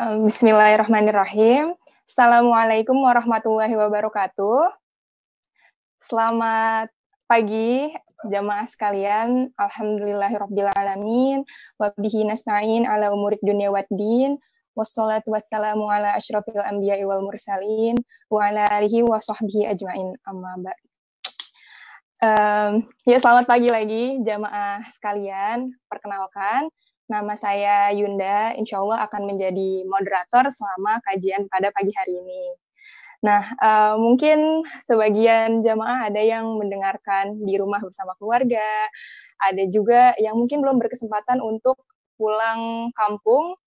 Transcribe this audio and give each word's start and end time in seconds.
Bismillahirrahmanirrahim. 0.00 1.76
Assalamualaikum 2.08 2.96
warahmatullahi 2.96 3.76
wabarakatuh. 3.76 4.72
Selamat 6.00 6.88
pagi 7.28 7.92
jamaah 8.24 8.64
sekalian. 8.64 9.52
Alhamdulillahirrabbilalamin. 9.60 11.44
Wabihi 11.76 12.24
nasta'in 12.24 12.88
ala 12.88 13.12
umurid 13.12 13.44
dunia 13.44 13.68
waddin. 13.68 14.40
Wassalatu 14.72 15.36
wassalamu 15.36 15.92
ala 15.92 16.16
ashrafil 16.16 16.64
anbiya 16.64 17.04
wal 17.04 17.20
mursalin. 17.20 18.00
Wa 18.32 18.48
ala 18.48 18.72
alihi 18.72 19.04
wa 19.04 19.20
sahbihi 19.20 19.68
ajma'in. 19.68 20.16
Amma 20.24 20.56
ba'd. 20.64 20.80
Um, 22.20 22.72
ya 23.08 23.16
selamat 23.16 23.48
pagi 23.48 23.68
lagi 23.68 24.20
jamaah 24.24 24.84
sekalian. 24.96 25.72
Perkenalkan, 25.88 26.72
Nama 27.10 27.34
saya 27.34 27.90
Yunda, 27.90 28.54
insya 28.54 28.78
Allah 28.78 29.02
akan 29.10 29.34
menjadi 29.34 29.82
moderator 29.82 30.46
selama 30.46 31.02
kajian 31.02 31.50
pada 31.50 31.74
pagi 31.74 31.90
hari 31.90 32.22
ini. 32.22 32.54
Nah, 33.26 33.50
uh, 33.58 33.98
mungkin 33.98 34.62
sebagian 34.86 35.58
jamaah 35.66 36.06
ada 36.06 36.22
yang 36.22 36.46
mendengarkan 36.54 37.34
di 37.42 37.58
rumah 37.58 37.82
bersama 37.82 38.14
keluarga, 38.14 38.86
ada 39.42 39.62
juga 39.66 40.14
yang 40.22 40.38
mungkin 40.38 40.62
belum 40.62 40.78
berkesempatan 40.78 41.42
untuk 41.42 41.82
pulang 42.14 42.94
kampung 42.94 43.58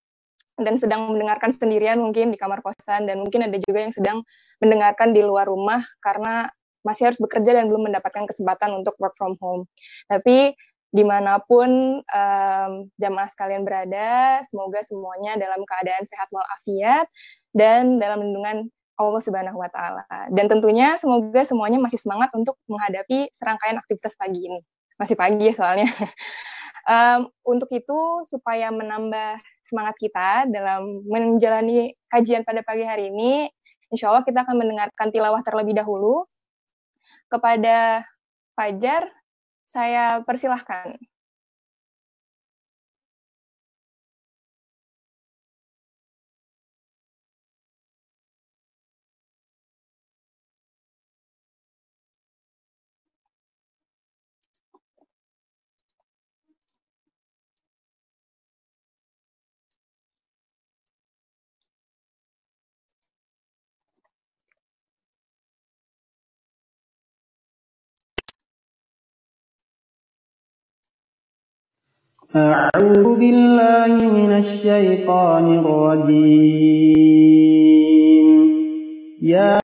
dan 0.56 0.80
sedang 0.80 1.12
mendengarkan 1.12 1.52
sendirian 1.52 2.00
mungkin 2.00 2.32
di 2.32 2.40
kamar 2.40 2.64
kosan, 2.64 3.04
dan 3.04 3.20
mungkin 3.20 3.44
ada 3.44 3.60
juga 3.60 3.84
yang 3.84 3.92
sedang 3.92 4.24
mendengarkan 4.56 5.12
di 5.12 5.20
luar 5.20 5.52
rumah 5.52 5.84
karena 6.00 6.48
masih 6.80 7.12
harus 7.12 7.20
bekerja 7.20 7.60
dan 7.60 7.68
belum 7.68 7.92
mendapatkan 7.92 8.24
kesempatan 8.24 8.72
untuk 8.72 8.96
work 8.96 9.12
from 9.20 9.36
home. 9.36 9.68
Tapi 10.08 10.56
di 10.94 11.02
mana 11.02 11.42
pun 11.42 11.98
um, 12.06 12.72
jamaah 13.02 13.26
sekalian 13.26 13.66
berada, 13.66 14.38
semoga 14.46 14.78
semuanya 14.86 15.34
dalam 15.34 15.66
keadaan 15.66 16.06
sehat 16.06 16.30
walafiat 16.30 17.10
dan 17.50 17.98
dalam 17.98 18.22
lindungan 18.22 18.70
Allah 18.94 19.18
Subhanahu 19.18 19.58
wa 19.58 19.66
taala. 19.74 20.06
Dan 20.30 20.46
tentunya 20.46 20.94
semoga 20.94 21.42
semuanya 21.42 21.82
masih 21.82 21.98
semangat 21.98 22.30
untuk 22.38 22.54
menghadapi 22.70 23.26
serangkaian 23.34 23.82
aktivitas 23.82 24.14
pagi 24.14 24.46
ini. 24.46 24.62
Masih 24.94 25.18
pagi 25.18 25.50
ya 25.50 25.54
soalnya. 25.58 25.90
um, 26.86 27.26
untuk 27.42 27.74
itu 27.74 28.22
supaya 28.30 28.70
menambah 28.70 29.42
semangat 29.66 29.98
kita 29.98 30.46
dalam 30.46 31.02
menjalani 31.10 31.90
kajian 32.06 32.46
pada 32.46 32.62
pagi 32.62 32.86
hari 32.86 33.10
ini, 33.10 33.50
insya 33.90 34.14
Allah 34.14 34.22
kita 34.22 34.46
akan 34.46 34.62
mendengarkan 34.62 35.10
tilawah 35.10 35.42
terlebih 35.42 35.74
dahulu 35.74 36.22
kepada 37.26 38.06
Fajar 38.54 39.10
saya 39.74 40.22
persilahkan. 40.22 40.94
أعوذ 72.36 73.14
بالله 73.14 73.94
من 74.10 74.36
الشيطان 74.42 75.58
الرجيم. 75.58 76.74
يا 79.22 79.58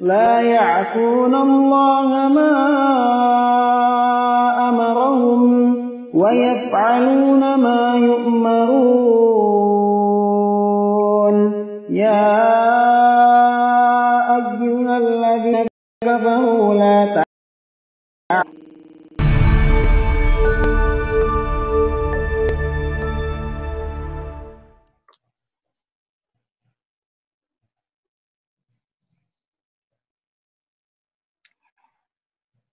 لا 0.00 0.40
يعصون 0.40 1.34
الله 1.34 2.28
ما 2.28 2.52
أمرهم 4.68 5.74
ويفعلون 6.14 7.40
ما 7.60 7.94
يؤمرون 7.96 9.00
يا 11.90 12.59
الذين 16.09 16.17
كفروا 16.17 16.73
لا 16.73 17.23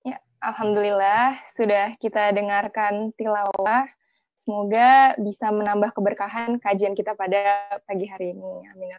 Ya, 0.02 0.18
Alhamdulillah 0.40 1.36
sudah 1.52 1.94
kita 2.00 2.32
dengarkan 2.32 3.12
tilawah. 3.14 3.86
Semoga 4.34 5.14
bisa 5.20 5.52
menambah 5.54 5.94
keberkahan 5.94 6.58
kajian 6.58 6.98
kita 6.98 7.14
pada 7.14 7.78
pagi 7.86 8.10
hari 8.10 8.34
ini. 8.34 8.66
Amin. 8.72 8.90
ya 8.90 8.98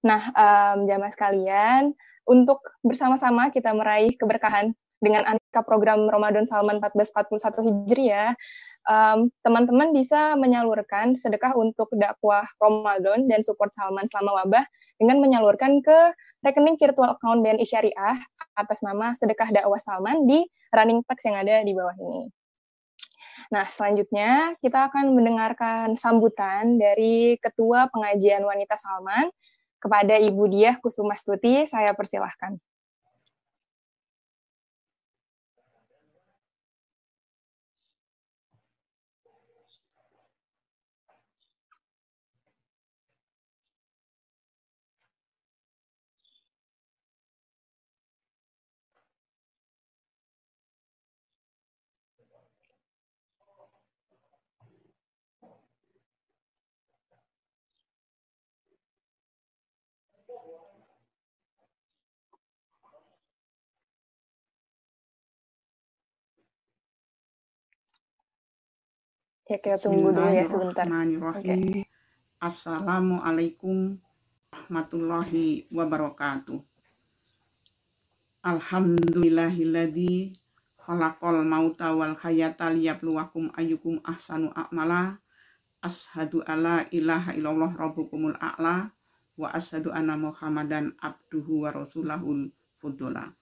Nah, 0.00 0.22
um, 0.32 0.88
jamaah 0.88 1.12
sekalian, 1.12 1.92
untuk 2.25 2.61
bersama-sama 2.81 3.53
kita 3.53 3.71
meraih 3.71 4.13
keberkahan 4.17 4.73
dengan 5.03 5.23
aneka 5.27 5.61
program 5.61 6.09
Ramadan 6.09 6.47
Salman 6.47 6.81
1441 6.81 7.61
Hijriah, 7.61 8.33
um, 8.89 9.29
teman-teman 9.45 9.93
bisa 9.93 10.33
menyalurkan 10.39 11.13
sedekah 11.13 11.53
untuk 11.53 11.91
dakwah 11.93 12.47
Ramadan 12.57 13.29
dan 13.29 13.45
support 13.45 13.69
Salman 13.75 14.09
selama 14.09 14.43
wabah 14.43 14.65
dengan 14.97 15.19
menyalurkan 15.19 15.83
ke 15.83 16.15
rekening 16.41 16.79
virtual 16.79 17.13
account 17.13 17.43
BNI 17.43 17.65
Syariah 17.67 18.17
atas 18.55 18.79
nama 18.81 19.11
sedekah 19.13 19.51
dakwah 19.51 19.81
Salman 19.81 20.23
di 20.25 20.47
running 20.71 21.03
text 21.05 21.27
yang 21.27 21.37
ada 21.37 21.61
di 21.61 21.75
bawah 21.75 21.95
ini. 21.99 22.31
Nah, 23.53 23.67
selanjutnya 23.69 24.57
kita 24.63 24.89
akan 24.89 25.13
mendengarkan 25.13 25.99
sambutan 25.99 26.81
dari 26.81 27.37
Ketua 27.37 27.91
Pengajian 27.93 28.41
Wanita 28.41 28.73
Salman 28.73 29.29
kepada 29.79 30.17
Ibu 30.19 30.43
Diah 30.51 30.75
Kusumastuti. 30.81 31.65
Saya 31.67 31.91
persilahkan. 31.95 32.57
Ya, 69.45 69.61
kita 69.61 69.77
tunggu 69.77 70.09
dulu 70.09 70.25
ya 70.33 70.41
sebentar. 70.49 70.89
Bismillahirrahmanirrahim. 70.89 71.85
Assalamualaikum 72.41 74.01
warahmatullahi 74.49 75.69
wabarakatuh. 75.69 76.65
Alhamdulillahilladzi 78.41 80.33
khalaqal 80.81 81.45
mauta 81.45 81.93
wal 81.93 82.17
hayata 82.17 82.73
liyabluwakum 82.73 83.53
ayyukum 83.53 84.01
ahsanu 84.01 84.49
a'mala. 84.57 85.21
Ashadu 85.77 86.41
alla 86.41 86.89
ilaha 86.89 87.37
illallah 87.37 87.69
rabbukumul 87.77 88.33
a'la 88.41 88.97
wa 89.37 89.53
ashadu 89.53 89.93
anna 89.93 90.17
muhammadan 90.17 90.97
abduhu 90.97 91.69
wa 91.69 91.69
rasulahul 91.69 92.49
fudola. 92.81 93.37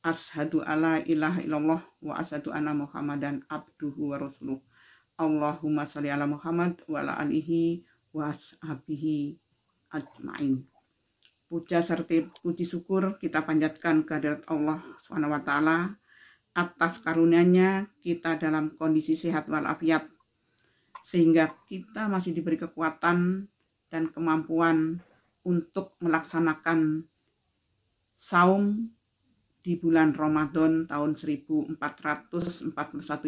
Ashadu 0.00 0.64
alla 0.64 1.04
ilaha 1.04 1.44
illallah 1.44 1.84
wa 2.00 2.16
ashadu 2.16 2.48
anna 2.48 2.72
muhammadan 2.72 3.44
abduhu 3.52 4.16
wa 4.16 4.24
rasuluh. 4.24 4.64
Allahumma 5.14 5.86
sholli 5.86 6.10
ala 6.10 6.26
Muhammad 6.26 6.82
wa 6.90 6.98
ala 6.98 7.14
alihi 7.22 7.86
wa 8.10 8.34
ashabihi 8.34 9.38
ajmain. 9.94 10.66
Puja 11.46 11.78
serta 11.86 12.18
puji 12.42 12.66
syukur 12.66 13.14
kita 13.22 13.46
panjatkan 13.46 14.02
kehadirat 14.02 14.42
Allah 14.50 14.82
SWT 15.06 15.50
atas 16.54 16.92
karunia-Nya 17.06 17.94
kita 18.02 18.42
dalam 18.42 18.74
kondisi 18.74 19.14
sehat 19.14 19.46
walafiat 19.46 20.10
sehingga 21.06 21.62
kita 21.70 22.10
masih 22.10 22.34
diberi 22.34 22.58
kekuatan 22.58 23.46
dan 23.92 24.10
kemampuan 24.10 24.98
untuk 25.46 25.94
melaksanakan 26.02 27.06
saum 28.18 28.90
di 29.62 29.78
bulan 29.78 30.10
Ramadan 30.10 30.90
tahun 30.90 31.14
1441 31.14 31.78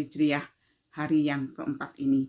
Hijriah 0.03 0.56
hari 0.97 1.29
yang 1.29 1.53
keempat 1.53 2.01
ini. 2.01 2.25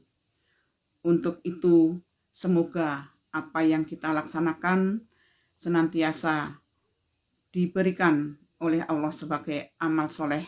Untuk 1.08 1.40
itu, 1.48 1.96
semoga 2.36 3.16
apa 3.32 3.64
yang 3.64 3.88
kita 3.88 4.12
laksanakan 4.12 5.08
senantiasa 5.56 6.60
diberikan 7.56 8.36
oleh 8.60 8.84
Allah 8.84 9.16
sebagai 9.16 9.72
amal 9.80 10.12
soleh 10.12 10.44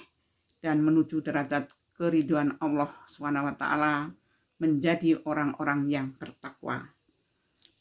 dan 0.60 0.84
menuju 0.84 1.24
derajat 1.24 1.72
keriduan 1.96 2.60
Allah 2.60 2.92
SWT 3.08 3.64
menjadi 4.60 5.24
orang-orang 5.24 5.88
yang 5.88 6.08
bertakwa. 6.20 6.92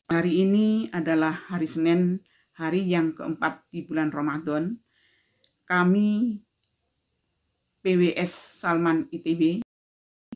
Hari 0.09 0.47
ini 0.47 0.89
adalah 0.95 1.35
hari 1.51 1.67
Senin, 1.67 2.23
hari 2.55 2.87
yang 2.87 3.13
keempat 3.13 3.67
di 3.75 3.83
bulan 3.85 4.15
Ramadan, 4.15 4.79
kami 5.67 6.41
PWS 7.83 8.63
Salman 8.63 9.11
ITB 9.13 9.68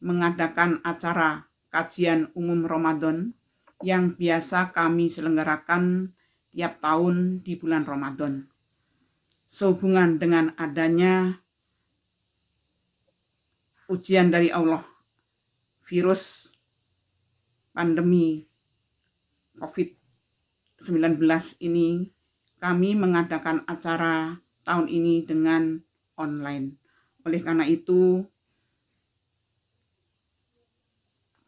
mengadakan 0.03 0.83
acara 0.83 1.47
kajian 1.71 2.35
umum 2.35 2.67
Ramadan 2.67 3.33
yang 3.87 4.19
biasa 4.19 4.75
kami 4.75 5.09
selenggarakan 5.09 6.13
tiap 6.51 6.83
tahun 6.83 7.41
di 7.41 7.55
bulan 7.55 7.87
Ramadan. 7.87 8.51
Sehubungan 9.47 10.19
dengan 10.19 10.53
adanya 10.59 11.43
ujian 13.87 14.33
dari 14.33 14.51
Allah, 14.51 14.83
virus 15.85 16.51
pandemi 17.73 18.49
COVID-19 19.61 21.21
ini, 21.63 22.11
kami 22.59 22.97
mengadakan 22.97 23.63
acara 23.69 24.41
tahun 24.65 24.89
ini 24.89 25.29
dengan 25.29 25.83
online. 26.17 26.81
Oleh 27.29 27.41
karena 27.45 27.69
itu, 27.69 28.25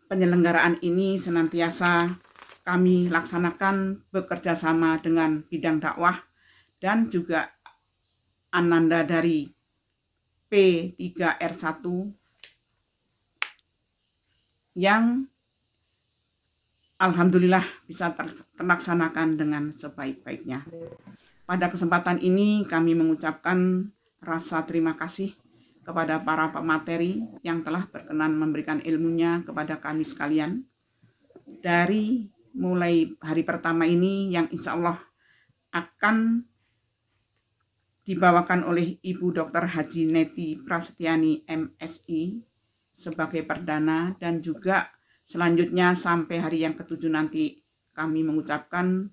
penyelenggaraan 0.09 0.81
ini 0.85 1.17
senantiasa 1.17 2.12
kami 2.65 3.12
laksanakan 3.12 4.09
bekerja 4.09 4.56
sama 4.56 4.97
dengan 5.01 5.45
bidang 5.49 5.85
dakwah 5.85 6.17
dan 6.81 7.12
juga 7.12 7.53
Ananda 8.55 9.05
dari 9.05 9.51
P3R1 10.49 11.85
yang 14.79 15.27
Alhamdulillah 16.95 17.67
bisa 17.85 18.15
terlaksanakan 18.56 19.37
dengan 19.37 19.75
sebaik-baiknya. 19.75 20.62
Pada 21.45 21.67
kesempatan 21.69 22.23
ini 22.23 22.65
kami 22.65 22.97
mengucapkan 22.97 23.91
rasa 24.25 24.65
terima 24.65 24.97
kasih 24.97 25.37
kepada 25.84 26.25
para 26.25 26.50
pemateri 26.50 27.22
yang 27.44 27.60
telah 27.60 27.84
berkenan 27.86 28.34
memberikan 28.34 28.81
ilmunya 28.81 29.44
kepada 29.44 29.78
kami 29.78 30.02
sekalian. 30.02 30.64
Dari 31.44 32.25
mulai 32.56 33.12
hari 33.20 33.44
pertama 33.44 33.84
ini 33.84 34.32
yang 34.32 34.48
insya 34.48 34.75
Allah 34.75 34.96
akan 35.76 36.46
dibawakan 38.04 38.69
oleh 38.69 39.00
Ibu 39.00 39.32
Dr. 39.32 39.64
Haji 39.64 40.08
Neti 40.08 40.56
Prasetyani 40.60 41.44
MSI 41.48 42.52
sebagai 42.94 43.42
perdana 43.42 44.14
dan 44.20 44.38
juga 44.38 44.92
selanjutnya 45.25 45.96
sampai 45.96 46.36
hari 46.38 46.62
yang 46.62 46.76
ketujuh 46.76 47.10
nanti 47.10 47.64
kami 47.96 48.22
mengucapkan 48.22 49.08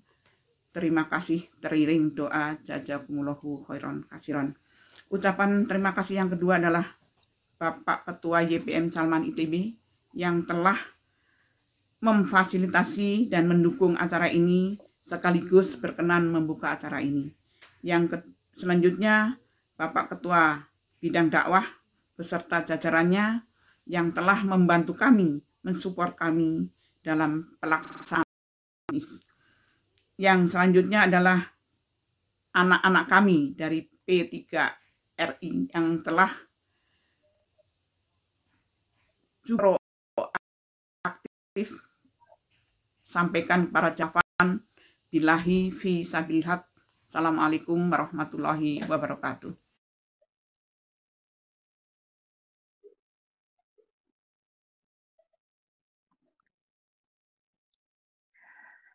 terima 0.72 1.08
kasih 1.08 1.48
teriring 1.60 2.16
doa 2.16 2.56
jazakumullahu 2.64 3.64
khairan 3.68 4.04
kasiron. 4.08 4.54
Ucapan 5.12 5.68
terima 5.68 5.92
kasih 5.92 6.24
yang 6.24 6.32
kedua 6.32 6.56
adalah 6.56 6.88
Bapak 7.60 8.08
Ketua 8.08 8.48
YPM 8.48 8.88
Salman 8.88 9.28
ITB 9.28 9.76
yang 10.16 10.48
telah 10.48 10.80
memfasilitasi 12.00 13.28
dan 13.28 13.44
mendukung 13.44 13.92
acara 14.00 14.32
ini 14.32 14.80
sekaligus 15.04 15.76
berkenan 15.76 16.32
membuka 16.32 16.72
acara 16.72 17.04
ini. 17.04 17.28
Yang 17.84 18.02
ke, 18.08 18.16
selanjutnya 18.64 19.36
Bapak 19.76 20.16
Ketua 20.16 20.64
Bidang 20.96 21.28
Dakwah 21.28 21.68
beserta 22.16 22.64
jajarannya 22.64 23.44
yang 23.84 24.16
telah 24.16 24.40
membantu 24.48 24.96
kami, 24.96 25.44
mensupport 25.60 26.16
kami 26.16 26.72
dalam 27.04 27.52
pelaksanaan 27.60 28.24
yang 30.16 30.48
selanjutnya 30.48 31.04
adalah 31.04 31.52
anak-anak 32.56 33.04
kami 33.12 33.52
dari 33.52 33.92
P3RI 35.12 35.68
yang 35.72 36.00
telah 36.00 36.32
juga 39.44 39.76
aktif 41.04 41.84
sampaikan 43.04 43.68
para 43.68 43.92
jawaban 43.92 44.64
bilahi 45.12 45.68
fi 45.68 46.00
sabilhat. 46.06 46.64
Assalamualaikum 47.12 47.76
warahmatullahi 47.92 48.80
wabarakatuh. 48.88 49.52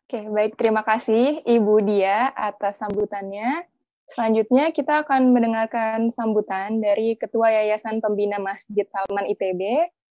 Oke, 0.08 0.24
baik. 0.24 0.56
Terima 0.56 0.80
kasih 0.82 1.44
Ibu 1.44 1.84
Dia 1.84 2.32
atas 2.32 2.80
sambutannya. 2.80 3.77
Selanjutnya 4.08 4.72
kita 4.72 5.04
akan 5.04 5.36
mendengarkan 5.36 6.08
sambutan 6.08 6.80
dari 6.80 7.12
Ketua 7.20 7.52
Yayasan 7.52 8.00
Pembina 8.00 8.40
Masjid 8.40 8.88
Salman 8.88 9.28
ITB 9.28 9.60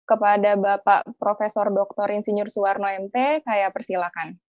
kepada 0.08 0.56
Bapak 0.56 1.12
Profesor 1.20 1.68
Dr. 1.68 2.08
Insinyur 2.16 2.48
Suwarno 2.48 2.88
MT. 2.88 3.44
Saya 3.44 3.68
persilakan. 3.68 4.40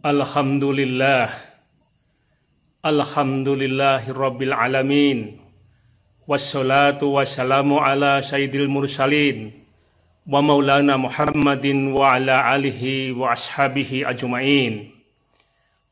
Alhamdulillah. 0.00 1.28
Alhamdulillahirabbil 2.80 4.56
alamin 4.56 5.36
wassalatu 6.24 7.20
wassalamu 7.20 7.84
ala 7.84 8.24
sayyidil 8.24 8.72
mursalin 8.72 9.59
ashabihi 13.32 14.04
ajma'in. 14.04 14.92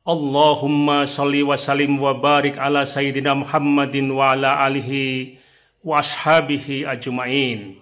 Allahumma 0.08 1.04
salli 1.04 1.44
wa 1.44 1.56
sallim 1.56 2.00
wa 2.00 2.16
barik 2.16 2.56
ala 2.56 2.84
sayyidina 2.88 3.36
Muhammadin 3.36 4.08
wa 4.08 4.32
ala 4.32 4.60
alihi 4.64 5.36
wa 5.84 6.00
ashabihi 6.00 6.88
ajma'in. 6.88 7.76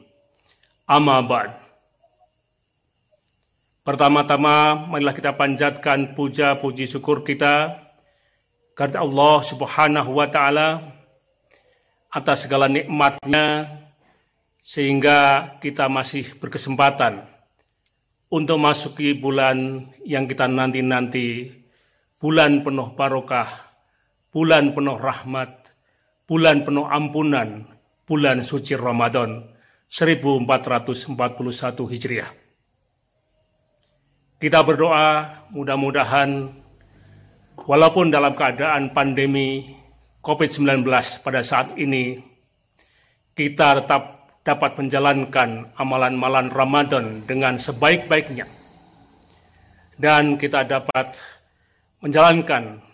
Amma 0.87 1.23
ba'd. 1.23 1.55
Pertama-tama, 3.87 4.91
marilah 4.91 5.15
kita 5.15 5.39
panjatkan 5.39 6.19
puja 6.19 6.59
puji 6.59 6.91
syukur 6.91 7.23
kita 7.23 7.79
kepada 8.75 9.03
Allah 9.03 9.37
Subhanahu 9.47 10.11
wa 10.19 10.27
taala 10.27 10.83
atas 12.11 12.47
segala 12.47 12.67
nikmatnya 12.67 13.86
sehingga 14.67 15.55
kita 15.63 15.87
masih 15.87 16.43
berkesempatan 16.43 17.23
untuk 18.35 18.59
masuki 18.59 19.15
bulan 19.15 19.87
yang 20.03 20.27
kita 20.27 20.51
nanti-nanti, 20.51 21.55
bulan 22.19 22.67
penuh 22.67 22.91
barokah, 22.99 23.47
bulan 24.35 24.75
penuh 24.75 24.99
rahmat, 24.99 25.71
bulan 26.27 26.67
penuh 26.67 26.83
ampunan, 26.83 27.79
bulan 28.11 28.43
suci 28.43 28.75
Ramadan 28.75 29.47
1441 29.87 31.15
Hijriah. 31.87 32.31
Kita 34.43 34.67
berdoa 34.67 35.47
mudah-mudahan 35.55 36.51
walaupun 37.63 38.11
dalam 38.11 38.35
keadaan 38.35 38.91
pandemi 38.91 39.79
COVID-19 40.27 40.83
pada 41.23 41.47
saat 41.47 41.79
ini, 41.79 42.19
kita 43.31 43.87
tetap 43.87 44.16
dapat 44.47 44.79
menjalankan 44.79 45.75
amalan-amalan 45.75 46.47
Ramadan 46.55 47.27
dengan 47.27 47.59
sebaik-baiknya. 47.59 48.47
dan 49.97 50.37
kita 50.37 50.61
dapat 50.69 51.17
menjalankan 52.05 52.85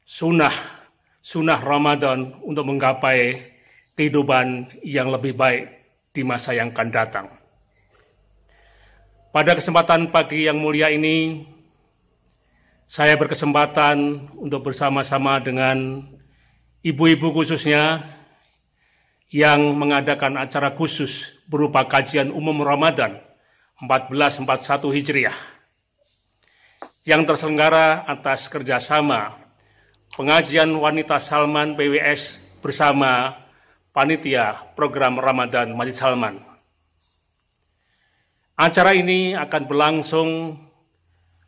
sunnah 0.00 0.80
sunnah 1.20 1.60
Ramadan 1.60 2.40
untuk 2.40 2.64
menggapai 2.64 3.52
kehidupan 3.92 4.80
yang 4.80 5.12
lebih 5.12 5.36
baik 5.36 5.68
di 6.16 6.24
masa 6.24 6.56
yang 6.56 6.72
akan 6.72 6.88
datang. 6.88 7.26
Pada 9.28 9.52
kesempatan 9.52 10.08
pagi 10.08 10.48
yang 10.48 10.56
mulia 10.56 10.88
ini, 10.88 11.44
saya 12.88 13.12
berkesempatan 13.20 14.32
untuk 14.40 14.72
bersama-sama 14.72 15.36
dengan 15.44 16.08
ibu-ibu 16.80 17.36
khususnya 17.36 18.08
yang 19.28 19.76
mengadakan 19.76 20.40
acara 20.40 20.72
khusus 20.72 21.28
berupa 21.44 21.84
kajian 21.84 22.32
umum 22.32 22.64
Ramadan 22.64 23.20
1441 23.80 24.96
Hijriah 24.96 25.38
yang 27.04 27.28
terselenggara 27.28 28.08
atas 28.08 28.48
kerjasama 28.48 29.36
pengajian 30.16 30.72
wanita 30.76 31.20
Salman 31.20 31.76
PWS 31.76 32.40
bersama 32.64 33.36
panitia 33.92 34.72
program 34.76 35.20
Ramadan 35.20 35.76
Masjid 35.76 35.96
Salman. 35.96 36.40
Acara 38.58 38.90
ini 38.94 39.38
akan 39.38 39.62
berlangsung 39.70 40.28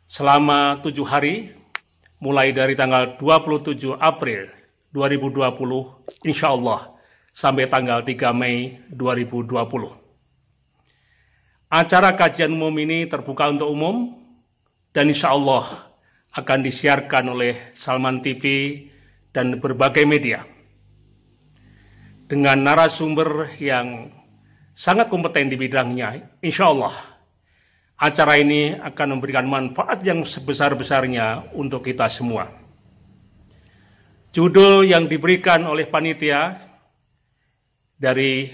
selama 0.07 0.79
tujuh 0.79 1.03
hari, 1.03 1.51
mulai 2.23 2.55
dari 2.55 2.75
tanggal 2.75 3.19
27 3.19 3.99
April 3.99 4.47
2020, 4.95 6.27
insya 6.27 6.55
Allah, 6.55 6.90
sampai 7.31 7.67
tanggal 7.67 8.03
3 8.03 8.35
Mei 8.35 8.83
2020. 8.91 9.47
Acara 11.71 12.11
kajian 12.19 12.51
umum 12.51 12.75
ini 12.83 13.07
terbuka 13.07 13.47
untuk 13.47 13.71
umum 13.71 14.11
dan 14.91 15.07
insya 15.07 15.31
Allah 15.31 15.95
akan 16.35 16.59
disiarkan 16.63 17.31
oleh 17.31 17.75
Salman 17.75 18.19
TV 18.19 18.43
dan 19.31 19.59
berbagai 19.59 20.03
media. 20.03 20.43
Dengan 22.27 22.63
narasumber 22.63 23.59
yang 23.59 24.11
sangat 24.75 25.11
kompeten 25.11 25.51
di 25.51 25.59
bidangnya, 25.59 26.39
insya 26.43 26.71
Allah 26.71 26.95
acara 28.01 28.39
ini 28.39 28.75
akan 28.75 29.19
memberikan 29.19 29.47
manfaat 29.47 30.01
yang 30.01 30.23
sebesar-besarnya 30.23 31.53
untuk 31.55 31.87
kita 31.87 32.07
semua. 32.07 32.47
Judul 34.31 34.87
yang 34.87 35.11
diberikan 35.11 35.67
oleh 35.67 35.91
panitia 35.91 36.70
dari 38.01 38.49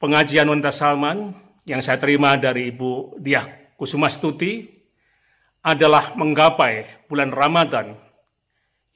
pengajian 0.00 0.48
wanita 0.48 0.72
Salman 0.72 1.36
yang 1.68 1.84
saya 1.84 2.00
terima 2.00 2.40
dari 2.40 2.72
Ibu 2.72 3.20
Diah 3.20 3.76
Kusumastuti 3.76 4.64
adalah 5.60 6.16
menggapai 6.16 7.04
bulan 7.12 7.28
Ramadan 7.28 7.92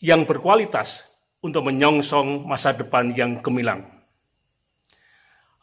yang 0.00 0.24
berkualitas 0.24 1.04
untuk 1.44 1.68
menyongsong 1.68 2.48
masa 2.48 2.72
depan 2.72 3.12
yang 3.12 3.44
gemilang. 3.44 3.84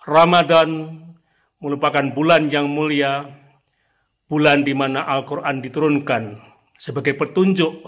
Ramadan 0.05 0.99
merupakan 1.57 2.05
bulan 2.13 2.47
yang 2.53 2.69
mulia, 2.69 3.25
bulan 4.29 4.61
di 4.63 4.71
mana 4.77 5.03
Al-Quran 5.07 5.59
diturunkan 5.59 6.23
sebagai 6.77 7.15
petunjuk 7.17 7.83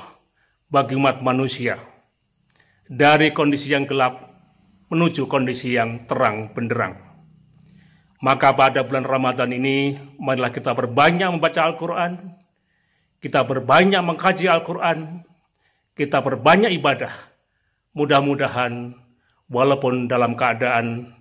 bagi 0.67 0.97
umat 0.97 1.23
manusia 1.23 1.79
dari 2.87 3.31
kondisi 3.31 3.71
yang 3.71 3.87
gelap 3.87 4.34
menuju 4.89 5.25
kondisi 5.25 5.73
yang 5.73 6.05
terang 6.05 6.53
benderang. 6.53 6.97
Maka 8.23 8.55
pada 8.57 8.81
bulan 8.81 9.05
Ramadan 9.05 9.53
ini, 9.53 9.93
marilah 10.17 10.49
kita 10.49 10.73
berbanyak 10.73 11.29
membaca 11.29 11.61
Al-Quran, 11.61 12.33
kita 13.21 13.45
berbanyak 13.45 14.01
mengkaji 14.01 14.45
Al-Quran, 14.49 15.21
kita 15.93 16.21
berbanyak 16.21 16.73
ibadah. 16.75 17.13
Mudah-mudahan 17.95 18.97
walaupun 19.47 20.09
dalam 20.09 20.33
keadaan 20.35 21.15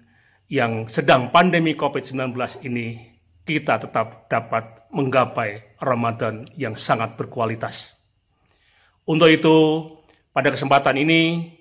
yang 0.50 0.86
sedang 0.88 1.30
pandemi 1.30 1.76
COVID-19 1.76 2.34
ini, 2.66 3.14
kita 3.44 3.76
tetap 3.76 4.26
dapat 4.28 4.88
menggapai 4.90 5.76
Ramadan 5.78 6.48
yang 6.56 6.74
sangat 6.74 7.14
berkualitas. 7.20 7.92
Untuk 9.04 9.28
itu, 9.28 9.56
pada 10.32 10.48
kesempatan 10.48 10.96
ini, 10.96 11.52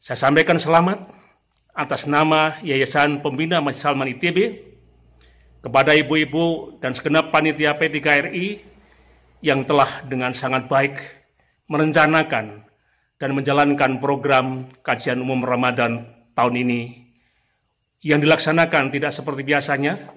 saya 0.00 0.16
sampaikan 0.16 0.56
selamat 0.56 1.12
atas 1.76 2.08
nama 2.08 2.56
Yayasan 2.64 3.20
Pembina 3.20 3.60
Masjid 3.60 3.84
Salman 3.84 4.08
ITB 4.08 4.56
kepada 5.60 5.92
ibu-ibu 5.92 6.80
dan 6.80 6.96
segenap 6.96 7.28
panitia 7.28 7.76
P3RI 7.76 8.64
yang 9.44 9.68
telah 9.68 10.00
dengan 10.08 10.32
sangat 10.32 10.72
baik 10.72 10.96
merencanakan 11.68 12.64
dan 13.20 13.30
menjalankan 13.36 14.00
program 14.00 14.72
kajian 14.80 15.20
umum 15.20 15.44
Ramadan 15.44 16.08
tahun 16.32 16.64
ini 16.64 16.80
yang 18.00 18.24
dilaksanakan 18.24 18.88
tidak 18.88 19.12
seperti 19.12 19.44
biasanya, 19.44 20.16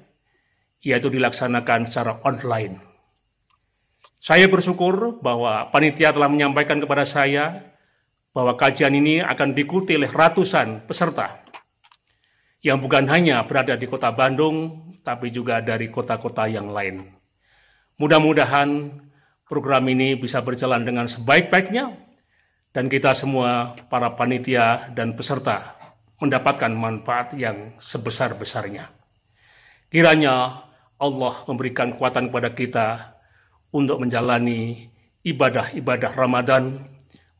yaitu 0.80 1.12
dilaksanakan 1.12 1.92
secara 1.92 2.24
online. 2.24 2.80
Saya 4.24 4.48
bersyukur 4.48 5.20
bahwa 5.20 5.68
panitia 5.76 6.16
telah 6.16 6.32
menyampaikan 6.32 6.80
kepada 6.80 7.04
saya 7.04 7.73
bahwa 8.34 8.58
kajian 8.58 8.98
ini 8.98 9.22
akan 9.22 9.54
diikuti 9.54 9.94
oleh 9.94 10.10
ratusan 10.10 10.90
peserta 10.90 11.46
yang 12.66 12.82
bukan 12.82 13.06
hanya 13.08 13.46
berada 13.46 13.78
di 13.78 13.86
kota 13.86 14.10
Bandung, 14.10 14.90
tapi 15.06 15.30
juga 15.30 15.62
dari 15.62 15.92
kota-kota 15.94 16.50
yang 16.50 16.72
lain. 16.74 17.14
Mudah-mudahan 18.02 18.90
program 19.46 19.86
ini 19.92 20.18
bisa 20.18 20.42
berjalan 20.42 20.82
dengan 20.82 21.06
sebaik-baiknya 21.06 21.94
dan 22.74 22.90
kita 22.90 23.14
semua 23.14 23.78
para 23.92 24.18
panitia 24.18 24.90
dan 24.98 25.14
peserta 25.14 25.78
mendapatkan 26.18 26.72
manfaat 26.74 27.36
yang 27.38 27.78
sebesar-besarnya. 27.78 28.90
Kiranya 29.92 30.66
Allah 30.98 31.36
memberikan 31.46 31.94
kekuatan 31.94 32.32
kepada 32.32 32.50
kita 32.56 32.88
untuk 33.76 34.02
menjalani 34.02 34.90
ibadah-ibadah 35.22 36.12
Ramadan 36.16 36.93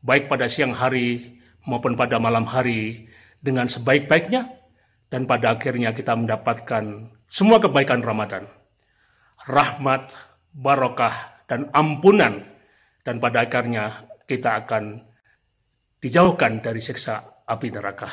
baik 0.04 0.28
pada 0.28 0.46
siang 0.46 0.76
hari 0.76 1.40
maupun 1.64 1.96
pada 1.96 2.20
malam 2.20 2.44
hari 2.44 3.08
dengan 3.40 3.64
sebaik-baiknya 3.64 4.52
dan 5.08 5.24
pada 5.24 5.56
akhirnya 5.56 5.96
kita 5.96 6.12
mendapatkan 6.12 7.08
semua 7.24 7.58
kebaikan 7.58 8.04
Ramadan. 8.04 8.44
Rahmat, 9.48 10.12
barokah, 10.52 11.44
dan 11.48 11.68
ampunan 11.72 12.44
dan 13.04 13.20
pada 13.20 13.44
akhirnya 13.44 14.08
kita 14.24 14.64
akan 14.64 15.04
dijauhkan 16.00 16.64
dari 16.64 16.80
siksa 16.80 17.44
api 17.44 17.68
neraka. 17.72 18.08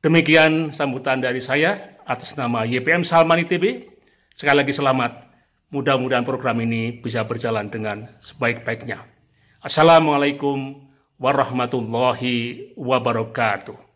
Demikian 0.00 0.72
sambutan 0.72 1.20
dari 1.20 1.42
saya 1.44 1.98
atas 2.08 2.36
nama 2.36 2.64
YPM 2.64 3.04
Salman 3.04 3.44
ITB. 3.44 3.84
Sekali 4.32 4.64
lagi 4.64 4.72
selamat. 4.72 5.28
Mudah-mudahan 5.68 6.24
program 6.24 6.64
ini 6.64 6.96
bisa 6.96 7.28
berjalan 7.28 7.68
dengan 7.68 8.08
sebaik-baiknya. 8.24 9.04
Assalamualaikum 9.60 10.87
warahmatullahi 11.18 12.72
wabarakatuh. 12.78 13.88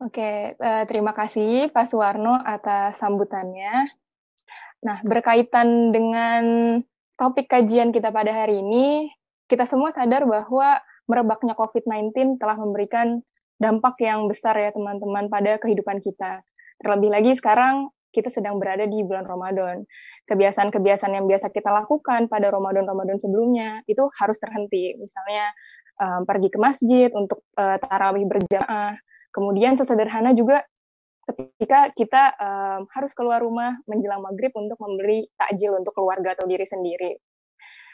Oke, 0.00 0.56
uh, 0.56 0.88
terima 0.88 1.12
kasih 1.12 1.68
Pak 1.68 1.84
Suwarno 1.92 2.40
atas 2.40 2.96
sambutannya. 2.96 3.84
Nah, 4.80 4.96
berkaitan 5.04 5.92
dengan 5.92 6.42
topik 7.20 7.52
kajian 7.52 7.92
kita 7.92 8.08
pada 8.08 8.32
hari 8.32 8.64
ini, 8.64 9.12
kita 9.44 9.68
semua 9.68 9.92
sadar 9.92 10.24
bahwa 10.24 10.80
merebaknya 11.04 11.52
COVID-19 11.52 12.40
telah 12.40 12.56
memberikan 12.56 13.20
dampak 13.60 14.00
yang 14.00 14.24
besar 14.26 14.56
ya 14.56 14.72
teman-teman 14.72 15.28
pada 15.28 15.60
kehidupan 15.60 16.00
kita. 16.00 16.40
Terlebih 16.80 17.12
lagi 17.12 17.36
sekarang 17.36 17.92
kita 18.10 18.32
sedang 18.32 18.58
berada 18.58 18.88
di 18.88 19.04
bulan 19.06 19.22
Ramadan. 19.28 19.86
Kebiasaan-kebiasaan 20.26 21.14
yang 21.14 21.26
biasa 21.30 21.52
kita 21.54 21.70
lakukan 21.70 22.26
pada 22.26 22.50
Ramadan-Ramadan 22.50 23.22
sebelumnya 23.22 23.84
itu 23.86 24.02
harus 24.18 24.40
terhenti. 24.40 24.98
Misalnya 24.98 25.52
um, 26.00 26.20
pergi 26.26 26.48
ke 26.50 26.58
masjid 26.58 27.08
untuk 27.14 27.46
uh, 27.60 27.78
tarawih 27.78 28.26
berjamaah. 28.26 28.98
Kemudian 29.30 29.78
sesederhana 29.78 30.34
juga 30.34 30.66
ketika 31.30 31.94
kita 31.94 32.34
um, 32.40 32.90
harus 32.90 33.14
keluar 33.14 33.38
rumah 33.38 33.78
menjelang 33.86 34.24
maghrib 34.24 34.50
untuk 34.58 34.80
membeli 34.82 35.30
takjil 35.38 35.78
untuk 35.78 35.94
keluarga 35.94 36.34
atau 36.34 36.50
diri 36.50 36.66
sendiri. 36.66 37.14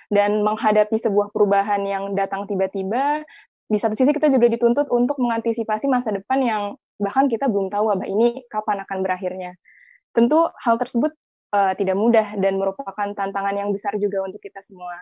Dan 0.06 0.46
menghadapi 0.46 0.96
sebuah 1.02 1.34
perubahan 1.34 1.82
yang 1.82 2.14
datang 2.14 2.46
tiba-tiba, 2.46 3.26
di 3.66 3.78
satu 3.82 3.98
sisi 3.98 4.14
kita 4.14 4.30
juga 4.30 4.46
dituntut 4.46 4.86
untuk 4.94 5.18
mengantisipasi 5.18 5.90
masa 5.90 6.14
depan 6.14 6.38
yang 6.38 6.62
bahkan 7.02 7.26
kita 7.26 7.50
belum 7.50 7.68
tahu 7.68 7.90
wabah 7.90 8.06
ini 8.06 8.46
kapan 8.46 8.82
akan 8.86 8.98
berakhirnya. 9.02 9.58
Tentu 10.14 10.48
hal 10.62 10.78
tersebut 10.78 11.12
uh, 11.50 11.72
tidak 11.74 11.98
mudah 11.98 12.38
dan 12.38 12.56
merupakan 12.56 13.08
tantangan 13.12 13.54
yang 13.58 13.74
besar 13.74 13.98
juga 13.98 14.22
untuk 14.22 14.38
kita 14.38 14.62
semua. 14.62 14.94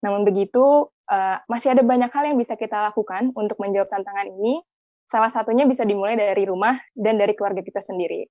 Namun 0.00 0.24
begitu, 0.24 0.88
uh, 0.88 1.36
masih 1.44 1.76
ada 1.76 1.84
banyak 1.84 2.08
hal 2.08 2.24
yang 2.32 2.38
bisa 2.40 2.56
kita 2.56 2.80
lakukan 2.88 3.30
untuk 3.36 3.60
menjawab 3.60 3.92
tantangan 3.92 4.32
ini. 4.32 4.64
Salah 5.10 5.28
satunya 5.28 5.68
bisa 5.68 5.84
dimulai 5.84 6.16
dari 6.16 6.48
rumah 6.48 6.80
dan 6.96 7.20
dari 7.20 7.36
keluarga 7.36 7.60
kita 7.60 7.84
sendiri. 7.84 8.24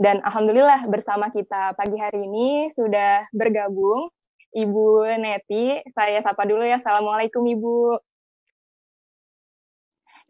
Dan 0.00 0.24
alhamdulillah 0.24 0.88
bersama 0.88 1.28
kita 1.28 1.76
pagi 1.76 2.00
hari 2.00 2.24
ini 2.24 2.72
sudah 2.72 3.28
bergabung 3.36 4.08
Ibu 4.56 5.12
Neti. 5.20 5.76
Saya 5.92 6.24
sapa 6.24 6.48
dulu 6.48 6.64
ya. 6.64 6.80
Assalamualaikum 6.80 7.44
Ibu. 7.44 8.00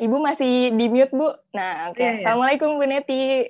Ibu 0.00 0.16
masih 0.16 0.72
di 0.80 0.88
mute, 0.88 1.12
Bu. 1.12 1.28
Nah, 1.52 1.92
oke. 1.92 2.00
Okay. 2.00 2.08
Ya, 2.08 2.08
ya. 2.08 2.16
Assalamualaikum 2.24 2.80
Bu 2.80 2.88
Neti. 2.88 3.44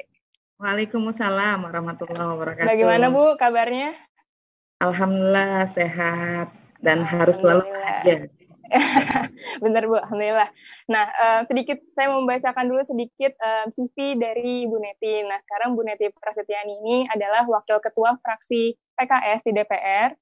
Waalaikumsalam 0.58 1.62
warahmatullahi 1.62 2.26
wabarakatuh. 2.26 2.66
Bagaimana 2.66 3.06
Bu 3.14 3.38
kabarnya? 3.38 3.94
Alhamdulillah 4.82 5.70
sehat 5.70 6.50
dan 6.82 7.06
harus 7.06 7.38
selalu 7.38 7.70
bahagia. 7.70 8.26
Benar 9.62 9.86
Bu, 9.86 10.02
Alhamdulillah. 10.02 10.50
Nah, 10.90 11.06
uh, 11.22 11.40
sedikit 11.46 11.78
saya 11.94 12.10
membacakan 12.10 12.66
dulu 12.66 12.82
sedikit 12.82 13.30
uh, 13.38 13.70
CV 13.70 14.18
dari 14.18 14.66
Ibu 14.66 14.74
Neti. 14.74 15.22
Nah, 15.30 15.38
sekarang 15.46 15.78
Bu 15.78 15.86
Neti 15.86 16.10
Prasetyani 16.10 16.82
ini 16.82 16.96
adalah 17.14 17.46
Wakil 17.46 17.78
Ketua 17.78 18.18
Fraksi 18.18 18.74
PKS 18.98 19.46
di 19.46 19.54
DPR 19.54 20.18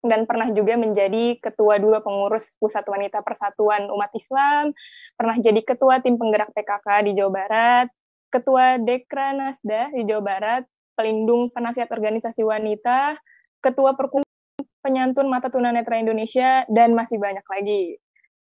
dan 0.00 0.24
pernah 0.24 0.48
juga 0.50 0.80
menjadi 0.80 1.36
ketua 1.40 1.76
dua 1.76 2.00
pengurus 2.00 2.56
Pusat 2.56 2.88
Wanita 2.88 3.18
Persatuan 3.20 3.92
Umat 3.92 4.10
Islam, 4.16 4.72
pernah 5.14 5.36
jadi 5.36 5.60
ketua 5.60 6.00
tim 6.00 6.16
penggerak 6.16 6.52
PKK 6.56 6.88
di 7.04 7.12
Jawa 7.16 7.30
Barat, 7.32 7.86
Ketua 8.30 8.78
Dekra 8.80 9.36
Nasda 9.36 9.92
di 9.92 10.06
Jawa 10.08 10.22
Barat, 10.22 10.62
pelindung 10.96 11.52
penasihat 11.52 11.90
organisasi 11.92 12.40
wanita, 12.46 13.20
Ketua 13.60 13.92
Perkumpulan 13.92 14.64
Penyantun 14.80 15.28
Mata 15.28 15.52
Tunanetra 15.52 16.00
Indonesia, 16.00 16.64
dan 16.72 16.96
masih 16.96 17.20
banyak 17.20 17.44
lagi. 17.44 18.00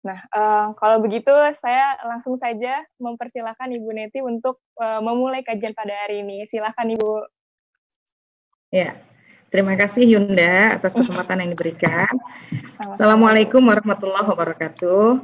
Nah, 0.00 0.16
uh, 0.32 0.72
kalau 0.80 1.04
begitu 1.04 1.32
saya 1.60 2.00
langsung 2.08 2.40
saja 2.40 2.84
mempersilahkan 2.96 3.68
Ibu 3.68 3.90
Neti 3.92 4.20
untuk 4.24 4.60
uh, 4.80 5.04
memulai 5.04 5.44
kajian 5.44 5.76
pada 5.76 5.92
hari 5.92 6.24
ini. 6.24 6.48
Silakan 6.48 6.96
Ibu. 6.96 7.12
Ya, 8.72 8.96
terima 9.50 9.74
kasih 9.74 10.06
Yunda 10.06 10.78
atas 10.78 10.94
kesempatan 10.94 11.42
yang 11.42 11.50
diberikan. 11.52 12.10
Assalamualaikum 12.78 13.60
warahmatullahi 13.66 14.24
wabarakatuh. 14.24 15.18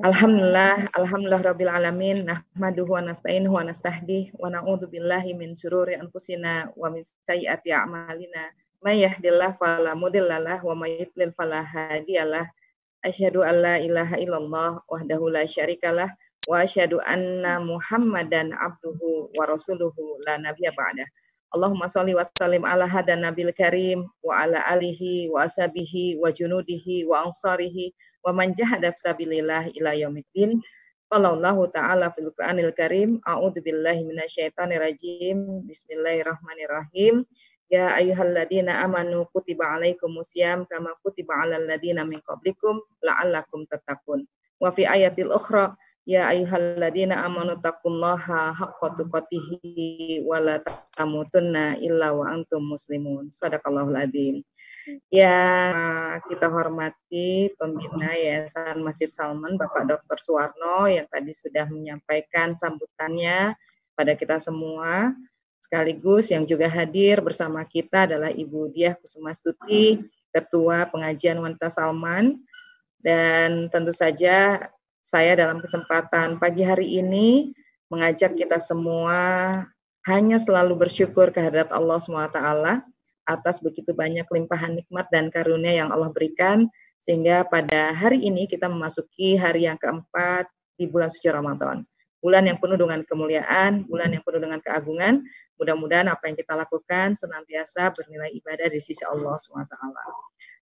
Alhamdulillah, 0.00 0.88
alhamdulillah 0.96 1.44
rabbil 1.44 1.68
alamin, 1.68 2.24
nahmaduhu 2.24 2.96
wa 2.96 3.04
nasta'inuhu 3.04 3.52
wa 3.52 3.68
nastahdi 3.68 4.32
wa 4.32 4.48
na'udzu 4.48 4.88
billahi 4.88 5.36
min 5.36 5.52
syururi 5.52 6.00
anfusina 6.00 6.72
wa 6.72 6.88
min 6.88 7.04
sayyiati 7.28 7.74
a'malina. 7.74 8.48
May 8.80 9.04
yahdihillahu 9.04 9.60
fala 9.60 9.92
mudhillalah 9.92 10.64
wa 10.64 10.72
may 10.72 11.04
yudlil 11.04 11.34
fala 11.36 11.66
hadiyalah. 11.66 12.48
Asyhadu 13.04 13.44
an 13.44 13.54
la 13.60 13.74
ilaha 13.76 14.16
illallah 14.16 14.80
wahdahu 14.88 15.28
la 15.28 15.44
syarikalah 15.44 16.08
wa 16.48 16.64
asyhadu 16.64 17.02
anna 17.04 17.60
Muhammadan 17.60 18.56
abduhu 18.56 19.28
wa 19.36 19.44
rasuluhu 19.44 20.16
la 20.24 20.40
nabiyya 20.40 20.72
ba'da. 20.72 21.04
Allahumma 21.48 21.88
sholli 21.88 22.12
wa 22.12 22.28
sallim 22.28 22.60
ala 22.68 22.84
hadan 22.84 23.24
nabil 23.24 23.48
karim 23.56 24.04
wa 24.20 24.44
ala 24.44 24.60
alihi 24.68 25.32
wa 25.32 25.48
ashabihi 25.48 26.20
wa 26.20 26.28
junudihi 26.28 27.08
wa 27.08 27.24
ansarihi 27.24 27.96
wa 28.20 28.36
man 28.36 28.52
jahada 28.52 28.92
fisabilillah 28.92 29.72
ila 29.72 29.96
yaumiddin. 29.96 30.60
Qallallahu 31.08 31.72
ta'ala 31.72 32.12
fil 32.12 32.28
Qur'anil 32.36 32.68
Karim. 32.76 33.16
A'udzu 33.24 33.64
billahi 33.64 34.04
minasyaitonir 34.04 34.76
rajim. 34.76 35.64
Bismillahirrahmanirrahim. 35.64 37.24
Ya 37.72 37.96
ayyuhalladzina 37.96 38.84
amanu 38.84 39.24
kutiba 39.32 39.72
alaikumusiyam 39.72 40.68
kama 40.68 40.92
kutiba 41.00 41.32
alal 41.32 41.64
ladzina 41.64 42.04
min 42.04 42.20
qablikum 42.28 42.84
la'allakum 43.00 43.64
tattaqun. 43.72 44.28
Wa 44.60 44.68
fi 44.68 44.84
ayatil 44.84 45.32
ukhra 45.32 45.72
Ya 46.08 46.24
ayyuhalladzina 46.32 47.20
amanu 47.20 47.60
taqullaha 47.60 48.56
haqqa 48.56 48.96
tuqatih 48.96 50.24
wa 50.24 50.40
la 50.40 50.56
tamutunna 50.96 51.76
illa 51.84 52.16
wa 52.16 52.32
antum 52.32 52.64
muslimun 52.64 53.28
Sadaqallahul 53.28 53.92
adzim 53.92 54.40
yang 55.12 56.16
kita 56.24 56.48
hormati 56.48 57.52
pembina 57.60 58.16
Yayasan 58.16 58.80
Masjid 58.80 59.12
Salman, 59.12 59.60
Bapak 59.60 59.84
Dr. 59.84 60.16
Suwarno 60.16 60.88
yang 60.88 61.04
tadi 61.12 61.36
sudah 61.36 61.68
menyampaikan 61.68 62.56
sambutannya 62.56 63.52
pada 63.92 64.16
kita 64.16 64.40
semua. 64.40 65.12
Sekaligus 65.60 66.32
yang 66.32 66.48
juga 66.48 66.72
hadir 66.72 67.20
bersama 67.20 67.60
kita 67.68 68.08
adalah 68.08 68.32
Ibu 68.32 68.72
Diah 68.72 68.96
Kusumastuti, 68.96 70.00
Ketua 70.32 70.88
Pengajian 70.88 71.36
Wanita 71.44 71.68
Salman. 71.68 72.40
Dan 72.98 73.68
tentu 73.68 73.92
saja 73.92 74.66
saya 75.08 75.32
dalam 75.40 75.56
kesempatan 75.56 76.36
pagi 76.36 76.60
hari 76.60 77.00
ini 77.00 77.56
mengajak 77.88 78.36
kita 78.36 78.60
semua 78.60 79.64
hanya 80.04 80.36
selalu 80.36 80.84
bersyukur 80.84 81.32
kehadirat 81.32 81.72
Allah 81.72 81.96
SWT 81.96 82.36
atas 83.24 83.56
begitu 83.64 83.96
banyak 83.96 84.28
limpahan 84.28 84.76
nikmat 84.76 85.08
dan 85.08 85.32
karunia 85.32 85.80
yang 85.80 85.88
Allah 85.88 86.12
berikan 86.12 86.68
sehingga 87.00 87.48
pada 87.48 87.96
hari 87.96 88.20
ini 88.20 88.44
kita 88.44 88.68
memasuki 88.68 89.32
hari 89.40 89.64
yang 89.64 89.80
keempat 89.80 90.44
di 90.76 90.84
bulan 90.84 91.08
suci 91.08 91.32
Ramadan. 91.32 91.88
Bulan 92.20 92.44
yang 92.44 92.60
penuh 92.60 92.76
dengan 92.76 93.00
kemuliaan, 93.08 93.88
bulan 93.88 94.12
yang 94.12 94.20
penuh 94.20 94.44
dengan 94.44 94.60
keagungan. 94.60 95.24
Mudah-mudahan 95.56 96.12
apa 96.12 96.28
yang 96.28 96.36
kita 96.36 96.52
lakukan 96.52 97.16
senantiasa 97.16 97.96
bernilai 97.96 98.28
ibadah 98.36 98.68
di 98.68 98.76
sisi 98.76 99.08
Allah 99.08 99.40
SWT. 99.40 99.72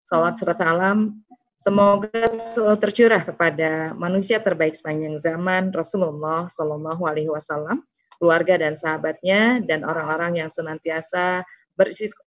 Salat 0.07 0.39
serta 0.39 0.55
salam 0.55 1.19
semoga 1.61 2.31
selalu 2.55 2.77
tercurah 2.81 3.23
kepada 3.25 3.97
manusia 3.97 4.41
terbaik 4.41 4.77
sepanjang 4.77 5.17
zaman 5.21 5.73
Rasulullah 5.73 6.49
Shallallahu 6.49 7.03
Alaihi 7.05 7.33
Wasallam, 7.33 7.85
keluarga 8.17 8.57
dan 8.57 8.77
sahabatnya, 8.77 9.61
dan 9.65 9.85
orang-orang 9.85 10.41
yang 10.41 10.51
senantiasa 10.53 11.45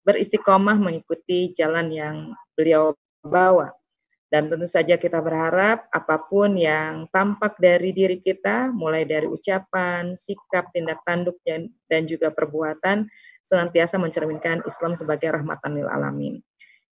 beristiqomah 0.05 0.81
mengikuti 0.81 1.53
jalan 1.53 1.93
yang 1.93 2.17
beliau 2.57 2.97
bawa. 3.21 3.73
Dan 4.33 4.51
tentu 4.51 4.67
saja 4.67 4.99
kita 4.99 5.23
berharap 5.23 5.87
apa 5.95 6.19
pun 6.27 6.59
yang 6.59 7.07
tampak 7.15 7.55
dari 7.63 7.95
diri 7.95 8.19
kita, 8.19 8.75
mulai 8.75 9.07
dari 9.07 9.31
ucapan, 9.31 10.19
sikap, 10.19 10.75
tindak 10.75 11.07
tanduk, 11.07 11.39
dan 11.47 12.03
juga 12.09 12.35
perbuatan, 12.35 13.07
senantiasa 13.47 14.01
mencerminkan 14.01 14.65
Islam 14.67 14.99
sebagai 14.99 15.31
rahmatan 15.31 15.79
lil 15.79 15.87
alamin. 15.87 16.41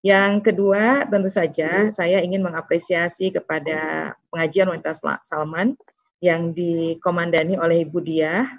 Yang 0.03 0.51
kedua, 0.51 1.07
tentu 1.07 1.31
saja 1.31 1.87
saya 1.95 2.19
ingin 2.27 2.43
mengapresiasi 2.43 3.31
kepada 3.31 4.13
pengajian 4.35 4.67
wanita 4.67 4.99
Salman 5.23 5.79
yang 6.19 6.51
dikomandani 6.51 7.55
oleh 7.55 7.87
Ibu 7.87 8.03
Diah. 8.03 8.51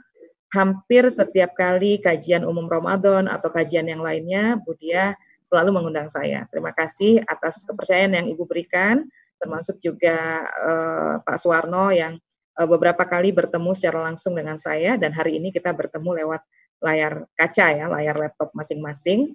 Hampir 0.55 1.11
setiap 1.11 1.51
kali 1.59 1.99
kajian 1.99 2.47
umum 2.47 2.71
Ramadan 2.71 3.27
atau 3.27 3.51
kajian 3.51 3.89
yang 3.91 3.99
lainnya, 3.99 4.55
Budia 4.61 5.17
selalu 5.43 5.81
mengundang 5.81 6.07
saya. 6.07 6.47
Terima 6.47 6.71
kasih 6.71 7.25
atas 7.27 7.67
kepercayaan 7.67 8.15
yang 8.15 8.27
Ibu 8.31 8.47
berikan, 8.47 9.03
termasuk 9.41 9.83
juga 9.83 10.47
uh, 10.47 11.13
Pak 11.25 11.37
Suwarno 11.41 11.91
yang 11.91 12.21
uh, 12.55 12.67
beberapa 12.69 13.03
kali 13.03 13.35
bertemu 13.35 13.75
secara 13.75 13.99
langsung 14.05 14.37
dengan 14.37 14.55
saya 14.55 14.95
dan 14.95 15.11
hari 15.11 15.41
ini 15.41 15.51
kita 15.51 15.73
bertemu 15.75 16.23
lewat 16.23 16.41
layar 16.79 17.27
kaca 17.35 17.67
ya, 17.73 17.85
layar 17.91 18.15
laptop 18.15 18.53
masing-masing 18.55 19.33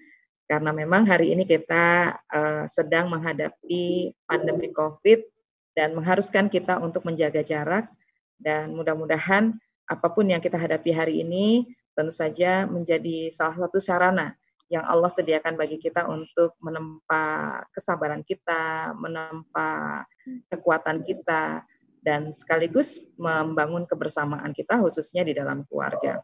karena 0.49 0.73
memang 0.73 1.05
hari 1.05 1.37
ini 1.37 1.45
kita 1.45 2.17
uh, 2.33 2.65
sedang 2.65 3.13
menghadapi 3.13 4.17
pandemi 4.25 4.73
Covid 4.73 5.21
dan 5.77 5.93
mengharuskan 5.93 6.49
kita 6.49 6.81
untuk 6.81 7.05
menjaga 7.05 7.45
jarak 7.45 7.87
dan 8.41 8.73
mudah-mudahan 8.73 9.53
apa 9.85 10.09
pun 10.09 10.27
yang 10.27 10.41
kita 10.41 10.57
hadapi 10.57 10.91
hari 10.91 11.21
ini 11.21 11.69
tentu 11.93 12.11
saja 12.11 12.65
menjadi 12.65 13.29
salah 13.29 13.69
satu 13.69 13.77
sarana 13.77 14.33
yang 14.69 14.85
Allah 14.85 15.09
sediakan 15.09 15.57
bagi 15.57 15.81
kita 15.81 16.05
untuk 16.09 16.53
menempa 16.61 17.61
kesabaran 17.73 18.21
kita, 18.21 18.93
menempa 19.01 20.05
kekuatan 20.53 21.09
kita, 21.09 21.65
dan 22.05 22.31
sekaligus 22.37 23.01
membangun 23.17 23.89
kebersamaan 23.89 24.53
kita 24.53 24.79
khususnya 24.81 25.25
di 25.25 25.33
dalam 25.33 25.65
keluarga. 25.67 26.21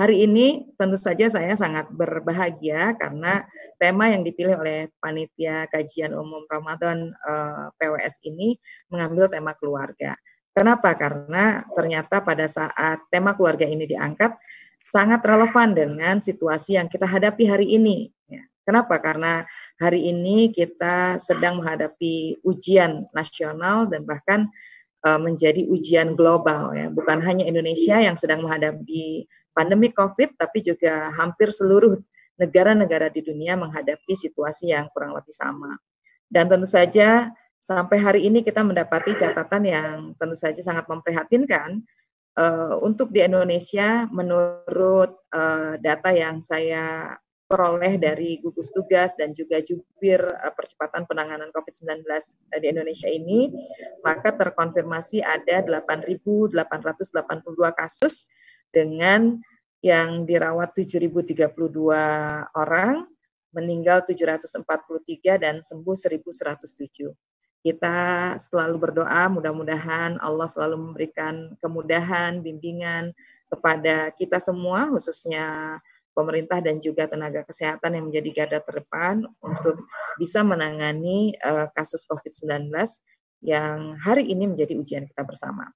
Hari 0.00 0.24
ini 0.24 0.64
tentu 0.80 0.96
saja 0.96 1.28
saya 1.28 1.52
sangat 1.52 1.92
berbahagia 1.92 2.96
karena 2.96 3.44
tema 3.76 4.08
yang 4.08 4.24
dipilih 4.24 4.56
oleh 4.56 4.88
panitia 4.96 5.68
kajian 5.68 6.16
umum 6.16 6.40
Ramadan 6.48 7.12
eh, 7.12 7.68
PWS 7.76 8.24
ini 8.24 8.56
mengambil 8.88 9.28
tema 9.28 9.52
keluarga. 9.60 10.16
Kenapa? 10.56 10.96
Karena 10.96 11.68
ternyata 11.76 12.24
pada 12.24 12.48
saat 12.48 13.04
tema 13.12 13.36
keluarga 13.36 13.68
ini 13.68 13.84
diangkat 13.84 14.40
sangat 14.80 15.20
relevan 15.20 15.76
dengan 15.76 16.16
situasi 16.16 16.80
yang 16.80 16.88
kita 16.88 17.04
hadapi 17.04 17.44
hari 17.44 17.76
ini. 17.76 18.08
Ya. 18.24 18.48
Kenapa? 18.64 18.96
Karena 19.04 19.44
hari 19.76 20.08
ini 20.08 20.48
kita 20.48 21.20
sedang 21.20 21.60
menghadapi 21.60 22.40
ujian 22.40 23.04
nasional 23.12 23.84
dan 23.84 24.08
bahkan 24.08 24.48
uh, 25.04 25.20
menjadi 25.20 25.68
ujian 25.68 26.16
global 26.16 26.72
ya. 26.72 26.88
Bukan 26.88 27.20
hanya 27.20 27.44
Indonesia 27.44 28.00
yang 28.00 28.16
sedang 28.16 28.40
menghadapi 28.40 29.28
pandemi 29.52 29.90
Covid, 29.90 30.38
tapi 30.38 30.62
juga 30.62 31.10
hampir 31.14 31.50
seluruh 31.50 31.98
negara-negara 32.40 33.12
di 33.12 33.20
dunia 33.20 33.54
menghadapi 33.60 34.16
situasi 34.16 34.72
yang 34.72 34.88
kurang 34.96 35.12
lebih 35.12 35.34
sama. 35.36 35.76
Dan 36.30 36.48
tentu 36.48 36.64
saja 36.64 37.28
sampai 37.60 38.00
hari 38.00 38.20
ini 38.24 38.40
kita 38.40 38.64
mendapati 38.64 39.12
catatan 39.12 39.62
yang 39.68 39.94
tentu 40.16 40.38
saja 40.38 40.62
sangat 40.64 40.88
memprihatinkan 40.88 41.84
uh, 42.40 42.80
untuk 42.80 43.12
di 43.12 43.20
Indonesia 43.20 44.08
menurut 44.08 45.20
uh, 45.36 45.76
data 45.76 46.10
yang 46.16 46.40
saya 46.40 47.12
peroleh 47.50 47.98
dari 47.98 48.38
gugus 48.38 48.70
tugas 48.70 49.18
dan 49.18 49.34
juga 49.34 49.58
jubir 49.60 50.22
uh, 50.22 50.52
percepatan 50.54 51.04
penanganan 51.04 51.52
COVID-19 51.52 52.06
di 52.56 52.66
Indonesia 52.70 53.10
ini, 53.10 53.52
maka 54.06 54.32
terkonfirmasi 54.32 55.20
ada 55.20 55.60
8.882 55.66 56.56
kasus 57.76 58.30
dengan 58.70 59.38
yang 59.80 60.28
dirawat 60.28 60.76
7.032 60.76 61.50
orang, 62.52 63.08
meninggal 63.50 64.04
743 64.06 65.40
dan 65.40 65.58
sembuh 65.64 65.96
1.107. 65.96 67.10
Kita 67.60 67.96
selalu 68.40 68.76
berdoa 68.80 69.28
mudah-mudahan 69.28 70.16
Allah 70.24 70.48
selalu 70.48 70.80
memberikan 70.80 71.52
kemudahan, 71.60 72.40
bimbingan 72.40 73.12
kepada 73.52 74.14
kita 74.16 74.40
semua 74.40 74.88
khususnya 74.88 75.76
pemerintah 76.16 76.64
dan 76.64 76.80
juga 76.80 77.04
tenaga 77.04 77.44
kesehatan 77.44 78.00
yang 78.00 78.04
menjadi 78.08 78.30
garda 78.32 78.58
terdepan 78.64 79.28
untuk 79.44 79.76
bisa 80.16 80.40
menangani 80.40 81.36
uh, 81.44 81.68
kasus 81.76 82.06
COVID-19 82.08 82.72
yang 83.44 83.96
hari 84.00 84.28
ini 84.28 84.48
menjadi 84.48 84.76
ujian 84.76 85.04
kita 85.08 85.24
bersama. 85.24 85.68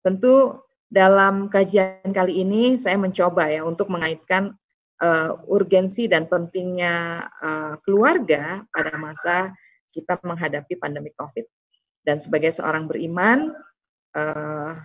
Tentu 0.00 0.60
dalam 0.92 1.48
kajian 1.48 2.12
kali 2.12 2.44
ini 2.44 2.76
saya 2.76 3.00
mencoba 3.00 3.48
ya 3.48 3.64
untuk 3.64 3.88
mengaitkan 3.88 4.52
uh, 5.00 5.40
urgensi 5.48 6.04
dan 6.04 6.28
pentingnya 6.28 7.26
uh, 7.40 7.80
keluarga 7.80 8.60
pada 8.68 9.00
masa 9.00 9.56
kita 9.88 10.20
menghadapi 10.20 10.76
pandemi 10.76 11.08
COVID. 11.16 11.48
Dan 12.04 12.20
sebagai 12.20 12.52
seorang 12.52 12.84
beriman, 12.84 13.56
uh, 14.12 14.76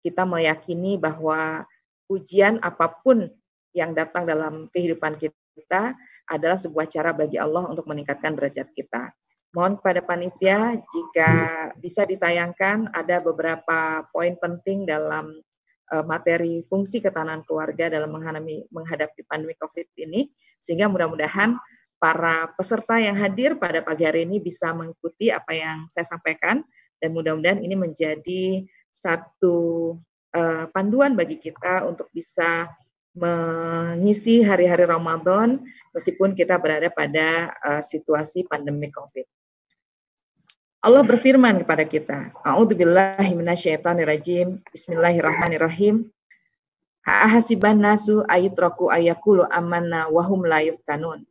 kita 0.00 0.24
meyakini 0.24 0.96
bahwa 0.96 1.68
ujian 2.08 2.56
apa 2.64 2.88
pun 3.04 3.28
yang 3.76 3.92
datang 3.92 4.24
dalam 4.24 4.72
kehidupan 4.72 5.20
kita 5.20 5.92
adalah 6.32 6.56
sebuah 6.56 6.88
cara 6.88 7.12
bagi 7.12 7.36
Allah 7.36 7.68
untuk 7.68 7.84
meningkatkan 7.92 8.32
derajat 8.32 8.72
kita. 8.72 9.12
Mohon 9.52 9.84
kepada 9.84 10.00
panitia 10.00 10.80
jika 10.80 11.30
bisa 11.76 12.08
ditayangkan 12.08 12.88
ada 12.88 13.20
beberapa 13.20 14.00
poin 14.08 14.32
penting 14.40 14.88
dalam 14.88 15.28
uh, 15.92 16.04
materi 16.08 16.64
fungsi 16.72 17.04
ketahanan 17.04 17.44
keluarga 17.44 17.92
dalam 17.92 18.16
menghadapi, 18.16 18.72
menghadapi 18.72 19.20
pandemi 19.28 19.52
COVID 19.60 19.92
ini, 20.00 20.32
sehingga 20.56 20.88
mudah-mudahan 20.88 21.60
para 22.00 22.48
peserta 22.56 22.96
yang 22.96 23.12
hadir 23.12 23.60
pada 23.60 23.84
pagi 23.84 24.08
hari 24.08 24.24
ini 24.24 24.40
bisa 24.40 24.72
mengikuti 24.72 25.28
apa 25.28 25.52
yang 25.52 25.84
saya 25.92 26.08
sampaikan. 26.08 26.64
Dan 26.96 27.12
mudah-mudahan 27.12 27.60
ini 27.60 27.76
menjadi 27.76 28.64
satu 28.88 29.56
uh, 30.32 30.64
panduan 30.72 31.12
bagi 31.12 31.36
kita 31.36 31.84
untuk 31.84 32.08
bisa 32.08 32.72
mengisi 33.12 34.40
hari-hari 34.40 34.88
Ramadan 34.88 35.60
meskipun 35.92 36.32
kita 36.32 36.56
berada 36.56 36.88
pada 36.88 37.52
uh, 37.60 37.82
situasi 37.84 38.48
pandemi 38.48 38.88
Covid. 38.88 39.28
Allah 40.82 41.06
berfirman 41.06 41.62
kepada 41.62 41.86
kita, 41.86 42.34
A'udzubillahi 42.42 43.38
minasyaitonirrajim. 43.38 44.58
Bismillahirrahmanirrahim. 44.74 46.10
Ha'ahasiban 47.06 47.78
nasu 47.78 48.26
ayitraku 48.26 48.90
ayakulu 48.90 49.46
amanna 49.46 50.10
wahum 50.10 50.42
la 50.42 50.58
yuftanun. 50.58 51.22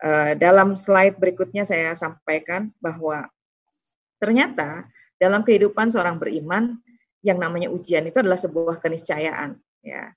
Eh, 0.00 0.32
dalam 0.40 0.72
slide 0.72 1.20
berikutnya 1.20 1.68
saya 1.68 1.92
sampaikan 1.92 2.72
bahwa 2.80 3.28
ternyata 4.16 4.88
dalam 5.20 5.44
kehidupan 5.44 5.92
seorang 5.92 6.16
beriman 6.16 6.80
yang 7.20 7.36
namanya 7.36 7.68
ujian 7.68 8.08
itu 8.08 8.24
adalah 8.24 8.40
sebuah 8.40 8.80
keniscayaan 8.80 9.58
ya 9.82 10.14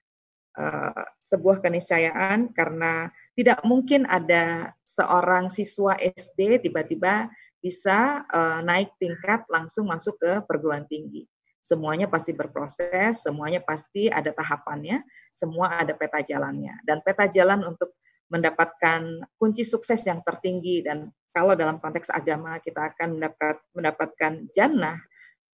uh, 0.58 1.04
sebuah 1.17 1.65
keniscayaan 1.65 2.54
karena 2.54 3.10
tidak 3.34 3.65
mungkin 3.65 4.06
ada 4.06 4.69
seorang 4.86 5.49
siswa 5.49 5.97
SD 5.97 6.62
tiba-tiba 6.62 7.25
bisa 7.62 8.26
uh, 8.26 8.60
naik 8.65 8.97
tingkat 8.97 9.45
langsung 9.47 9.86
masuk 9.88 10.17
ke 10.17 10.41
perguruan 10.50 10.84
tinggi 10.89 11.30
semuanya 11.62 12.10
pasti 12.10 12.34
berproses, 12.34 13.21
semuanya 13.21 13.62
pasti 13.62 14.10
ada 14.10 14.34
tahapannya, 14.34 15.06
semua 15.30 15.78
ada 15.78 15.93
peta 15.93 16.19
jalannya. 16.19 16.74
Dan 16.82 17.06
peta 17.06 17.30
jalan 17.30 17.62
untuk 17.63 17.95
mendapatkan 18.34 19.21
kunci 19.38 19.62
sukses 19.62 20.02
yang 20.08 20.26
tertinggi 20.26 20.82
dan 20.82 21.13
kalau 21.32 21.56
dalam 21.56 21.80
konteks 21.80 22.12
agama 22.12 22.60
kita 22.60 22.91
akan 22.91 23.19
mendapat 23.19 23.56
mendapatkan 23.76 24.34
jannah 24.56 25.00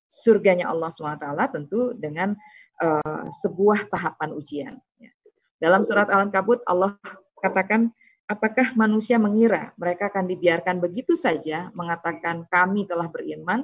surganya 0.08 0.70
Allah 0.70 0.90
SWT 0.94 1.28
tentu 1.54 1.94
dengan 1.98 2.38
uh, 2.82 3.26
sebuah 3.44 3.90
tahapan 3.90 4.30
ujian. 4.34 4.74
Dalam 5.58 5.82
surat 5.82 6.06
Al-Ankabut 6.14 6.62
Allah 6.70 6.94
katakan 7.42 7.90
apakah 8.28 8.76
manusia 8.76 9.16
mengira 9.16 9.72
mereka 9.80 10.12
akan 10.12 10.28
dibiarkan 10.28 10.84
begitu 10.84 11.16
saja 11.16 11.72
mengatakan 11.74 12.44
kami 12.52 12.84
telah 12.84 13.08
beriman 13.08 13.64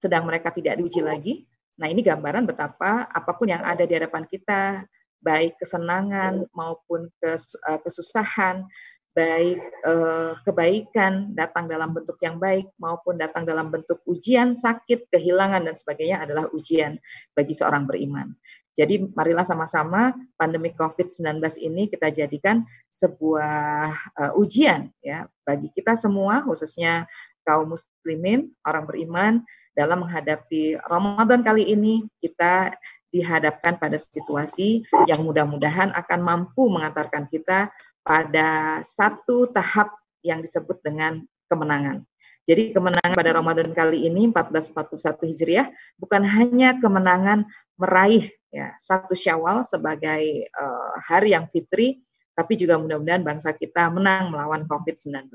sedang 0.00 0.24
mereka 0.24 0.48
tidak 0.54 0.80
diuji 0.80 1.04
lagi. 1.04 1.34
Nah, 1.76 1.92
ini 1.92 2.00
gambaran 2.00 2.48
betapa 2.48 3.04
apa 3.04 3.32
pun 3.36 3.52
yang 3.52 3.60
ada 3.60 3.84
di 3.84 3.92
hadapan 3.92 4.24
kita, 4.24 4.84
baik 5.20 5.60
kesenangan 5.60 6.48
maupun 6.56 7.12
uh, 7.20 7.80
kesusahan, 7.84 8.64
baik 9.12 9.60
uh, 9.84 10.38
kebaikan 10.48 11.36
datang 11.36 11.68
dalam 11.68 11.92
bentuk 11.92 12.16
yang 12.24 12.40
baik 12.40 12.72
maupun 12.80 13.20
datang 13.20 13.44
dalam 13.44 13.68
bentuk 13.68 14.00
ujian, 14.08 14.56
sakit, 14.56 15.12
kehilangan 15.12 15.68
dan 15.68 15.76
sebagainya 15.76 16.24
adalah 16.24 16.48
ujian 16.56 16.96
bagi 17.36 17.52
seorang 17.52 17.84
beriman. 17.84 18.32
Jadi 18.78 19.02
marilah 19.12 19.42
sama-sama 19.42 20.14
pandemi 20.38 20.70
COVID-19 20.72 21.42
ini 21.58 21.90
kita 21.90 22.08
jadikan 22.14 22.62
sebuah 22.94 23.90
uh, 24.14 24.32
ujian 24.38 24.94
ya 25.02 25.26
bagi 25.42 25.74
kita 25.74 25.98
semua 25.98 26.46
khususnya 26.46 27.10
kaum 27.42 27.74
muslimin, 27.74 28.54
orang 28.62 28.84
beriman 28.86 29.32
dalam 29.74 30.06
menghadapi 30.06 30.78
Ramadan 30.86 31.42
kali 31.42 31.66
ini 31.66 32.06
kita 32.22 32.78
dihadapkan 33.10 33.74
pada 33.74 33.98
situasi 33.98 34.86
yang 35.10 35.26
mudah-mudahan 35.26 35.90
akan 35.90 36.20
mampu 36.22 36.70
mengantarkan 36.70 37.26
kita 37.26 37.74
pada 38.06 38.80
satu 38.86 39.50
tahap 39.50 39.90
yang 40.22 40.38
disebut 40.38 40.78
dengan 40.86 41.26
kemenangan. 41.50 42.06
Jadi 42.48 42.72
kemenangan 42.72 43.12
pada 43.12 43.36
Ramadan 43.36 43.70
kali 43.76 44.08
ini 44.08 44.28
1441 44.32 45.30
Hijriah 45.30 45.68
bukan 46.00 46.22
hanya 46.24 46.80
kemenangan 46.80 47.44
meraih 47.76 48.32
ya 48.50 48.74
satu 48.80 49.14
Syawal 49.14 49.62
sebagai 49.62 50.48
uh, 50.56 50.92
hari 51.04 51.36
yang 51.36 51.46
fitri, 51.52 52.00
tapi 52.34 52.56
juga 52.56 52.80
mudah-mudahan 52.80 53.22
bangsa 53.22 53.52
kita 53.54 53.92
menang 53.92 54.32
melawan 54.32 54.64
COVID-19. 54.66 55.30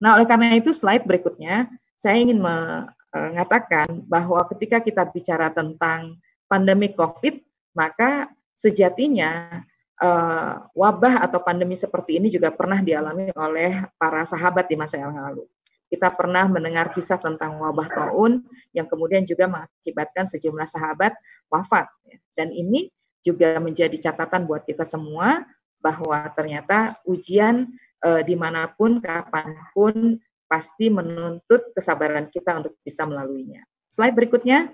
Nah, 0.00 0.16
oleh 0.16 0.26
karena 0.28 0.56
itu 0.56 0.72
slide 0.72 1.04
berikutnya 1.04 1.68
saya 2.00 2.16
ingin 2.16 2.40
mengatakan 2.40 4.00
bahwa 4.08 4.40
ketika 4.56 4.80
kita 4.80 5.04
bicara 5.12 5.52
tentang 5.52 6.16
pandemi 6.48 6.92
COVID, 6.96 7.40
maka 7.76 8.32
sejatinya 8.56 9.60
uh, 10.00 10.64
wabah 10.72 11.24
atau 11.28 11.44
pandemi 11.44 11.76
seperti 11.76 12.16
ini 12.16 12.32
juga 12.32 12.48
pernah 12.48 12.80
dialami 12.80 13.28
oleh 13.36 13.84
para 14.00 14.24
sahabat 14.24 14.68
di 14.68 14.76
masa 14.80 14.96
yang 15.00 15.12
lalu. 15.12 15.44
Kita 15.90 16.14
pernah 16.14 16.46
mendengar 16.46 16.94
kisah 16.94 17.18
tentang 17.18 17.58
wabah 17.58 17.90
taun 17.90 18.46
yang 18.70 18.86
kemudian 18.86 19.26
juga 19.26 19.50
mengakibatkan 19.50 20.30
sejumlah 20.30 20.70
sahabat 20.70 21.18
wafat. 21.50 21.90
Dan 22.38 22.54
ini 22.54 22.94
juga 23.20 23.58
menjadi 23.58 24.10
catatan 24.10 24.46
buat 24.46 24.62
kita 24.64 24.86
semua 24.86 25.44
bahwa 25.82 26.22
ternyata 26.32 26.94
ujian 27.02 27.68
uh, 28.06 28.22
di 28.22 28.38
mana 28.38 28.70
pun, 28.70 29.02
kapan 29.02 29.56
pun 29.74 30.16
pasti 30.46 30.90
menuntut 30.90 31.74
kesabaran 31.74 32.30
kita 32.30 32.58
untuk 32.62 32.78
bisa 32.82 33.04
melaluinya. 33.04 33.60
Slide 33.90 34.16
berikutnya. 34.16 34.70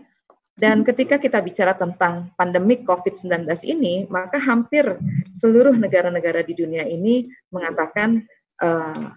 Dan 0.57 0.89
ketika 0.89 1.21
kita 1.21 1.45
bicara 1.45 1.77
tentang 1.77 2.33
pandemi 2.33 2.81
COVID-19 2.81 3.45
ini, 3.69 4.09
maka 4.09 4.41
hampir 4.41 4.89
seluruh 5.37 5.77
negara-negara 5.77 6.41
di 6.41 6.57
dunia 6.57 6.81
ini 6.89 7.29
mengatakan 7.53 8.25
uh, 8.65 9.13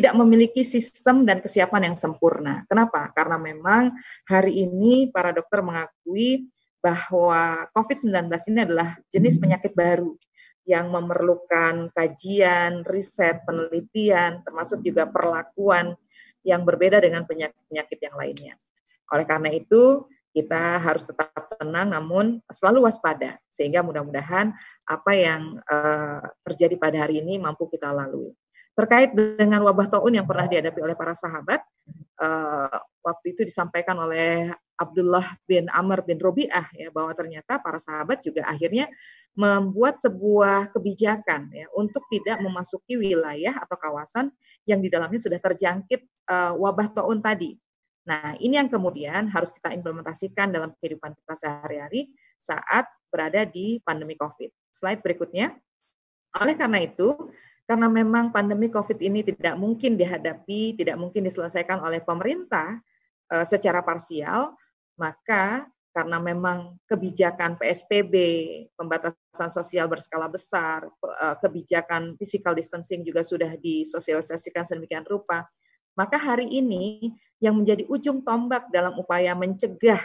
tidak 0.00 0.12
memiliki 0.12 0.60
sistem 0.60 1.24
dan 1.24 1.40
kesiapan 1.40 1.92
yang 1.92 1.96
sempurna. 1.96 2.68
Kenapa? 2.68 3.08
Karena 3.16 3.40
memang 3.40 3.96
hari 4.28 4.68
ini 4.68 5.08
para 5.08 5.32
dokter 5.32 5.64
mengakui 5.64 6.52
bahwa 6.84 7.66
COVID-19 7.72 8.28
ini 8.52 8.60
adalah 8.62 8.94
jenis 9.10 9.40
penyakit 9.40 9.72
baru 9.72 10.14
yang 10.66 10.90
memerlukan 10.90 11.94
kajian, 11.94 12.82
riset, 12.86 13.42
penelitian, 13.46 14.42
termasuk 14.42 14.82
juga 14.82 15.06
perlakuan 15.06 15.94
yang 16.42 16.62
berbeda 16.66 17.02
dengan 17.02 17.26
penyakit-penyakit 17.26 17.98
yang 18.02 18.14
lainnya. 18.18 18.54
Oleh 19.14 19.26
karena 19.26 19.50
itu, 19.54 20.06
kita 20.36 20.76
harus 20.76 21.08
tetap 21.08 21.32
tenang 21.56 21.96
namun 21.96 22.44
selalu 22.52 22.84
waspada 22.84 23.40
sehingga 23.48 23.80
mudah-mudahan 23.80 24.52
apa 24.84 25.12
yang 25.16 25.56
uh, 25.64 26.20
terjadi 26.44 26.76
pada 26.76 27.08
hari 27.08 27.24
ini 27.24 27.40
mampu 27.40 27.64
kita 27.72 27.88
lalui. 27.88 28.36
Terkait 28.76 29.16
dengan 29.16 29.64
wabah 29.64 29.88
taun 29.88 30.12
yang 30.12 30.28
pernah 30.28 30.44
dihadapi 30.44 30.84
oleh 30.84 30.92
para 30.92 31.16
sahabat, 31.16 31.64
uh, 32.20 32.76
waktu 33.00 33.32
itu 33.32 33.48
disampaikan 33.48 33.96
oleh 33.96 34.52
Abdullah 34.76 35.24
bin 35.48 35.72
Amr 35.72 36.04
bin 36.04 36.20
Robi'ah 36.20 36.68
ya 36.76 36.92
bahwa 36.92 37.16
ternyata 37.16 37.56
para 37.56 37.80
sahabat 37.80 38.20
juga 38.20 38.44
akhirnya 38.44 38.92
membuat 39.32 39.96
sebuah 39.96 40.76
kebijakan 40.76 41.48
ya 41.56 41.64
untuk 41.72 42.04
tidak 42.12 42.36
memasuki 42.44 43.00
wilayah 43.00 43.56
atau 43.56 43.76
kawasan 43.80 44.28
yang 44.68 44.84
di 44.84 44.92
dalamnya 44.92 45.20
sudah 45.20 45.40
terjangkit 45.40 46.04
uh, 46.28 46.52
wabah 46.60 46.92
taun 46.92 47.24
tadi. 47.24 47.56
Nah, 48.06 48.36
ini 48.38 48.60
yang 48.60 48.70
kemudian 48.70 49.26
harus 49.32 49.50
kita 49.50 49.72
implementasikan 49.72 50.52
dalam 50.52 50.70
kehidupan 50.78 51.16
kita 51.16 51.34
sehari-hari 51.34 52.12
saat 52.38 52.86
berada 53.10 53.42
di 53.48 53.82
pandemi 53.82 54.14
COVID. 54.14 54.52
Slide 54.70 55.02
berikutnya. 55.02 55.56
Oleh 56.38 56.54
karena 56.54 56.84
itu, 56.84 57.32
karena 57.66 57.90
memang 57.90 58.30
pandemi 58.30 58.70
COVID 58.70 59.02
ini 59.02 59.26
tidak 59.26 59.58
mungkin 59.58 59.98
dihadapi, 59.98 60.78
tidak 60.78 60.96
mungkin 61.02 61.26
diselesaikan 61.26 61.82
oleh 61.82 61.98
pemerintah 61.98 62.78
uh, 63.34 63.42
secara 63.42 63.82
parsial, 63.82 64.54
maka 64.94 65.66
karena 65.90 66.20
memang 66.20 66.78
kebijakan 66.86 67.56
PSBB, 67.58 68.14
pembatasan 68.78 69.50
sosial 69.50 69.90
berskala 69.90 70.30
besar, 70.30 70.86
uh, 71.02 71.36
kebijakan 71.42 72.14
physical 72.20 72.54
distancing 72.54 73.02
juga 73.02 73.26
sudah 73.26 73.58
disosialisasikan 73.58 74.62
sedemikian 74.62 75.08
rupa, 75.08 75.48
maka 75.98 76.20
hari 76.20 76.46
ini 76.46 77.16
yang 77.42 77.58
menjadi 77.58 77.82
ujung 77.90 78.22
tombak 78.22 78.70
dalam 78.70 78.94
upaya 78.94 79.34
mencegah 79.34 80.00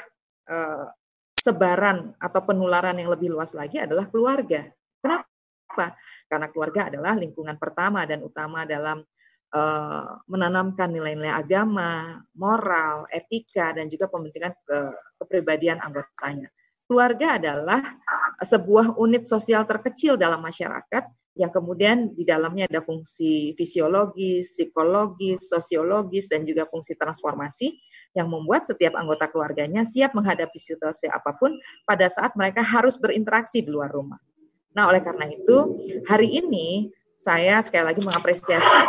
uh, 0.49 0.89
sebaran 1.37 2.17
atau 2.17 2.41
penularan 2.41 2.97
yang 2.97 3.11
lebih 3.13 3.29
luas 3.29 3.53
lagi 3.53 3.77
adalah 3.77 4.09
keluarga. 4.09 4.65
Kenapa? 5.71 5.95
Karena 6.27 6.47
keluarga 6.51 6.81
adalah 6.91 7.13
lingkungan 7.15 7.55
pertama 7.55 8.03
dan 8.03 8.19
utama 8.27 8.67
dalam 8.67 8.99
uh, 9.55 10.11
menanamkan 10.27 10.91
nilai-nilai 10.91 11.31
agama, 11.31 12.19
moral, 12.35 13.07
etika, 13.07 13.71
dan 13.71 13.87
juga 13.87 14.11
pembentukan 14.11 14.51
ke, 14.67 14.79
kepribadian 15.23 15.79
anggotanya. 15.79 16.51
Keluarga 16.83 17.39
adalah 17.39 17.79
sebuah 18.43 18.99
unit 18.99 19.23
sosial 19.23 19.63
terkecil 19.63 20.19
dalam 20.19 20.43
masyarakat 20.43 21.07
yang 21.39 21.47
kemudian 21.47 22.11
di 22.11 22.27
dalamnya 22.27 22.67
ada 22.67 22.83
fungsi 22.83 23.55
fisiologis, 23.55 24.51
psikologis, 24.51 25.47
sosiologis, 25.47 26.27
dan 26.27 26.43
juga 26.43 26.67
fungsi 26.67 26.99
transformasi 26.99 27.71
yang 28.11 28.27
membuat 28.27 28.67
setiap 28.67 28.99
anggota 28.99 29.31
keluarganya 29.31 29.87
siap 29.87 30.11
menghadapi 30.11 30.59
situasi 30.59 31.07
apa 31.07 31.31
pun 31.39 31.55
pada 31.87 32.11
saat 32.11 32.35
mereka 32.35 32.59
harus 32.59 32.99
berinteraksi 32.99 33.63
di 33.63 33.71
luar 33.71 33.87
rumah. 33.87 34.19
Nah, 34.71 34.87
oleh 34.87 35.03
karena 35.03 35.27
itu, 35.27 35.79
hari 36.07 36.39
ini 36.41 36.91
saya 37.19 37.61
sekali 37.61 37.93
lagi 37.93 38.01
mengapresiasi 38.01 38.79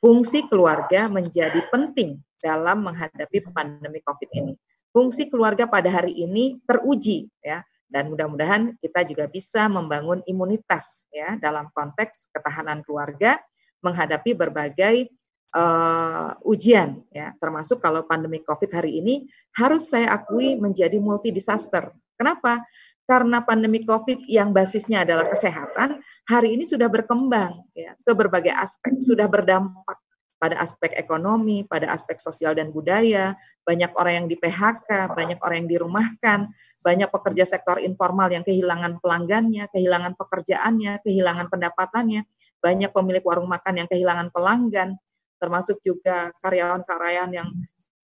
fungsi 0.00 0.48
keluarga 0.48 1.12
menjadi 1.12 1.60
penting 1.68 2.16
dalam 2.40 2.82
menghadapi 2.82 3.38
pandemi 3.52 4.00
COVID 4.02 4.30
ini. 4.32 4.54
Fungsi 4.92 5.28
keluarga 5.28 5.64
pada 5.68 5.88
hari 5.88 6.12
ini 6.20 6.60
teruji 6.68 7.30
ya 7.40 7.64
dan 7.92 8.08
mudah-mudahan 8.08 8.72
kita 8.80 9.04
juga 9.04 9.24
bisa 9.28 9.68
membangun 9.68 10.24
imunitas 10.24 11.04
ya 11.12 11.36
dalam 11.36 11.68
konteks 11.76 12.32
ketahanan 12.32 12.80
keluarga 12.84 13.36
menghadapi 13.84 14.32
berbagai 14.32 15.12
uh, 15.52 16.32
ujian 16.48 17.04
ya 17.12 17.36
termasuk 17.36 17.80
kalau 17.84 18.04
pandemi 18.08 18.40
Covid 18.40 18.72
hari 18.72 19.00
ini 19.00 19.28
harus 19.56 19.92
saya 19.92 20.12
akui 20.12 20.56
menjadi 20.56 20.96
multi 20.96 21.28
disaster. 21.28 21.92
Kenapa? 22.16 22.64
Karena 23.12 23.44
pandemi 23.44 23.84
COVID 23.84 24.24
yang 24.24 24.56
basisnya 24.56 25.04
adalah 25.04 25.28
kesehatan, 25.28 26.00
hari 26.24 26.56
ini 26.56 26.64
sudah 26.64 26.88
berkembang 26.88 27.52
ya, 27.76 27.92
ke 27.92 28.12
berbagai 28.16 28.56
aspek, 28.56 28.96
sudah 29.04 29.28
berdampak 29.28 30.00
pada 30.40 30.56
aspek 30.56 30.96
ekonomi, 30.96 31.68
pada 31.68 31.92
aspek 31.92 32.16
sosial 32.16 32.56
dan 32.56 32.72
budaya, 32.72 33.36
banyak 33.68 33.92
orang 34.00 34.24
yang 34.24 34.26
di 34.32 34.40
PHK, 34.40 35.12
banyak 35.12 35.36
orang 35.44 35.56
yang 35.60 35.70
dirumahkan, 35.76 36.48
banyak 36.80 37.08
pekerja 37.12 37.44
sektor 37.44 37.76
informal 37.84 38.32
yang 38.32 38.48
kehilangan 38.48 38.96
pelanggannya, 39.04 39.68
kehilangan 39.68 40.16
pekerjaannya, 40.16 41.04
kehilangan 41.04 41.52
pendapatannya, 41.52 42.24
banyak 42.64 42.90
pemilik 42.96 43.22
warung 43.28 43.46
makan 43.52 43.84
yang 43.84 43.88
kehilangan 43.92 44.32
pelanggan, 44.32 44.96
termasuk 45.36 45.84
juga 45.84 46.32
karyawan-karyawan 46.40 47.30
yang 47.36 47.48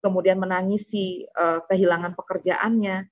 kemudian 0.04 0.36
menangisi 0.36 1.24
uh, 1.32 1.64
kehilangan 1.64 2.12
pekerjaannya, 2.12 3.08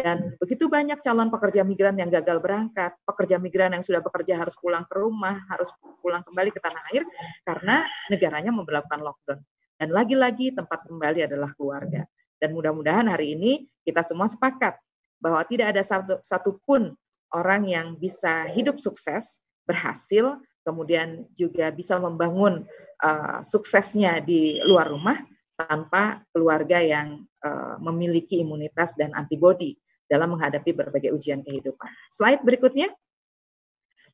dan 0.00 0.34
begitu 0.40 0.66
banyak 0.66 0.98
calon 1.04 1.28
pekerja 1.28 1.60
migran 1.62 1.94
yang 2.00 2.08
gagal 2.08 2.40
berangkat, 2.40 2.96
pekerja 3.04 3.36
migran 3.36 3.76
yang 3.76 3.84
sudah 3.84 4.00
bekerja 4.00 4.40
harus 4.40 4.56
pulang 4.56 4.88
ke 4.88 4.96
rumah, 4.96 5.44
harus 5.52 5.68
pulang 6.00 6.24
kembali 6.24 6.50
ke 6.50 6.60
tanah 6.60 6.82
air 6.90 7.04
karena 7.44 7.84
negaranya 8.08 8.50
memperlakukan 8.50 9.00
lockdown. 9.04 9.40
Dan 9.80 9.88
lagi-lagi 9.92 10.52
tempat 10.52 10.84
kembali 10.88 11.24
adalah 11.24 11.52
keluarga. 11.56 12.04
Dan 12.40 12.56
mudah-mudahan 12.56 13.08
hari 13.08 13.36
ini 13.36 13.68
kita 13.84 14.00
semua 14.00 14.28
sepakat 14.28 14.76
bahwa 15.20 15.44
tidak 15.44 15.76
ada 15.76 15.84
satu 15.84 16.20
satupun 16.24 16.96
orang 17.36 17.68
yang 17.68 17.86
bisa 18.00 18.48
hidup 18.48 18.80
sukses, 18.80 19.44
berhasil, 19.68 20.40
kemudian 20.64 21.28
juga 21.36 21.68
bisa 21.72 22.00
membangun 22.00 22.64
uh, 23.04 23.40
suksesnya 23.44 24.20
di 24.24 24.60
luar 24.64 24.92
rumah 24.92 25.16
tanpa 25.56 26.24
keluarga 26.32 26.80
yang 26.80 27.24
uh, 27.44 27.76
memiliki 27.80 28.40
imunitas 28.40 28.96
dan 28.96 29.12
antibodi 29.12 29.76
dalam 30.10 30.34
menghadapi 30.34 30.74
berbagai 30.74 31.14
ujian 31.14 31.46
kehidupan. 31.46 31.86
Slide 32.10 32.42
berikutnya. 32.42 32.90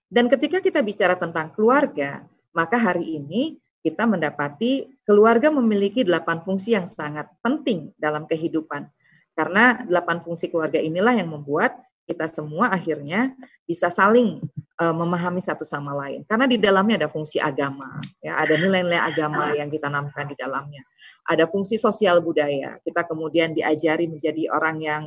Dan 0.06 0.28
ketika 0.28 0.60
kita 0.60 0.84
bicara 0.84 1.16
tentang 1.16 1.50
keluarga, 1.56 2.28
maka 2.52 2.76
hari 2.76 3.16
ini 3.16 3.56
kita 3.80 4.04
mendapati 4.04 4.86
keluarga 5.08 5.48
memiliki 5.48 6.04
delapan 6.04 6.44
fungsi 6.44 6.76
yang 6.76 6.84
sangat 6.84 7.26
penting 7.40 7.96
dalam 7.96 8.28
kehidupan. 8.28 8.86
Karena 9.32 9.82
delapan 9.82 10.20
fungsi 10.20 10.52
keluarga 10.52 10.78
inilah 10.78 11.16
yang 11.16 11.32
membuat 11.32 11.80
kita 12.06 12.30
semua 12.30 12.70
akhirnya 12.70 13.34
bisa 13.66 13.90
saling 13.90 14.38
uh, 14.78 14.94
memahami 14.94 15.42
satu 15.42 15.66
sama 15.66 15.90
lain. 15.92 16.22
Karena 16.22 16.46
di 16.46 16.56
dalamnya 16.56 17.02
ada 17.02 17.10
fungsi 17.10 17.42
agama, 17.42 17.98
ya, 18.22 18.38
ada 18.38 18.54
nilai-nilai 18.54 19.02
agama 19.02 19.50
yang 19.58 19.66
ditanamkan 19.66 20.30
di 20.30 20.38
dalamnya. 20.38 20.86
Ada 21.26 21.50
fungsi 21.50 21.76
sosial 21.76 22.22
budaya. 22.22 22.78
Kita 22.86 23.02
kemudian 23.04 23.52
diajari 23.52 24.06
menjadi 24.06 24.54
orang 24.54 24.76
yang 24.78 25.02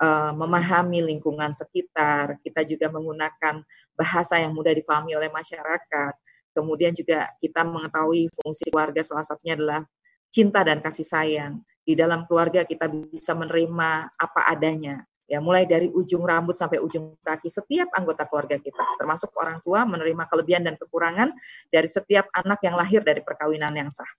uh, 0.00 0.32
memahami 0.32 1.04
lingkungan 1.04 1.52
sekitar. 1.52 2.40
Kita 2.40 2.64
juga 2.64 2.88
menggunakan 2.88 3.62
bahasa 3.94 4.40
yang 4.40 4.56
mudah 4.56 4.72
dipahami 4.72 5.14
oleh 5.14 5.28
masyarakat. 5.28 6.14
Kemudian 6.50 6.96
juga 6.96 7.30
kita 7.38 7.62
mengetahui 7.62 8.26
fungsi 8.34 8.72
keluarga 8.72 9.06
salah 9.06 9.22
satunya 9.22 9.54
adalah 9.54 9.80
cinta 10.32 10.66
dan 10.66 10.82
kasih 10.82 11.06
sayang. 11.06 11.62
Di 11.84 11.94
dalam 11.94 12.26
keluarga 12.26 12.66
kita 12.66 12.90
bisa 12.90 13.32
menerima 13.38 14.10
apa 14.14 14.40
adanya, 14.50 15.02
ya 15.30 15.38
mulai 15.38 15.62
dari 15.62 15.86
ujung 15.86 16.26
rambut 16.26 16.58
sampai 16.58 16.82
ujung 16.82 17.14
kaki 17.22 17.46
setiap 17.46 17.94
anggota 17.94 18.26
keluarga 18.26 18.58
kita 18.58 18.82
termasuk 18.98 19.30
orang 19.38 19.62
tua 19.62 19.86
menerima 19.86 20.26
kelebihan 20.26 20.66
dan 20.66 20.74
kekurangan 20.74 21.30
dari 21.70 21.86
setiap 21.86 22.26
anak 22.34 22.58
yang 22.66 22.74
lahir 22.74 23.06
dari 23.06 23.22
perkawinan 23.22 23.70
yang 23.78 23.94
sah. 23.94 24.10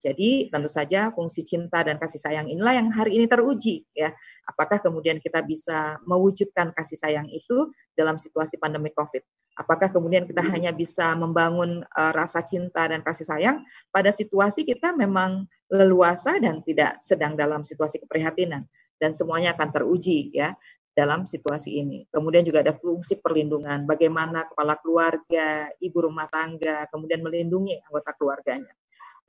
Jadi 0.00 0.48
tentu 0.48 0.72
saja 0.72 1.12
fungsi 1.12 1.44
cinta 1.44 1.84
dan 1.84 2.00
kasih 2.00 2.16
sayang 2.16 2.48
inilah 2.48 2.72
yang 2.80 2.88
hari 2.88 3.20
ini 3.20 3.28
teruji 3.28 3.84
ya. 3.92 4.08
Apakah 4.48 4.80
kemudian 4.80 5.20
kita 5.20 5.44
bisa 5.44 6.00
mewujudkan 6.08 6.72
kasih 6.72 6.96
sayang 6.96 7.28
itu 7.28 7.68
dalam 7.92 8.16
situasi 8.16 8.56
pandemi 8.56 8.88
Covid? 8.96 9.20
Apakah 9.60 9.92
kemudian 9.92 10.24
kita 10.24 10.40
hanya 10.40 10.72
bisa 10.72 11.12
membangun 11.12 11.84
uh, 11.84 12.12
rasa 12.16 12.40
cinta 12.40 12.88
dan 12.88 13.04
kasih 13.04 13.28
sayang 13.28 13.60
pada 13.92 14.08
situasi 14.08 14.64
kita 14.64 14.96
memang 14.96 15.44
leluasa 15.68 16.40
dan 16.40 16.64
tidak 16.64 16.96
sedang 17.04 17.36
dalam 17.36 17.60
situasi 17.60 18.00
keprihatinan? 18.00 18.64
dan 19.00 19.16
semuanya 19.16 19.56
akan 19.56 19.68
teruji 19.72 20.28
ya 20.36 20.52
dalam 20.92 21.24
situasi 21.24 21.80
ini. 21.80 22.04
Kemudian 22.12 22.44
juga 22.44 22.60
ada 22.60 22.76
fungsi 22.76 23.16
perlindungan, 23.16 23.88
bagaimana 23.88 24.44
kepala 24.44 24.76
keluarga, 24.84 25.72
ibu 25.80 25.98
rumah 26.04 26.28
tangga, 26.28 26.84
kemudian 26.92 27.24
melindungi 27.24 27.80
anggota 27.88 28.12
keluarganya. 28.20 28.74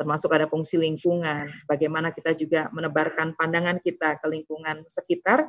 Termasuk 0.01 0.33
ada 0.33 0.49
fungsi 0.49 0.81
lingkungan, 0.81 1.45
bagaimana 1.69 2.09
kita 2.09 2.33
juga 2.33 2.73
menebarkan 2.73 3.37
pandangan 3.37 3.77
kita 3.85 4.17
ke 4.17 4.25
lingkungan 4.33 4.81
sekitar 4.89 5.45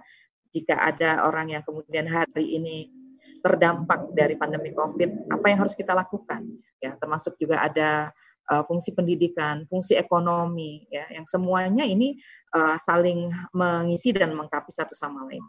jika 0.52 0.76
ada 0.76 1.24
orang 1.24 1.56
yang 1.56 1.64
kemudian 1.64 2.04
hari 2.04 2.60
ini 2.60 2.92
terdampak 3.40 4.12
dari 4.12 4.36
pandemi 4.36 4.76
COVID, 4.76 5.32
apa 5.32 5.46
yang 5.48 5.64
harus 5.64 5.72
kita 5.72 5.96
lakukan? 5.96 6.44
Ya, 6.84 6.92
termasuk 7.00 7.40
juga 7.40 7.64
ada 7.64 8.12
uh, 8.52 8.60
fungsi 8.68 8.92
pendidikan, 8.92 9.64
fungsi 9.72 9.96
ekonomi, 9.96 10.84
ya, 10.92 11.08
yang 11.08 11.24
semuanya 11.24 11.88
ini 11.88 12.20
uh, 12.52 12.76
saling 12.76 13.32
mengisi 13.56 14.12
dan 14.12 14.36
melengkapi 14.36 14.68
satu 14.68 14.92
sama 14.92 15.24
lain. 15.32 15.40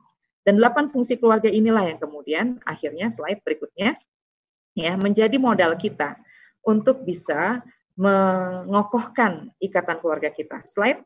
Dan 0.47 0.63
delapan 0.63 0.87
fungsi 0.87 1.19
keluarga 1.19 1.51
inilah 1.51 1.91
yang 1.91 1.99
kemudian 1.99 2.63
akhirnya 2.63 3.11
slide 3.11 3.43
berikutnya 3.43 3.95
ya 4.75 4.95
menjadi 4.95 5.35
modal 5.39 5.75
kita 5.75 6.15
untuk 6.63 7.03
bisa 7.03 7.63
mengokohkan 7.93 9.53
ikatan 9.61 9.97
keluarga 10.01 10.33
kita. 10.33 10.65
Slide 10.65 11.05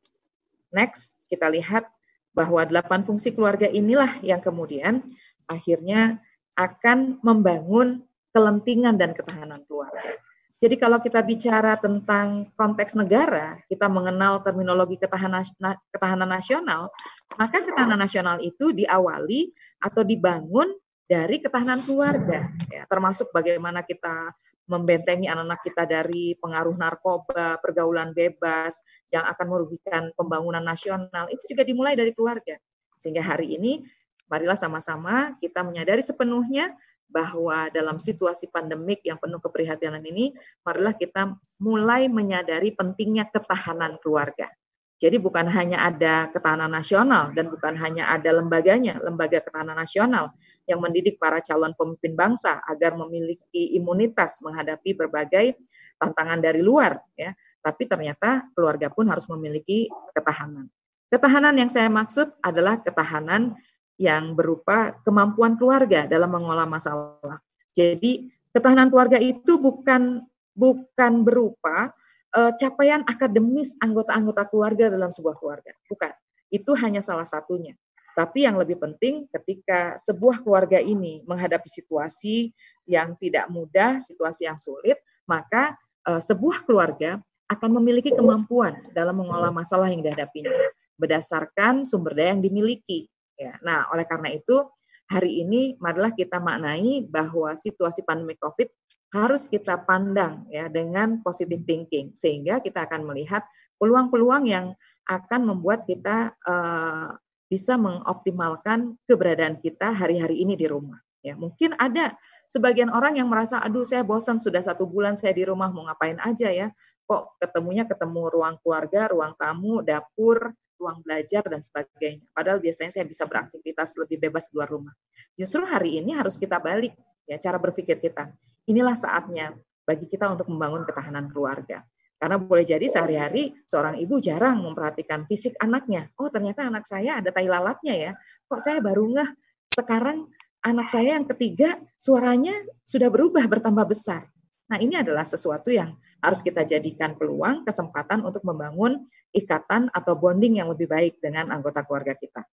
next 0.71 1.28
kita 1.28 1.52
lihat 1.52 1.88
bahwa 2.32 2.63
delapan 2.63 3.02
fungsi 3.02 3.34
keluarga 3.34 3.65
inilah 3.65 4.21
yang 4.21 4.39
kemudian 4.39 5.02
akhirnya 5.50 6.21
akan 6.54 7.17
membangun 7.26 8.06
kelentingan 8.32 8.95
dan 8.95 9.17
ketahanan 9.17 9.65
keluarga. 9.65 10.17
Jadi 10.58 10.73
kalau 10.82 10.97
kita 10.97 11.21
bicara 11.21 11.78
tentang 11.78 12.50
konteks 12.58 12.97
negara, 12.97 13.62
kita 13.69 13.86
mengenal 13.86 14.41
terminologi 14.41 14.97
ketahanan, 14.97 15.45
ketahanan 15.93 16.26
nasional, 16.26 16.89
maka 17.38 17.62
ketahanan 17.62 18.02
nasional 18.02 18.41
itu 18.41 18.73
diawali 18.73 19.54
atau 19.78 20.02
dibangun 20.02 20.73
dari 21.06 21.39
ketahanan 21.39 21.78
keluarga, 21.86 22.50
ya, 22.73 22.89
termasuk 22.89 23.30
bagaimana 23.32 23.86
kita 23.86 24.34
membentengi 24.67 25.32
anak-anak 25.32 25.63
kita 25.63 25.84
dari 25.88 26.36
pengaruh 26.38 26.75
narkoba, 26.75 27.58
pergaulan 27.63 28.12
bebas 28.12 28.84
yang 29.10 29.23
akan 29.23 29.47
merugikan 29.47 30.12
pembangunan 30.13 30.62
nasional, 30.62 31.25
itu 31.32 31.56
juga 31.56 31.63
dimulai 31.63 31.95
dari 31.95 32.12
keluarga. 32.12 32.60
Sehingga 32.99 33.23
hari 33.23 33.56
ini, 33.56 33.82
marilah 34.27 34.60
sama-sama 34.60 35.34
kita 35.39 35.63
menyadari 35.63 36.03
sepenuhnya 36.03 36.75
bahwa 37.08 37.71
dalam 37.71 38.03
situasi 38.03 38.51
pandemik 38.51 38.99
yang 39.08 39.15
penuh 39.15 39.39
keprihatinan 39.39 40.03
ini, 40.03 40.36
marilah 40.67 40.91
kita 40.91 41.39
mulai 41.63 42.12
menyadari 42.12 42.75
pentingnya 42.75 43.32
ketahanan 43.32 43.95
keluarga. 44.03 44.51
Jadi 44.97 45.21
bukan 45.21 45.45
hanya 45.45 45.88
ada 45.88 46.27
ketahanan 46.34 46.73
nasional 46.73 47.30
dan 47.38 47.53
bukan 47.53 47.77
hanya 47.77 48.10
ada 48.10 48.34
lembaganya, 48.34 48.97
lembaga 48.99 49.39
ketahanan 49.39 49.77
nasional 49.77 50.34
yang 50.67 50.84
mendidik 50.84 51.15
para 51.15 51.39
calon 51.39 51.71
pemimpin 51.73 52.13
bangsa 52.13 52.60
agar 52.67 52.93
memiliki 52.99 53.73
imunitas 53.73 54.43
menghadapi 54.43 54.93
berbagai 54.93 55.56
tantangan 55.95 56.43
dari 56.43 56.60
luar 56.60 56.99
ya. 57.15 57.32
Tapi 57.63 57.88
ternyata 57.88 58.51
keluarga 58.51 58.91
pun 58.91 59.08
harus 59.08 59.25
memiliki 59.32 59.88
ketahanan. 60.12 60.67
Ketahanan 61.08 61.56
yang 61.56 61.71
saya 61.71 61.88
maksud 61.88 62.36
adalah 62.43 62.84
ketahanan 62.84 63.56
yang 63.95 64.36
berupa 64.36 64.93
kemampuan 65.08 65.56
keluarga 65.56 66.03
dalam 66.06 66.30
mengolah 66.30 66.67
masalah. 66.67 67.39
Jadi 67.71 68.27
ketahanan 68.51 68.91
keluarga 68.91 69.17
itu 69.17 69.56
bukan 69.58 70.21
bukan 70.51 71.13
berupa 71.23 71.95
uh, 72.36 72.51
capaian 72.60 73.08
akademis 73.08 73.77
anggota-anggota 73.80 74.49
keluarga 74.51 74.91
dalam 74.91 75.10
sebuah 75.13 75.38
keluarga, 75.39 75.71
bukan. 75.88 76.12
Itu 76.47 76.75
hanya 76.80 77.03
salah 77.03 77.27
satunya. 77.27 77.75
Tapi 78.17 78.49
yang 78.49 78.58
lebih 78.58 78.82
penting 78.82 79.30
ketika 79.30 79.93
sebuah 80.01 80.41
keluarga 80.41 80.82
ini 80.82 81.21
menghadapi 81.30 81.69
situasi 81.69 82.49
yang 82.89 83.13
tidak 83.21 83.45
mudah, 83.53 84.01
situasi 84.01 84.49
yang 84.49 84.58
sulit, 84.58 84.97
maka 85.30 85.77
uh, 86.10 86.17
sebuah 86.17 86.65
keluarga 86.65 87.21
akan 87.45 87.77
memiliki 87.77 88.10
kemampuan 88.10 88.82
dalam 88.97 89.21
mengolah 89.21 89.53
masalah 89.53 89.88
yang 89.93 90.01
dihadapinya 90.01 90.51
berdasarkan 90.97 91.86
sumber 91.86 92.17
daya 92.17 92.34
yang 92.34 92.41
dimiliki 92.41 93.06
Ya. 93.38 93.53
Nah, 93.62 93.86
oleh 93.93 94.03
karena 94.10 94.34
itu 94.34 94.65
hari 95.08 95.45
ini 95.45 95.77
marilah 95.77 96.12
kita 96.12 96.41
maknai 96.41 97.06
bahwa 97.06 97.53
situasi 97.53 98.01
pandemi 98.03 98.34
Covid 98.41 98.67
harus 99.15 99.47
kita 99.47 99.88
pandang 99.88 100.43
ya 100.51 100.67
dengan 100.67 101.23
positive 101.23 101.63
thinking 101.63 102.12
sehingga 102.12 102.60
kita 102.60 102.84
akan 102.91 103.08
melihat 103.08 103.45
peluang-peluang 103.80 104.43
yang 104.51 104.75
akan 105.08 105.47
membuat 105.47 105.88
kita 105.88 106.36
uh, 106.43 107.15
bisa 107.47 107.79
mengoptimalkan 107.79 108.99
keberadaan 109.07 109.60
kita 109.63 109.91
hari-hari 109.95 110.43
ini 110.43 110.60
di 110.60 110.67
rumah. 110.67 110.99
Ya, 111.25 111.36
mungkin 111.36 111.75
ada 111.75 112.15
sebagian 112.47 112.88
orang 112.88 113.19
yang 113.19 113.27
merasa, 113.27 113.60
aduh 113.60 113.83
saya 113.83 114.05
bosan 114.05 114.39
sudah 114.39 114.63
satu 114.63 114.88
bulan 114.88 115.19
saya 115.19 115.36
di 115.36 115.43
rumah 115.43 115.67
mau 115.67 115.83
ngapain 115.83 116.15
aja 116.23 116.47
ya, 116.47 116.71
kok 117.03 117.36
ketemunya 117.41 117.83
ketemu 117.83 118.31
ruang 118.31 118.55
keluarga, 118.63 119.12
ruang 119.12 119.36
tamu, 119.36 119.83
dapur, 119.83 120.55
ruang 120.77 121.01
belajar 121.03 121.43
dan 121.43 121.60
sebagainya. 121.60 122.23
Padahal 122.31 122.62
biasanya 122.62 122.95
saya 122.95 123.05
bisa 123.10 123.25
beraktivitas 123.25 123.97
lebih 123.97 124.21
bebas 124.29 124.47
di 124.47 124.62
luar 124.62 124.69
rumah. 124.71 124.93
Justru 125.33 125.65
hari 125.65 125.99
ini 125.99 126.15
harus 126.15 126.38
kita 126.38 126.62
balik 126.62 126.95
ya 127.27 127.36
cara 127.41 127.57
berpikir 127.60 127.99
kita. 127.99 128.31
Inilah 128.69 128.95
saatnya 128.95 129.57
bagi 129.83 130.07
kita 130.07 130.31
untuk 130.31 130.47
membangun 130.47 130.86
ketahanan 130.88 131.27
keluarga. 131.33 131.83
Karena 132.17 132.41
boleh 132.41 132.65
jadi 132.65 132.89
sehari-hari 132.89 133.53
seorang 133.69 134.01
ibu 134.01 134.17
jarang 134.17 134.65
memperhatikan 134.65 135.30
fisik 135.30 135.53
anaknya. 135.62 136.10
Oh 136.17 136.34
ternyata 136.34 136.65
anak 136.65 136.89
saya 136.89 137.21
ada 137.21 137.30
tai 137.30 137.45
lalatnya 137.45 137.93
ya. 137.93 138.12
Kok 138.49 138.58
saya 138.58 138.82
baru 138.82 139.06
ngeh 139.13 139.30
sekarang 139.69 140.25
anak 140.65 140.89
saya 140.89 141.21
yang 141.21 141.30
ketiga 141.30 141.77
suaranya 142.01 142.58
sudah 142.82 143.13
berubah 143.13 143.45
bertambah 143.45 143.86
besar. 143.86 144.25
Nah, 144.67 144.84
ini 144.84 144.99
adalah 144.99 145.23
sesuatu 145.23 145.71
yang 145.71 145.95
harus 146.19 146.43
kita 146.43 146.67
jadikan 146.67 147.15
peluang, 147.15 147.63
kesempatan 147.63 148.19
untuk 148.19 148.43
membangun 148.43 149.08
ikatan 149.32 149.88
atau 149.95 150.19
bonding 150.19 150.60
yang 150.60 150.67
lebih 150.67 150.91
baik 150.91 151.23
dengan 151.23 151.56
anggota 151.56 151.88
keluarga 151.88 152.19
kita. 152.19 152.43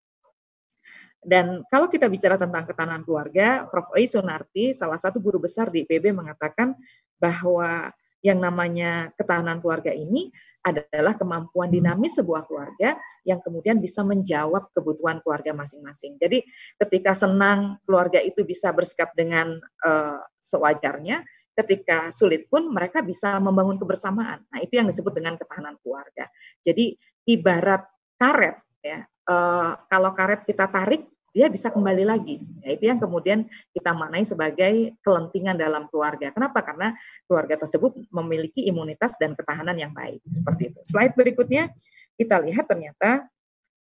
Dan 1.25 1.65
kalau 1.73 1.89
kita 1.89 2.07
bicara 2.07 2.37
tentang 2.39 2.69
ketahanan 2.69 3.03
keluarga, 3.03 3.67
Prof. 3.67 3.91
Oi 3.97 4.07
Sunarti, 4.07 4.77
salah 4.77 5.01
satu 5.01 5.19
guru 5.19 5.41
besar 5.43 5.73
di 5.73 5.83
IPB 5.83 6.13
mengatakan 6.13 6.77
bahwa 7.17 7.91
yang 8.25 8.41
namanya 8.41 9.13
ketahanan 9.21 9.61
keluarga 9.61 9.93
ini 9.93 10.33
adalah 10.65 11.13
kemampuan 11.13 11.69
dinamis 11.69 12.17
sebuah 12.17 12.49
keluarga 12.49 12.97
yang 13.29 13.45
kemudian 13.45 13.77
bisa 13.85 14.01
menjawab 14.01 14.73
kebutuhan 14.73 15.21
keluarga 15.21 15.53
masing-masing. 15.53 16.17
Jadi 16.17 16.41
ketika 16.81 17.13
senang 17.13 17.77
keluarga 17.85 18.25
itu 18.25 18.41
bisa 18.49 18.73
bersikap 18.73 19.13
dengan 19.13 19.61
uh, 19.85 20.25
sewajarnya, 20.41 21.21
ketika 21.53 22.09
sulit 22.11 22.49
pun 22.49 22.73
mereka 22.73 23.05
bisa 23.05 23.37
membangun 23.45 23.77
kebersamaan. 23.77 24.41
Nah, 24.49 24.59
itu 24.65 24.81
yang 24.81 24.89
disebut 24.89 25.13
dengan 25.13 25.37
ketahanan 25.37 25.77
keluarga. 25.85 26.27
Jadi 26.65 26.97
ibarat 27.29 27.85
karet 28.17 28.57
ya. 28.81 29.05
Uh, 29.25 29.73
kalau 29.89 30.13
karet 30.13 30.45
kita 30.45 30.69
tarik 30.69 31.14
dia 31.35 31.51
bisa 31.51 31.67
kembali 31.75 32.07
lagi. 32.07 32.39
Ya, 32.63 32.79
itu 32.79 32.87
yang 32.87 33.03
kemudian 33.03 33.51
kita 33.75 33.91
maknai 33.91 34.23
sebagai 34.23 34.95
kelentingan 35.03 35.59
dalam 35.59 35.91
keluarga. 35.91 36.31
Kenapa? 36.31 36.63
Karena 36.63 36.95
keluarga 37.27 37.59
tersebut 37.59 37.99
memiliki 38.15 38.63
imunitas 38.71 39.19
dan 39.19 39.35
ketahanan 39.35 39.75
yang 39.75 39.91
baik. 39.91 40.23
Seperti 40.31 40.71
itu. 40.71 40.81
Slide 40.87 41.19
berikutnya 41.19 41.75
kita 42.15 42.39
lihat 42.39 42.71
ternyata 42.71 43.27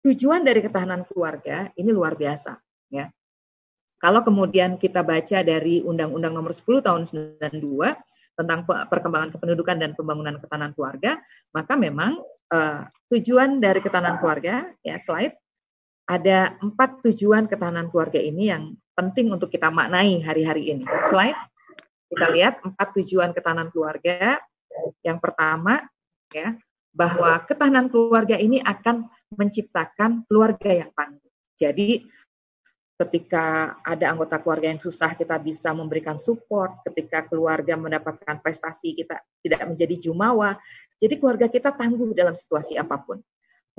tujuan 0.04 0.44
dari 0.44 0.60
ketahanan 0.60 1.08
keluarga 1.08 1.72
ini 1.80 1.88
luar 1.96 2.12
biasa. 2.12 2.60
Ya. 2.92 3.08
Kalau 4.00 4.20
kemudian 4.24 4.76
kita 4.76 5.00
baca 5.00 5.44
dari 5.44 5.84
Undang-Undang 5.84 6.32
Nomor 6.32 6.52
10 6.56 6.84
Tahun 6.84 7.02
92 7.40 7.52
tentang 8.36 8.64
perkembangan 8.64 9.36
kependudukan 9.36 9.76
dan 9.76 9.92
pembangunan 9.92 10.40
ketahanan 10.40 10.72
keluarga, 10.72 11.20
maka 11.52 11.76
memang 11.76 12.16
uh, 12.48 12.88
tujuan 13.12 13.60
dari 13.60 13.84
ketahanan 13.84 14.16
keluarga, 14.16 14.72
ya 14.80 14.96
slide, 14.96 15.36
ada 16.10 16.58
empat 16.58 17.06
tujuan 17.06 17.46
ketahanan 17.46 17.86
keluarga 17.86 18.18
ini 18.18 18.50
yang 18.50 18.74
penting 18.98 19.30
untuk 19.30 19.46
kita 19.46 19.70
maknai 19.70 20.18
hari-hari 20.18 20.74
ini. 20.74 20.82
Slide, 21.06 21.38
kita 22.10 22.26
lihat 22.34 22.54
empat 22.66 22.98
tujuan 22.98 23.30
ketahanan 23.30 23.70
keluarga. 23.70 24.42
Yang 25.06 25.18
pertama, 25.22 25.86
ya, 26.34 26.58
bahwa 26.90 27.38
ketahanan 27.46 27.86
keluarga 27.86 28.34
ini 28.34 28.58
akan 28.58 29.06
menciptakan 29.38 30.26
keluarga 30.26 30.82
yang 30.82 30.90
tangguh. 30.90 31.30
Jadi 31.54 32.02
ketika 32.98 33.78
ada 33.86 34.10
anggota 34.10 34.42
keluarga 34.42 34.68
yang 34.74 34.82
susah 34.82 35.14
kita 35.14 35.38
bisa 35.38 35.70
memberikan 35.70 36.18
support, 36.18 36.82
ketika 36.90 37.24
keluarga 37.30 37.78
mendapatkan 37.78 38.42
prestasi 38.42 38.98
kita 38.98 39.22
tidak 39.46 39.62
menjadi 39.70 40.10
jumawa. 40.10 40.58
Jadi 40.98 41.16
keluarga 41.16 41.46
kita 41.46 41.70
tangguh 41.72 42.12
dalam 42.12 42.34
situasi 42.34 42.76
apa 42.76 42.98
pun. 42.98 43.22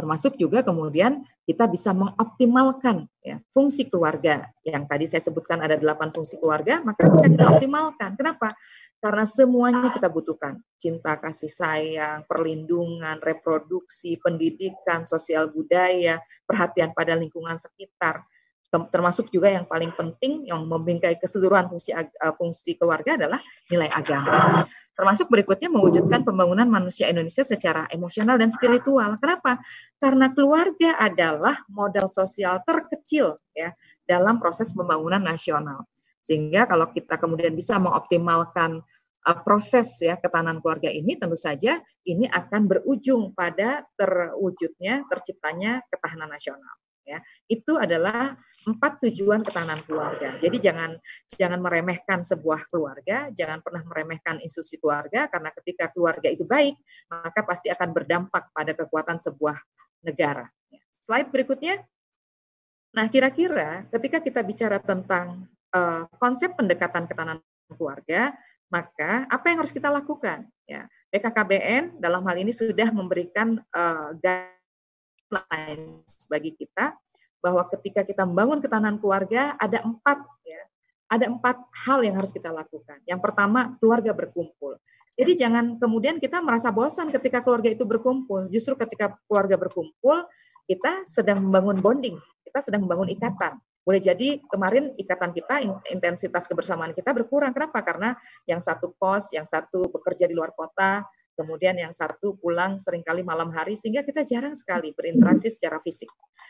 Termasuk 0.01 0.33
juga 0.33 0.65
kemudian 0.65 1.21
kita 1.45 1.69
bisa 1.69 1.93
mengoptimalkan 1.93 3.05
ya, 3.21 3.37
fungsi 3.53 3.85
keluarga 3.85 4.49
yang 4.65 4.89
tadi 4.89 5.05
saya 5.05 5.21
sebutkan 5.21 5.61
ada 5.61 5.77
delapan 5.77 6.09
fungsi 6.09 6.41
keluarga, 6.41 6.81
maka 6.81 7.05
bisa 7.05 7.29
kita 7.29 7.45
optimalkan. 7.45 8.17
Kenapa? 8.17 8.57
Karena 8.97 9.29
semuanya 9.29 9.93
kita 9.93 10.09
butuhkan. 10.09 10.57
Cinta, 10.81 11.21
kasih 11.21 11.53
sayang, 11.53 12.25
perlindungan, 12.25 13.21
reproduksi, 13.21 14.17
pendidikan, 14.17 15.05
sosial 15.05 15.53
budaya, 15.53 16.17
perhatian 16.49 16.97
pada 16.97 17.13
lingkungan 17.13 17.61
sekitar 17.61 18.25
termasuk 18.71 19.27
juga 19.27 19.51
yang 19.51 19.67
paling 19.67 19.91
penting 19.99 20.47
yang 20.47 20.63
membingkai 20.63 21.19
keseluruhan 21.19 21.67
fungsi 21.67 21.91
eh, 21.91 22.07
fungsi 22.39 22.79
keluarga 22.79 23.19
adalah 23.19 23.39
nilai 23.67 23.91
agama. 23.91 24.63
Termasuk 24.95 25.27
berikutnya 25.27 25.67
mewujudkan 25.67 26.23
pembangunan 26.23 26.67
manusia 26.67 27.11
Indonesia 27.11 27.43
secara 27.43 27.87
emosional 27.91 28.39
dan 28.39 28.47
spiritual. 28.47 29.19
Kenapa? 29.19 29.59
Karena 29.99 30.31
keluarga 30.31 30.95
adalah 30.99 31.59
modal 31.67 32.07
sosial 32.07 32.63
terkecil 32.63 33.35
ya 33.51 33.75
dalam 34.07 34.39
proses 34.39 34.71
pembangunan 34.71 35.19
nasional. 35.19 35.83
Sehingga 36.21 36.69
kalau 36.69 36.87
kita 36.93 37.17
kemudian 37.17 37.51
bisa 37.57 37.81
mengoptimalkan 37.81 38.79
uh, 39.27 39.37
proses 39.41 39.89
ya 39.99 40.15
ketahanan 40.17 40.61
keluarga 40.61 40.87
ini 40.89 41.17
tentu 41.17 41.35
saja 41.35 41.81
ini 42.05 42.29
akan 42.29 42.69
berujung 42.69 43.33
pada 43.33 43.85
terwujudnya 43.97 45.05
terciptanya 45.09 45.81
ketahanan 45.89 46.29
nasional 46.29 46.80
ya 47.11 47.19
itu 47.51 47.75
adalah 47.75 48.39
empat 48.63 49.03
tujuan 49.07 49.43
ketahanan 49.43 49.83
keluarga. 49.83 50.39
Jadi 50.39 50.57
jangan 50.63 50.95
jangan 51.27 51.59
meremehkan 51.59 52.23
sebuah 52.23 52.71
keluarga 52.71 53.27
jangan 53.35 53.59
pernah 53.59 53.83
meremehkan 53.83 54.39
institusi 54.39 54.79
keluarga 54.79 55.27
karena 55.27 55.51
ketika 55.59 55.91
keluarga 55.91 56.31
itu 56.31 56.47
baik 56.47 56.79
maka 57.11 57.43
pasti 57.43 57.67
akan 57.67 57.89
berdampak 57.91 58.47
pada 58.55 58.71
kekuatan 58.71 59.19
sebuah 59.19 59.59
negara. 60.07 60.47
Slide 60.87 61.27
berikutnya. 61.27 61.83
Nah 62.95 63.07
kira-kira 63.11 63.87
ketika 63.91 64.23
kita 64.23 64.39
bicara 64.43 64.79
tentang 64.79 65.47
uh, 65.75 66.07
konsep 66.15 66.55
pendekatan 66.55 67.07
ketahanan 67.07 67.43
keluarga 67.71 68.35
maka 68.71 69.27
apa 69.27 69.51
yang 69.51 69.59
harus 69.59 69.75
kita 69.75 69.91
lakukan? 69.91 70.47
Ya, 70.63 70.87
BKKBN 71.11 71.99
dalam 71.99 72.23
hal 72.23 72.39
ini 72.39 72.55
sudah 72.55 72.87
memberikan 72.95 73.59
uh, 73.75 74.15
guidelines 75.31 76.27
bagi 76.27 76.51
kita 76.51 76.91
bahwa 77.41 77.63
ketika 77.71 78.03
kita 78.03 78.27
membangun 78.27 78.59
ketahanan 78.59 78.99
keluarga 78.99 79.55
ada 79.57 79.81
empat 79.81 80.19
ya 80.45 80.61
ada 81.11 81.27
empat 81.27 81.59
hal 81.75 82.07
yang 82.07 82.15
harus 82.15 82.31
kita 82.31 82.55
lakukan. 82.55 83.03
Yang 83.03 83.19
pertama, 83.19 83.75
keluarga 83.83 84.15
berkumpul. 84.15 84.79
Jadi 85.19 85.35
jangan 85.35 85.75
kemudian 85.75 86.23
kita 86.23 86.39
merasa 86.39 86.71
bosan 86.71 87.11
ketika 87.11 87.43
keluarga 87.43 87.67
itu 87.67 87.83
berkumpul. 87.83 88.47
Justru 88.47 88.79
ketika 88.79 89.19
keluarga 89.27 89.59
berkumpul, 89.59 90.23
kita 90.71 91.03
sedang 91.03 91.43
membangun 91.43 91.83
bonding, 91.83 92.15
kita 92.47 92.63
sedang 92.63 92.87
membangun 92.87 93.11
ikatan. 93.11 93.59
Boleh 93.83 93.99
jadi 93.99 94.39
kemarin 94.47 94.95
ikatan 94.95 95.35
kita, 95.35 95.59
intensitas 95.91 96.47
kebersamaan 96.47 96.95
kita 96.95 97.11
berkurang. 97.11 97.51
Kenapa? 97.51 97.83
Karena 97.83 98.15
yang 98.47 98.63
satu 98.63 98.95
kos, 98.95 99.35
yang 99.35 99.43
satu 99.43 99.91
bekerja 99.91 100.31
di 100.31 100.37
luar 100.37 100.55
kota, 100.55 101.03
kemudian 101.35 101.77
yang 101.79 101.91
satu 101.95 102.35
pulang 102.39 102.77
sering 102.77 103.01
kali 103.01 103.21
malam 103.21 103.49
hari 103.51 103.75
sehingga 103.75 104.03
kita 104.03 104.27
jarang 104.27 104.55
sekali 104.55 104.91
berinteraksi 104.95 105.47
secara 105.47 105.79
fisik. 105.79 106.09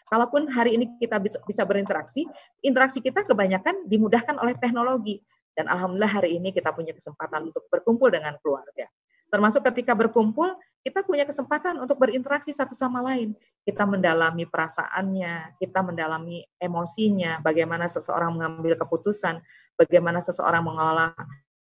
Kalaupun 0.09 0.49
hari 0.49 0.75
ini 0.75 0.89
kita 0.99 1.21
bisa, 1.21 1.37
bisa 1.45 1.63
berinteraksi, 1.63 2.25
interaksi 2.65 2.99
kita 2.99 3.23
kebanyakan 3.23 3.85
dimudahkan 3.87 4.37
oleh 4.41 4.57
teknologi 4.57 5.21
dan 5.55 5.67
alhamdulillah 5.67 6.09
hari 6.21 6.39
ini 6.39 6.55
kita 6.55 6.71
punya 6.71 6.95
kesempatan 6.95 7.51
untuk 7.51 7.67
berkumpul 7.67 8.07
dengan 8.09 8.35
keluarga. 8.39 8.87
Termasuk 9.31 9.63
ketika 9.71 9.95
berkumpul, 9.95 10.51
kita 10.83 11.07
punya 11.07 11.23
kesempatan 11.23 11.79
untuk 11.79 11.95
berinteraksi 12.03 12.51
satu 12.51 12.75
sama 12.75 12.99
lain. 12.99 13.31
Kita 13.63 13.87
mendalami 13.87 14.43
perasaannya, 14.43 15.55
kita 15.55 15.79
mendalami 15.79 16.43
emosinya, 16.59 17.39
bagaimana 17.39 17.87
seseorang 17.87 18.35
mengambil 18.35 18.75
keputusan, 18.75 19.39
bagaimana 19.79 20.19
seseorang 20.19 20.67
mengolah 20.67 21.15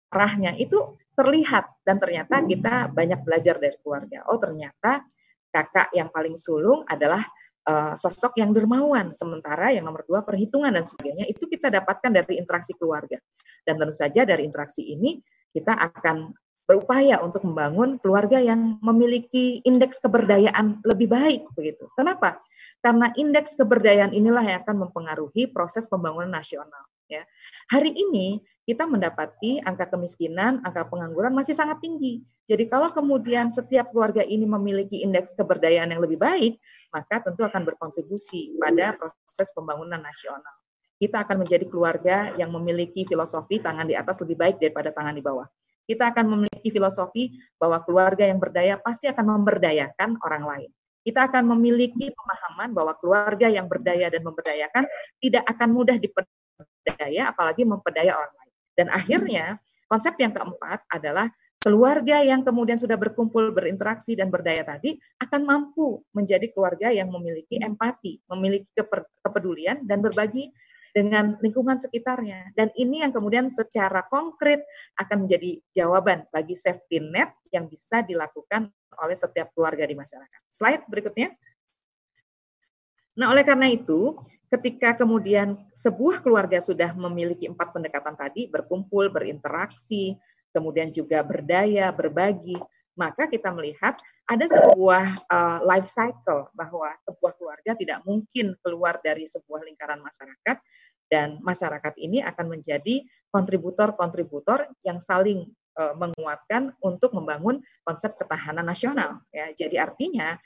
arahnya 0.08 0.56
itu 0.56 0.96
terlihat 1.18 1.82
dan 1.82 1.98
ternyata 1.98 2.46
kita 2.46 2.94
banyak 2.94 3.26
belajar 3.26 3.58
dari 3.58 3.74
keluarga. 3.82 4.22
Oh 4.30 4.38
ternyata 4.38 5.02
kakak 5.50 5.90
yang 5.90 6.14
paling 6.14 6.38
sulung 6.38 6.86
adalah 6.86 7.26
uh, 7.66 7.98
sosok 7.98 8.38
yang 8.38 8.54
dermawan, 8.54 9.10
sementara 9.10 9.74
yang 9.74 9.82
nomor 9.82 10.06
dua 10.06 10.22
perhitungan 10.22 10.70
dan 10.70 10.86
sebagainya 10.86 11.26
itu 11.26 11.50
kita 11.50 11.74
dapatkan 11.74 12.22
dari 12.22 12.38
interaksi 12.38 12.78
keluarga. 12.78 13.18
Dan 13.66 13.82
tentu 13.82 13.98
saja 13.98 14.22
dari 14.22 14.46
interaksi 14.46 14.86
ini 14.86 15.18
kita 15.50 15.74
akan 15.74 16.30
berupaya 16.68 17.18
untuk 17.24 17.48
membangun 17.48 17.96
keluarga 17.96 18.38
yang 18.38 18.76
memiliki 18.84 19.64
indeks 19.64 19.98
keberdayaan 20.04 20.84
lebih 20.84 21.08
baik 21.08 21.48
begitu. 21.56 21.88
Kenapa? 21.96 22.38
Karena 22.84 23.10
indeks 23.16 23.56
keberdayaan 23.56 24.12
inilah 24.12 24.44
yang 24.44 24.60
akan 24.62 24.86
mempengaruhi 24.86 25.48
proses 25.48 25.88
pembangunan 25.88 26.28
nasional 26.28 26.84
ya. 27.08 27.24
Hari 27.72 27.90
ini 27.90 28.44
kita 28.68 28.84
mendapati 28.84 29.64
angka 29.64 29.88
kemiskinan, 29.88 30.60
angka 30.60 30.84
pengangguran 30.92 31.32
masih 31.32 31.56
sangat 31.56 31.80
tinggi. 31.80 32.20
Jadi 32.44 32.68
kalau 32.68 32.92
kemudian 32.92 33.48
setiap 33.48 33.92
keluarga 33.92 34.20
ini 34.20 34.44
memiliki 34.44 35.00
indeks 35.00 35.32
keberdayaan 35.36 35.88
yang 35.88 36.04
lebih 36.04 36.20
baik, 36.20 36.60
maka 36.92 37.24
tentu 37.24 37.48
akan 37.48 37.64
berkontribusi 37.64 38.56
pada 38.60 38.92
proses 38.96 39.48
pembangunan 39.56 40.00
nasional. 40.00 40.54
Kita 41.00 41.24
akan 41.24 41.48
menjadi 41.48 41.64
keluarga 41.64 42.32
yang 42.36 42.52
memiliki 42.52 43.08
filosofi 43.08 43.60
tangan 43.60 43.88
di 43.88 43.96
atas 43.96 44.20
lebih 44.20 44.36
baik 44.36 44.56
daripada 44.60 44.92
tangan 44.92 45.16
di 45.16 45.24
bawah. 45.24 45.48
Kita 45.88 46.12
akan 46.12 46.36
memiliki 46.36 46.68
filosofi 46.68 47.32
bahwa 47.56 47.80
keluarga 47.80 48.28
yang 48.28 48.36
berdaya 48.36 48.76
pasti 48.76 49.08
akan 49.08 49.40
memberdayakan 49.40 50.20
orang 50.20 50.44
lain 50.44 50.70
kita 51.08 51.24
akan 51.24 51.56
memiliki 51.56 52.12
pemahaman 52.12 52.76
bahwa 52.76 52.92
keluarga 53.00 53.48
yang 53.48 53.64
berdaya 53.64 54.12
dan 54.12 54.20
memberdayakan 54.20 54.84
tidak 55.24 55.40
akan 55.48 55.72
mudah 55.72 55.96
daya 56.84 57.30
apalagi 57.30 57.62
memperdaya 57.62 58.14
orang 58.14 58.34
lain. 58.34 58.54
Dan 58.74 58.86
akhirnya 58.90 59.44
konsep 59.90 60.14
yang 60.20 60.32
keempat 60.34 60.86
adalah 60.90 61.28
keluarga 61.58 62.22
yang 62.22 62.46
kemudian 62.46 62.78
sudah 62.78 62.94
berkumpul, 62.94 63.50
berinteraksi 63.50 64.14
dan 64.14 64.30
berdaya 64.30 64.62
tadi 64.62 64.94
akan 65.18 65.42
mampu 65.42 66.06
menjadi 66.14 66.46
keluarga 66.54 66.94
yang 66.94 67.10
memiliki 67.10 67.58
empati, 67.58 68.22
memiliki 68.30 68.70
kepedulian 69.26 69.82
dan 69.82 69.98
berbagi 69.98 70.54
dengan 70.94 71.36
lingkungan 71.42 71.76
sekitarnya. 71.76 72.54
Dan 72.54 72.70
ini 72.78 73.02
yang 73.02 73.10
kemudian 73.10 73.50
secara 73.50 74.06
konkret 74.06 74.62
akan 75.02 75.26
menjadi 75.26 75.58
jawaban 75.74 76.24
bagi 76.30 76.54
safety 76.54 77.02
net 77.02 77.34
yang 77.50 77.66
bisa 77.66 78.06
dilakukan 78.06 78.70
oleh 78.98 79.16
setiap 79.18 79.50
keluarga 79.54 79.86
di 79.86 79.94
masyarakat. 79.98 80.40
Slide 80.50 80.86
berikutnya. 80.86 81.34
Nah, 83.18 83.34
oleh 83.34 83.42
karena 83.42 83.66
itu, 83.66 84.14
ketika 84.48 84.96
kemudian 84.96 85.60
sebuah 85.76 86.24
keluarga 86.24 86.58
sudah 86.58 86.96
memiliki 86.96 87.48
empat 87.48 87.72
pendekatan 87.72 88.16
tadi, 88.16 88.48
berkumpul, 88.48 89.12
berinteraksi, 89.12 90.16
kemudian 90.52 90.88
juga 90.88 91.20
berdaya, 91.20 91.92
berbagi, 91.92 92.56
maka 92.98 93.30
kita 93.30 93.54
melihat 93.54 93.94
ada 94.28 94.44
sebuah 94.44 95.06
uh, 95.30 95.58
life 95.64 95.88
cycle 95.88 96.50
bahwa 96.52 96.92
sebuah 97.06 97.32
keluarga 97.38 97.72
tidak 97.78 98.02
mungkin 98.04 98.58
keluar 98.60 98.98
dari 99.00 99.24
sebuah 99.24 99.64
lingkaran 99.64 100.02
masyarakat 100.02 100.56
dan 101.08 101.40
masyarakat 101.40 101.94
ini 101.96 102.20
akan 102.20 102.58
menjadi 102.58 103.00
kontributor-kontributor 103.32 104.68
yang 104.84 105.00
saling 105.00 105.48
uh, 105.80 105.96
menguatkan 105.96 106.76
untuk 106.84 107.16
membangun 107.16 107.64
konsep 107.86 108.18
ketahanan 108.20 108.68
nasional 108.68 109.24
ya. 109.32 109.48
Jadi 109.56 109.80
artinya 109.80 110.36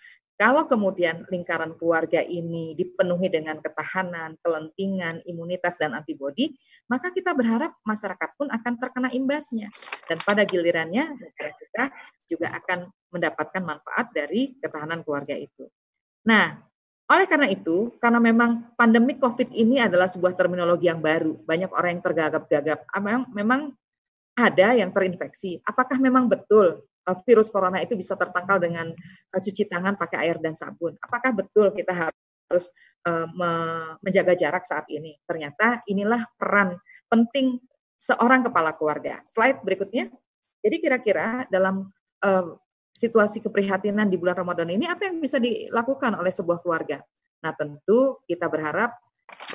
kalau 0.42 0.66
kemudian 0.66 1.22
lingkaran 1.30 1.78
keluarga 1.78 2.18
ini 2.18 2.74
dipenuhi 2.74 3.30
dengan 3.30 3.62
ketahanan, 3.62 4.34
kelentingan, 4.42 5.22
imunitas, 5.22 5.78
dan 5.78 5.94
antibodi, 5.94 6.58
maka 6.90 7.14
kita 7.14 7.30
berharap 7.30 7.78
masyarakat 7.86 8.30
pun 8.34 8.50
akan 8.50 8.74
terkena 8.74 9.06
imbasnya. 9.14 9.70
Dan 10.10 10.18
pada 10.18 10.42
gilirannya, 10.42 11.14
negara 11.14 11.50
kita 11.54 11.84
juga 12.26 12.58
akan 12.58 12.90
mendapatkan 13.14 13.62
manfaat 13.62 14.10
dari 14.10 14.58
ketahanan 14.58 15.06
keluarga 15.06 15.38
itu. 15.38 15.70
Nah, 16.26 16.58
oleh 17.06 17.26
karena 17.30 17.46
itu, 17.46 17.94
karena 18.02 18.18
memang 18.18 18.74
pandemi 18.74 19.14
COVID 19.22 19.46
ini 19.54 19.78
adalah 19.78 20.10
sebuah 20.10 20.34
terminologi 20.34 20.90
yang 20.90 20.98
baru, 20.98 21.38
banyak 21.38 21.70
orang 21.70 21.94
yang 21.94 22.02
tergagap-gagap. 22.02 22.90
Memang, 23.30 23.78
ada 24.34 24.74
yang 24.74 24.90
terinfeksi. 24.90 25.62
Apakah 25.62 26.02
memang 26.02 26.26
betul 26.26 26.82
virus 27.26 27.50
corona 27.50 27.82
itu 27.82 27.98
bisa 27.98 28.14
tertangkal 28.14 28.62
dengan 28.62 28.90
uh, 29.34 29.40
cuci 29.40 29.66
tangan 29.66 29.98
pakai 29.98 30.28
air 30.28 30.36
dan 30.38 30.54
sabun. 30.54 30.94
Apakah 31.02 31.34
betul 31.34 31.74
kita 31.74 31.90
harus 31.90 32.66
me 33.34 33.52
menjaga 34.04 34.36
jarak 34.36 34.62
saat 34.68 34.86
ini? 34.92 35.18
Ternyata 35.24 35.82
inilah 35.88 36.22
peran 36.38 36.76
penting 37.08 37.58
seorang 37.98 38.46
kepala 38.46 38.76
keluarga. 38.76 39.18
Slide 39.26 39.64
berikutnya. 39.64 40.12
Jadi 40.62 40.76
kira-kira 40.78 41.48
dalam 41.50 41.90
situasi 42.94 43.42
keprihatinan 43.42 44.06
di 44.06 44.14
bulan 44.20 44.46
Ramadan 44.46 44.70
ini 44.70 44.86
apa 44.86 45.10
yang 45.10 45.18
bisa 45.18 45.42
dilakukan 45.42 46.14
oleh 46.14 46.30
sebuah 46.30 46.62
keluarga? 46.62 47.02
Nah, 47.42 47.52
tentu 47.58 48.22
kita 48.30 48.46
berharap 48.46 48.94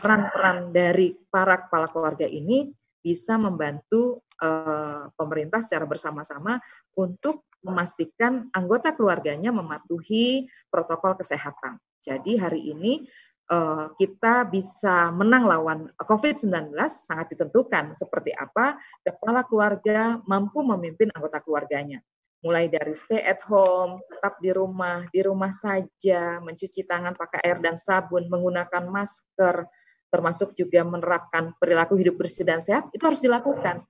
peran-peran 0.02 0.76
dari 0.76 1.16
para 1.32 1.64
kepala 1.64 1.88
keluarga 1.88 2.28
ini 2.28 2.68
bisa 3.08 3.40
membantu 3.40 4.20
uh, 4.44 5.08
pemerintah 5.16 5.64
secara 5.64 5.88
bersama-sama 5.88 6.60
untuk 7.00 7.48
memastikan 7.64 8.52
anggota 8.52 8.92
keluarganya 8.92 9.56
mematuhi 9.56 10.44
protokol 10.68 11.16
kesehatan. 11.16 11.80
Jadi 12.04 12.36
hari 12.36 12.68
ini 12.76 13.08
uh, 13.48 13.96
kita 13.96 14.44
bisa 14.52 15.08
menang 15.16 15.48
lawan 15.48 15.80
COVID-19 15.96 16.76
sangat 16.92 17.32
ditentukan 17.32 17.96
seperti 17.96 18.36
apa 18.36 18.76
kepala 19.00 19.48
keluarga 19.48 20.20
mampu 20.28 20.68
memimpin 20.68 21.08
anggota 21.16 21.40
keluarganya. 21.40 22.04
Mulai 22.46 22.70
dari 22.70 22.94
stay 22.94 23.26
at 23.26 23.42
home, 23.50 23.98
tetap 24.06 24.38
di 24.38 24.54
rumah, 24.54 25.10
di 25.10 25.26
rumah 25.26 25.50
saja, 25.50 26.38
mencuci 26.38 26.86
tangan 26.86 27.18
pakai 27.18 27.42
air 27.42 27.58
dan 27.58 27.74
sabun, 27.74 28.30
menggunakan 28.30 28.86
masker, 28.94 29.66
termasuk 30.08 30.56
juga 30.56 30.84
menerapkan 30.88 31.52
perilaku 31.60 32.00
hidup 32.00 32.20
bersih 32.20 32.48
dan 32.48 32.64
sehat 32.64 32.88
itu 32.96 33.04
harus 33.04 33.20
dilakukan. 33.20 33.84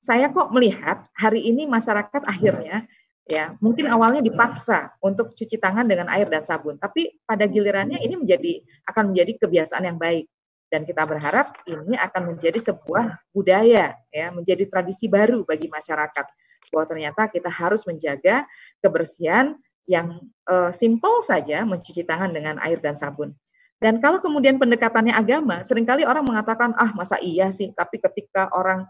Saya 0.00 0.32
kok 0.32 0.48
melihat 0.50 1.04
hari 1.12 1.44
ini 1.44 1.68
masyarakat 1.68 2.24
akhirnya 2.24 2.88
ya 3.28 3.54
mungkin 3.60 3.86
awalnya 3.92 4.24
dipaksa 4.24 4.96
untuk 5.04 5.30
cuci 5.36 5.60
tangan 5.60 5.84
dengan 5.86 6.08
air 6.08 6.26
dan 6.26 6.42
sabun, 6.42 6.80
tapi 6.80 7.20
pada 7.28 7.44
gilirannya 7.44 8.00
ini 8.00 8.16
menjadi 8.16 8.64
akan 8.88 9.12
menjadi 9.12 9.32
kebiasaan 9.44 9.84
yang 9.86 10.00
baik 10.00 10.26
dan 10.70 10.86
kita 10.86 11.02
berharap 11.04 11.52
ini 11.66 11.98
akan 11.98 12.34
menjadi 12.34 12.58
sebuah 12.62 13.18
budaya 13.34 13.98
ya 14.14 14.26
menjadi 14.30 14.70
tradisi 14.70 15.10
baru 15.10 15.42
bagi 15.42 15.66
masyarakat 15.66 16.26
bahwa 16.70 16.84
ternyata 16.86 17.26
kita 17.26 17.50
harus 17.50 17.82
menjaga 17.84 18.46
kebersihan 18.78 19.58
yang 19.90 20.22
uh, 20.46 20.70
simple 20.70 21.18
saja 21.26 21.66
mencuci 21.66 22.06
tangan 22.06 22.30
dengan 22.30 22.62
air 22.62 22.78
dan 22.78 22.94
sabun. 22.94 23.34
Dan 23.80 23.96
kalau 23.96 24.20
kemudian 24.20 24.60
pendekatannya 24.60 25.16
agama, 25.16 25.64
sering 25.64 25.88
kali 25.88 26.04
orang 26.04 26.28
mengatakan, 26.28 26.76
ah 26.76 26.92
masa 26.92 27.16
iya 27.24 27.48
sih, 27.48 27.72
tapi 27.72 27.96
ketika 27.96 28.52
orang 28.52 28.84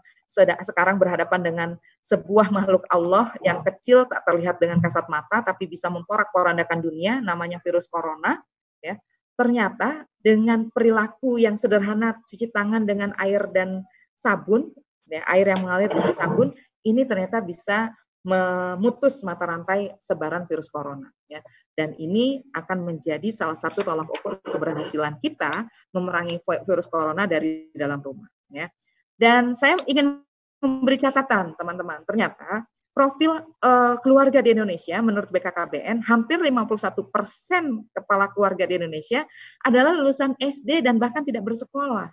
sekarang 0.67 0.99
berhadapan 0.99 1.39
dengan 1.39 1.69
sebuah 2.03 2.51
makhluk 2.51 2.83
Allah 2.91 3.31
yang 3.39 3.63
kecil, 3.63 4.03
tak 4.11 4.27
terlihat 4.27 4.59
dengan 4.59 4.83
kasat 4.83 5.07
mata, 5.07 5.47
tapi 5.47 5.71
bisa 5.71 5.87
memporak-porandakan 5.87 6.83
dunia, 6.83 7.23
namanya 7.23 7.63
virus 7.63 7.87
corona, 7.87 8.43
ya 8.83 8.99
ternyata 9.39 10.05
dengan 10.21 10.69
perilaku 10.69 11.41
yang 11.41 11.57
sederhana, 11.57 12.19
cuci 12.29 12.53
tangan 12.53 12.85
dengan 12.85 13.15
air 13.17 13.47
dan 13.49 13.81
sabun, 14.13 14.69
ya, 15.09 15.25
air 15.25 15.49
yang 15.49 15.65
mengalir 15.65 15.89
dengan 15.89 16.13
sabun, 16.13 16.53
ini 16.85 17.07
ternyata 17.09 17.41
bisa 17.41 17.89
memutus 18.21 19.25
mata 19.25 19.49
rantai 19.49 19.97
sebaran 19.97 20.45
virus 20.45 20.69
corona 20.69 21.09
ya. 21.25 21.41
Dan 21.71 21.97
ini 21.97 22.37
akan 22.53 22.83
menjadi 22.85 23.31
salah 23.33 23.57
satu 23.57 23.81
tolak 23.81 24.11
ukur 24.11 24.37
keberhasilan 24.43 25.17
kita 25.23 25.65
memerangi 25.95 26.43
virus 26.45 26.85
corona 26.91 27.25
dari 27.25 27.71
dalam 27.73 28.03
rumah 28.03 28.29
ya. 28.53 28.69
Dan 29.17 29.57
saya 29.57 29.77
ingin 29.89 30.21
memberi 30.61 30.97
catatan 31.01 31.57
teman-teman. 31.57 32.05
Ternyata 32.05 32.65
profil 32.91 33.39
uh, 33.39 33.95
keluarga 34.03 34.43
di 34.43 34.51
Indonesia 34.53 34.99
menurut 34.99 35.31
BKKBN 35.31 36.03
hampir 36.05 36.37
51 36.37 37.07
persen 37.07 37.87
kepala 37.95 38.29
keluarga 38.35 38.67
di 38.67 38.77
Indonesia 38.77 39.23
adalah 39.63 39.95
lulusan 39.95 40.35
SD 40.37 40.85
dan 40.85 40.99
bahkan 40.99 41.23
tidak 41.23 41.47
bersekolah. 41.47 42.11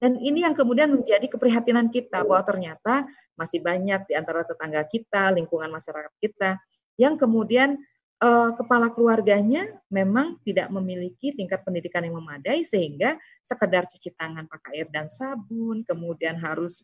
Dan 0.00 0.16
ini 0.16 0.48
yang 0.48 0.56
kemudian 0.56 0.88
menjadi 0.88 1.28
keprihatinan 1.28 1.92
kita 1.92 2.24
bahwa 2.24 2.40
ternyata 2.40 3.04
masih 3.36 3.60
banyak 3.60 4.08
di 4.08 4.16
antara 4.16 4.48
tetangga 4.48 4.80
kita, 4.88 5.28
lingkungan 5.36 5.68
masyarakat 5.68 6.12
kita 6.24 6.56
yang 6.96 7.20
kemudian 7.20 7.76
uh, 8.24 8.52
kepala 8.56 8.92
keluarganya 8.92 9.68
memang 9.92 10.40
tidak 10.44 10.72
memiliki 10.72 11.36
tingkat 11.36 11.60
pendidikan 11.64 12.04
yang 12.04 12.16
memadai 12.16 12.64
sehingga 12.64 13.20
sekedar 13.44 13.84
cuci 13.88 14.16
tangan 14.16 14.48
pakai 14.48 14.84
air 14.84 14.88
dan 14.88 15.08
sabun, 15.12 15.84
kemudian 15.84 16.36
harus 16.40 16.80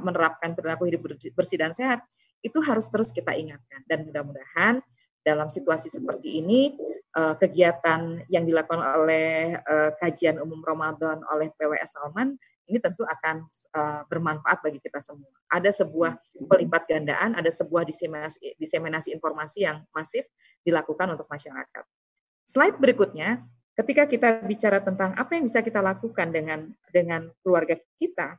menerapkan 0.00 0.56
perilaku 0.56 0.88
hidup 0.88 1.04
bersih 1.08 1.60
dan 1.60 1.72
sehat 1.76 2.00
itu 2.44 2.60
harus 2.60 2.88
terus 2.92 3.12
kita 3.12 3.32
ingatkan. 3.32 3.80
Dan 3.88 4.08
mudah-mudahan 4.08 4.84
dalam 5.24 5.48
situasi 5.48 5.88
seperti 5.88 6.44
ini 6.44 6.76
eh, 7.16 7.34
kegiatan 7.40 8.20
yang 8.28 8.44
dilakukan 8.44 8.84
oleh 8.84 9.56
eh, 9.56 9.90
kajian 9.96 10.36
umum 10.36 10.60
Ramadan 10.60 11.24
oleh 11.32 11.48
PWS 11.56 11.96
Salman 11.96 12.36
ini 12.68 12.78
tentu 12.80 13.04
akan 13.04 13.44
eh, 13.50 14.02
bermanfaat 14.08 14.58
bagi 14.64 14.80
kita 14.80 15.00
semua. 15.00 15.30
Ada 15.52 15.84
sebuah 15.84 16.16
pelipat 16.48 16.88
gandaan, 16.88 17.36
ada 17.36 17.50
sebuah 17.52 17.84
diseminasi, 17.84 18.56
diseminasi 18.56 19.12
informasi 19.12 19.68
yang 19.68 19.84
masif 19.92 20.26
dilakukan 20.64 21.12
untuk 21.12 21.28
masyarakat. 21.28 21.84
Slide 22.44 22.80
berikutnya, 22.80 23.44
ketika 23.76 24.08
kita 24.08 24.28
bicara 24.44 24.80
tentang 24.80 25.12
apa 25.16 25.36
yang 25.36 25.44
bisa 25.44 25.60
kita 25.60 25.80
lakukan 25.80 26.28
dengan 26.32 26.68
dengan 26.92 27.28
keluarga 27.44 27.76
kita, 28.00 28.36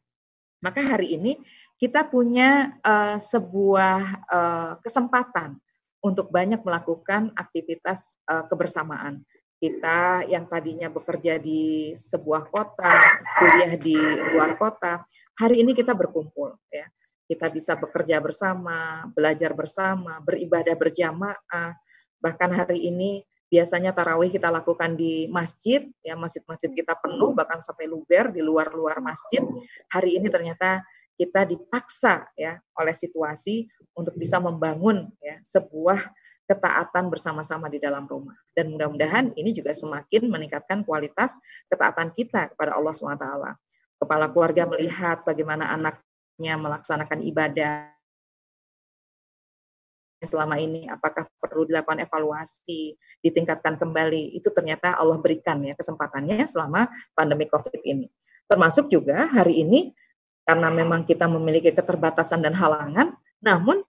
maka 0.62 0.82
hari 0.82 1.18
ini 1.18 1.38
kita 1.78 2.08
punya 2.10 2.82
uh, 2.82 3.18
sebuah 3.22 4.00
uh, 4.26 4.72
kesempatan 4.82 5.62
untuk 6.02 6.30
banyak 6.30 6.62
melakukan 6.62 7.34
aktivitas 7.34 8.22
uh, 8.30 8.46
kebersamaan. 8.46 9.26
Kita 9.66 10.22
yang 10.30 10.46
tadinya 10.46 10.94
bekerja 10.94 11.42
di 11.42 11.90
sebuah 11.98 12.54
kota, 12.54 13.18
kuliah 13.42 13.74
di 13.74 13.98
luar 14.30 14.62
kota, 14.62 15.02
hari 15.42 15.66
ini 15.66 15.74
kita 15.74 15.98
berkumpul 15.98 16.54
ya. 16.70 16.86
Kita 17.26 17.50
bisa 17.50 17.74
bekerja 17.74 18.22
bersama, 18.22 19.10
belajar 19.18 19.58
bersama, 19.58 20.22
beribadah 20.22 20.78
berjamaah. 20.78 21.74
Bahkan 22.22 22.50
hari 22.54 22.94
ini 22.94 23.26
biasanya 23.50 23.90
tarawih 23.90 24.30
kita 24.30 24.54
lakukan 24.54 24.94
di 24.94 25.26
masjid, 25.34 25.82
ya 26.06 26.14
masjid-masjid 26.14 26.70
kita 26.70 26.94
penuh 27.02 27.34
bahkan 27.34 27.58
sampai 27.58 27.90
luber 27.90 28.30
di 28.30 28.46
luar-luar 28.46 29.02
masjid. 29.02 29.42
Hari 29.90 30.22
ini 30.22 30.30
ternyata 30.30 30.86
kita 31.18 31.42
dipaksa 31.50 32.30
ya 32.38 32.62
oleh 32.78 32.94
situasi 32.94 33.66
untuk 33.98 34.14
bisa 34.14 34.38
membangun 34.38 35.10
ya 35.26 35.42
sebuah 35.42 36.06
ketaatan 36.46 37.10
bersama-sama 37.10 37.68
di 37.68 37.82
dalam 37.82 38.06
rumah. 38.06 38.38
Dan 38.54 38.74
mudah-mudahan 38.74 39.34
ini 39.34 39.52
juga 39.52 39.74
semakin 39.74 40.30
meningkatkan 40.30 40.86
kualitas 40.86 41.42
ketaatan 41.70 42.14
kita 42.14 42.54
kepada 42.54 42.78
Allah 42.78 42.94
SWT. 42.94 43.28
Kepala 43.98 44.30
keluarga 44.30 44.70
melihat 44.70 45.26
bagaimana 45.26 45.74
anaknya 45.74 46.54
melaksanakan 46.62 47.20
ibadah 47.26 47.96
selama 50.26 50.58
ini 50.58 50.90
apakah 50.90 51.30
perlu 51.38 51.70
dilakukan 51.70 52.02
evaluasi, 52.02 52.98
ditingkatkan 53.22 53.78
kembali. 53.78 54.38
Itu 54.38 54.50
ternyata 54.54 54.98
Allah 54.98 55.22
berikan 55.22 55.62
ya 55.62 55.78
kesempatannya 55.78 56.44
selama 56.50 56.90
pandemi 57.14 57.46
Covid 57.50 57.82
ini. 57.86 58.10
Termasuk 58.46 58.90
juga 58.94 59.26
hari 59.30 59.66
ini 59.66 59.94
karena 60.46 60.70
memang 60.70 61.06
kita 61.10 61.26
memiliki 61.26 61.74
keterbatasan 61.74 62.46
dan 62.46 62.54
halangan, 62.54 63.18
namun 63.42 63.82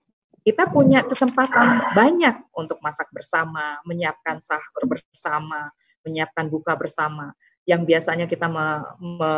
kita 0.46 0.70
punya 0.70 1.02
kesempatan 1.02 1.90
banyak 1.90 2.38
untuk 2.54 2.78
masak 2.78 3.10
bersama, 3.10 3.82
menyiapkan 3.82 4.38
sahur 4.38 4.86
bersama, 4.86 5.74
menyiapkan 6.06 6.46
buka 6.46 6.78
bersama. 6.78 7.34
Yang 7.66 7.82
biasanya 7.90 8.30
kita 8.30 8.46
me, 8.46 8.86
me, 9.02 9.30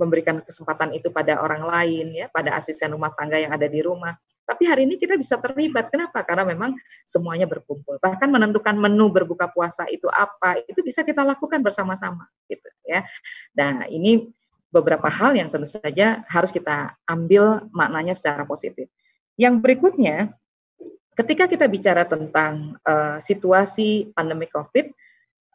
memberikan 0.00 0.40
kesempatan 0.40 0.96
itu 0.96 1.12
pada 1.12 1.36
orang 1.44 1.68
lain 1.68 2.16
ya, 2.16 2.32
pada 2.32 2.56
asisten 2.56 2.96
rumah 2.96 3.12
tangga 3.12 3.36
yang 3.36 3.52
ada 3.52 3.68
di 3.68 3.84
rumah. 3.84 4.16
Tapi 4.48 4.64
hari 4.64 4.88
ini 4.88 4.96
kita 4.96 5.20
bisa 5.20 5.36
terlibat. 5.36 5.92
Kenapa? 5.92 6.24
Karena 6.24 6.48
memang 6.48 6.72
semuanya 7.04 7.44
berkumpul. 7.44 8.00
Bahkan 8.00 8.32
menentukan 8.32 8.72
menu 8.72 9.12
berbuka 9.12 9.52
puasa 9.52 9.84
itu 9.92 10.08
apa, 10.08 10.64
itu 10.64 10.80
bisa 10.80 11.04
kita 11.04 11.20
lakukan 11.28 11.60
bersama-sama 11.60 12.24
gitu 12.48 12.64
ya. 12.88 13.04
Nah, 13.52 13.84
ini 13.92 14.32
beberapa 14.72 15.12
hal 15.12 15.36
yang 15.36 15.52
tentu 15.52 15.68
saja 15.68 16.24
harus 16.24 16.48
kita 16.48 16.96
ambil 17.04 17.68
maknanya 17.68 18.16
secara 18.16 18.48
positif. 18.48 18.88
Yang 19.38 19.54
berikutnya, 19.62 20.34
ketika 21.14 21.46
kita 21.46 21.70
bicara 21.70 22.02
tentang 22.04 22.74
uh, 22.82 23.22
situasi 23.22 24.10
pandemi 24.12 24.50
Covid, 24.50 24.90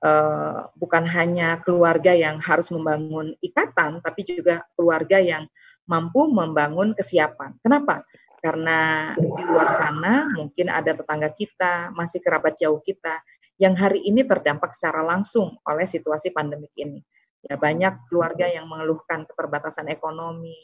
uh, 0.08 0.72
bukan 0.80 1.04
hanya 1.04 1.60
keluarga 1.60 2.16
yang 2.16 2.40
harus 2.40 2.72
membangun 2.72 3.36
ikatan, 3.44 4.00
tapi 4.00 4.24
juga 4.24 4.64
keluarga 4.80 5.20
yang 5.20 5.44
mampu 5.84 6.32
membangun 6.32 6.96
kesiapan. 6.96 7.60
Kenapa? 7.60 8.08
karena 8.44 9.16
di 9.16 9.44
luar 9.48 9.72
sana 9.72 10.28
mungkin 10.36 10.68
ada 10.68 10.92
tetangga 10.92 11.32
kita, 11.32 11.96
masih 11.96 12.20
kerabat 12.20 12.60
jauh 12.60 12.84
kita 12.84 13.24
yang 13.56 13.72
hari 13.72 14.04
ini 14.04 14.28
terdampak 14.28 14.76
secara 14.76 15.00
langsung 15.00 15.56
oleh 15.64 15.88
situasi 15.88 16.36
pandemik 16.36 16.76
ini. 16.76 17.00
Ya 17.40 17.56
banyak 17.56 18.12
keluarga 18.12 18.52
yang 18.52 18.68
mengeluhkan 18.68 19.24
keterbatasan 19.24 19.88
ekonomi, 19.88 20.60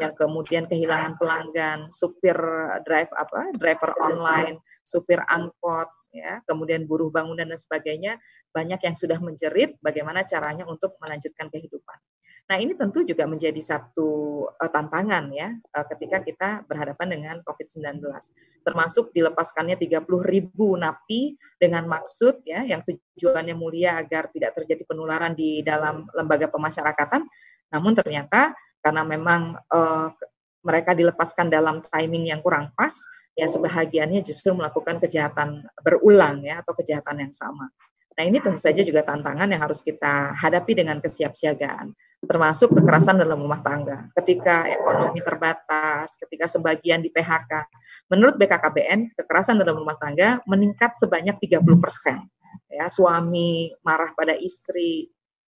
yang 0.00 0.12
kemudian 0.16 0.64
kehilangan 0.64 1.20
pelanggan, 1.20 1.92
supir 1.92 2.36
drive 2.88 3.12
apa, 3.12 3.52
driver 3.60 3.92
online, 4.00 4.56
supir 4.84 5.20
angkot, 5.28 5.88
ya, 6.12 6.40
kemudian 6.48 6.88
buruh 6.88 7.12
bangunan 7.12 7.48
dan 7.48 7.60
sebagainya, 7.60 8.16
banyak 8.52 8.80
yang 8.80 8.96
sudah 8.96 9.18
menjerit 9.20 9.76
bagaimana 9.84 10.24
caranya 10.24 10.64
untuk 10.64 10.96
melanjutkan 11.00 11.52
kehidupan. 11.52 11.98
Nah, 12.50 12.58
ini 12.58 12.74
tentu 12.74 13.06
juga 13.06 13.24
menjadi 13.24 13.62
satu 13.62 14.44
uh, 14.50 14.70
tantangan 14.70 15.30
ya 15.30 15.54
uh, 15.54 15.86
ketika 15.94 16.20
kita 16.20 16.50
berhadapan 16.66 17.08
dengan 17.14 17.36
COVID-19. 17.46 18.02
Termasuk 18.66 19.14
dilepaskannya 19.14 19.78
30 19.78 20.04
ribu 20.26 20.74
napi 20.74 21.38
dengan 21.56 21.86
maksud 21.86 22.42
ya 22.42 22.66
yang 22.66 22.82
tujuannya 22.82 23.54
mulia 23.54 23.94
agar 23.96 24.28
tidak 24.34 24.58
terjadi 24.58 24.82
penularan 24.84 25.38
di 25.38 25.62
dalam 25.62 26.02
lembaga 26.12 26.50
pemasyarakatan. 26.50 27.24
Namun 27.72 27.94
ternyata 27.94 28.52
karena 28.82 29.06
memang 29.06 29.56
uh, 29.70 30.10
mereka 30.62 30.94
dilepaskan 30.94 31.50
dalam 31.50 31.82
timing 31.90 32.30
yang 32.30 32.42
kurang 32.42 32.70
pas, 32.74 32.94
ya 33.38 33.48
sebahagiannya 33.48 34.20
justru 34.22 34.52
melakukan 34.52 35.00
kejahatan 35.00 35.64
berulang 35.80 36.44
ya 36.44 36.60
atau 36.60 36.76
kejahatan 36.76 37.24
yang 37.24 37.34
sama. 37.34 37.70
Nah 38.12 38.28
ini 38.28 38.38
tentu 38.44 38.60
saja 38.60 38.84
juga 38.84 39.00
tantangan 39.00 39.48
yang 39.48 39.62
harus 39.64 39.80
kita 39.80 40.36
hadapi 40.36 40.76
dengan 40.76 41.00
kesiapsiagaan, 41.00 41.96
termasuk 42.28 42.76
kekerasan 42.76 43.16
dalam 43.16 43.40
rumah 43.40 43.64
tangga. 43.64 44.12
Ketika 44.20 44.68
ekonomi 44.68 45.24
terbatas, 45.24 46.20
ketika 46.20 46.44
sebagian 46.44 47.00
di 47.00 47.08
PHK, 47.08 47.64
menurut 48.12 48.36
BKKBN 48.36 49.16
kekerasan 49.16 49.64
dalam 49.64 49.80
rumah 49.80 49.96
tangga 49.96 50.44
meningkat 50.44 50.92
sebanyak 51.00 51.40
30 51.40 51.64
persen. 51.80 52.20
Ya, 52.68 52.84
suami 52.92 53.72
marah 53.80 54.12
pada 54.12 54.36
istri, 54.36 55.08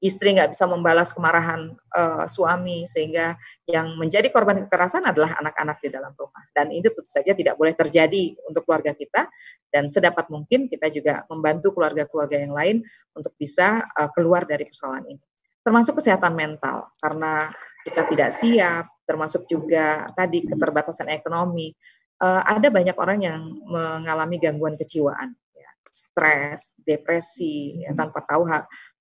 istri 0.04 0.36
nggak 0.36 0.52
bisa 0.52 0.68
membalas 0.68 1.16
kemarahan 1.16 1.72
uh, 1.96 2.28
suami 2.28 2.84
sehingga 2.84 3.32
yang 3.64 3.96
menjadi 3.96 4.28
korban 4.28 4.68
kekerasan 4.68 5.08
adalah 5.08 5.40
anak-anak 5.40 5.80
di 5.80 5.88
dalam 5.88 6.12
rumah. 6.12 6.44
Dan 6.52 6.68
ini 6.68 6.84
tentu 6.84 7.08
saja 7.08 7.32
tidak 7.32 7.56
boleh 7.56 7.72
terjadi 7.72 8.36
untuk 8.44 8.68
keluarga 8.68 8.92
kita 8.92 9.24
dan 9.72 9.88
sedapat 9.88 10.28
mungkin 10.28 10.68
kita 10.68 10.92
juga 10.92 11.24
membantu 11.32 11.72
keluarga-keluarga 11.72 12.36
yang 12.36 12.52
lain 12.52 12.76
untuk 13.16 13.32
bisa 13.40 13.88
uh, 13.96 14.12
keluar 14.12 14.44
dari 14.44 14.68
persoalan 14.68 15.04
ini. 15.08 15.24
Termasuk 15.64 15.98
kesehatan 15.98 16.36
mental 16.36 16.92
karena 17.00 17.50
kita 17.88 18.02
tidak 18.06 18.30
siap 18.34 18.84
termasuk 19.06 19.46
juga 19.46 20.10
tadi 20.12 20.42
keterbatasan 20.44 21.08
ekonomi. 21.08 21.72
Uh, 22.16 22.42
ada 22.42 22.72
banyak 22.72 22.96
orang 22.96 23.20
yang 23.22 23.40
mengalami 23.68 24.40
gangguan 24.40 24.74
kejiwaan 24.80 25.36
ya, 25.52 25.70
stres 25.92 26.72
depresi 26.80 27.84
ya, 27.84 27.92
tanpa 27.92 28.24
tahu 28.24 28.48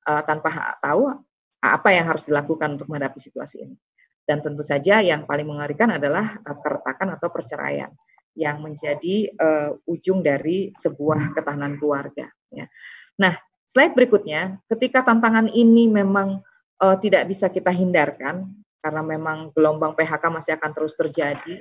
uh, 0.05 0.21
tanpa 0.23 0.77
tahu 0.79 1.11
apa 1.61 1.89
yang 1.91 2.05
harus 2.05 2.29
dilakukan 2.29 2.77
untuk 2.77 2.87
menghadapi 2.89 3.19
situasi 3.19 3.65
ini. 3.65 3.75
Dan 4.25 4.41
tentu 4.41 4.65
saja 4.65 5.05
yang 5.05 5.29
paling 5.29 5.45
mengerikan 5.45 5.97
adalah 5.97 6.37
uh, 6.41 6.57
keretakan 6.57 7.17
atau 7.17 7.29
perceraian 7.29 7.91
yang 8.35 8.59
menjadi 8.59 9.31
uh, 9.37 9.71
ujung 9.87 10.25
dari 10.25 10.73
sebuah 10.75 11.37
ketahanan 11.37 11.79
keluarga. 11.79 12.27
Ya. 12.51 12.67
Nah, 13.15 13.33
slide 13.63 13.95
berikutnya, 13.95 14.59
ketika 14.67 15.07
tantangan 15.07 15.47
ini 15.47 15.87
memang 15.87 16.43
uh, 16.83 16.97
tidak 16.99 17.31
bisa 17.31 17.47
kita 17.47 17.71
hindarkan, 17.71 18.51
karena 18.85 19.01
memang 19.01 19.49
gelombang 19.57 19.97
PHK 19.97 20.23
masih 20.29 20.53
akan 20.61 20.71
terus 20.77 20.93
terjadi 20.93 21.57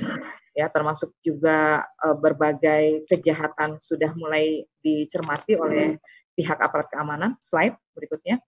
ya 0.53 0.69
termasuk 0.69 1.17
juga 1.25 1.81
uh, 2.05 2.13
berbagai 2.13 3.09
kejahatan 3.09 3.81
sudah 3.81 4.13
mulai 4.13 4.61
dicermati 4.85 5.57
oleh 5.57 5.97
pihak 6.37 6.61
aparat 6.61 6.93
keamanan 6.93 7.33
slide 7.41 7.81
berikutnya 7.95 8.43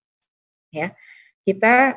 ya. 0.74 0.92
Kita 1.47 1.94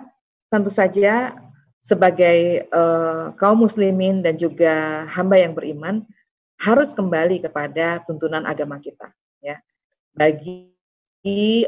tentu 0.53 0.69
saja 0.69 1.33
sebagai 1.81 2.69
uh, 2.69 3.33
kaum 3.35 3.65
muslimin 3.65 4.21
dan 4.21 4.37
juga 4.37 5.05
hamba 5.09 5.41
yang 5.41 5.57
beriman 5.57 6.05
harus 6.59 6.93
kembali 6.93 7.41
kepada 7.41 8.03
tuntunan 8.05 8.45
agama 8.45 8.77
kita 8.77 9.09
ya. 9.41 9.57
Bagi 10.13 10.69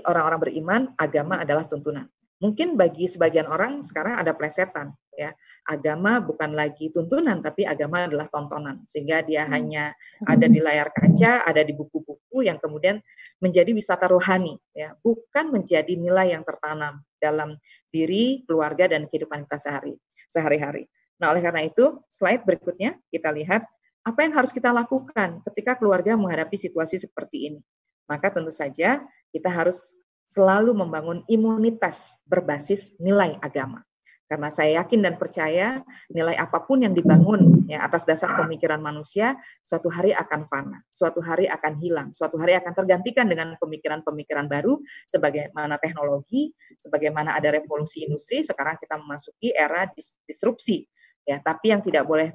orang-orang 0.05 0.39
beriman 0.39 0.81
agama 0.95 1.41
adalah 1.41 1.65
tuntunan 1.65 2.07
Mungkin 2.41 2.73
bagi 2.73 3.05
sebagian 3.05 3.45
orang 3.45 3.85
sekarang 3.85 4.17
ada 4.17 4.33
plesetan 4.33 4.89
ya. 5.13 5.29
Agama 5.69 6.17
bukan 6.17 6.57
lagi 6.57 6.89
tuntunan 6.89 7.37
tapi 7.45 7.69
agama 7.69 8.09
adalah 8.09 8.25
tontonan 8.33 8.81
sehingga 8.89 9.21
dia 9.21 9.45
hmm. 9.45 9.51
hanya 9.53 9.83
ada 10.25 10.49
di 10.49 10.57
layar 10.57 10.89
kaca, 10.89 11.45
ada 11.45 11.61
di 11.61 11.77
buku-buku 11.77 12.41
yang 12.41 12.57
kemudian 12.57 12.97
menjadi 13.37 13.69
wisata 13.77 14.09
rohani 14.09 14.57
ya, 14.73 14.97
bukan 15.05 15.53
menjadi 15.53 15.93
nilai 15.93 16.33
yang 16.33 16.41
tertanam 16.41 17.05
dalam 17.21 17.61
diri, 17.93 18.41
keluarga 18.49 18.89
dan 18.89 19.05
kehidupan 19.05 19.45
kita 19.45 19.61
sehari 19.61 19.93
sehari-hari. 20.25 20.89
Nah, 21.21 21.29
oleh 21.29 21.45
karena 21.45 21.61
itu, 21.61 22.01
slide 22.09 22.41
berikutnya 22.41 22.97
kita 23.13 23.29
lihat 23.29 23.69
apa 24.01 24.19
yang 24.25 24.33
harus 24.33 24.49
kita 24.49 24.73
lakukan 24.73 25.45
ketika 25.45 25.77
keluarga 25.77 26.17
menghadapi 26.17 26.57
situasi 26.57 26.97
seperti 26.97 27.53
ini. 27.53 27.61
Maka 28.09 28.33
tentu 28.33 28.49
saja 28.49 29.05
kita 29.29 29.47
harus 29.47 29.93
selalu 30.31 30.71
membangun 30.71 31.27
imunitas 31.27 32.23
berbasis 32.23 32.95
nilai 33.03 33.35
agama. 33.43 33.83
Karena 34.31 34.47
saya 34.47 34.79
yakin 34.79 35.03
dan 35.03 35.19
percaya 35.19 35.83
nilai 36.07 36.39
apa 36.39 36.63
pun 36.63 36.79
yang 36.79 36.95
dibangun 36.95 37.67
ya 37.67 37.83
atas 37.83 38.07
dasar 38.07 38.31
pemikiran 38.39 38.79
manusia 38.79 39.35
suatu 39.67 39.91
hari 39.91 40.15
akan 40.15 40.47
fana, 40.47 40.79
suatu 40.87 41.19
hari 41.19 41.51
akan 41.51 41.75
hilang, 41.75 42.15
suatu 42.15 42.39
hari 42.39 42.55
akan 42.55 42.71
tergantikan 42.71 43.27
dengan 43.27 43.59
pemikiran-pemikiran 43.59 44.47
baru 44.47 44.79
sebagaimana 45.11 45.75
teknologi, 45.83 46.55
sebagaimana 46.79 47.35
ada 47.35 47.51
revolusi 47.51 48.07
industri, 48.07 48.39
sekarang 48.39 48.79
kita 48.79 48.95
memasuki 49.03 49.51
era 49.51 49.83
dis 49.91 50.15
disrupsi. 50.23 50.87
Ya, 51.27 51.43
tapi 51.43 51.75
yang 51.75 51.83
tidak 51.83 52.07
boleh 52.07 52.31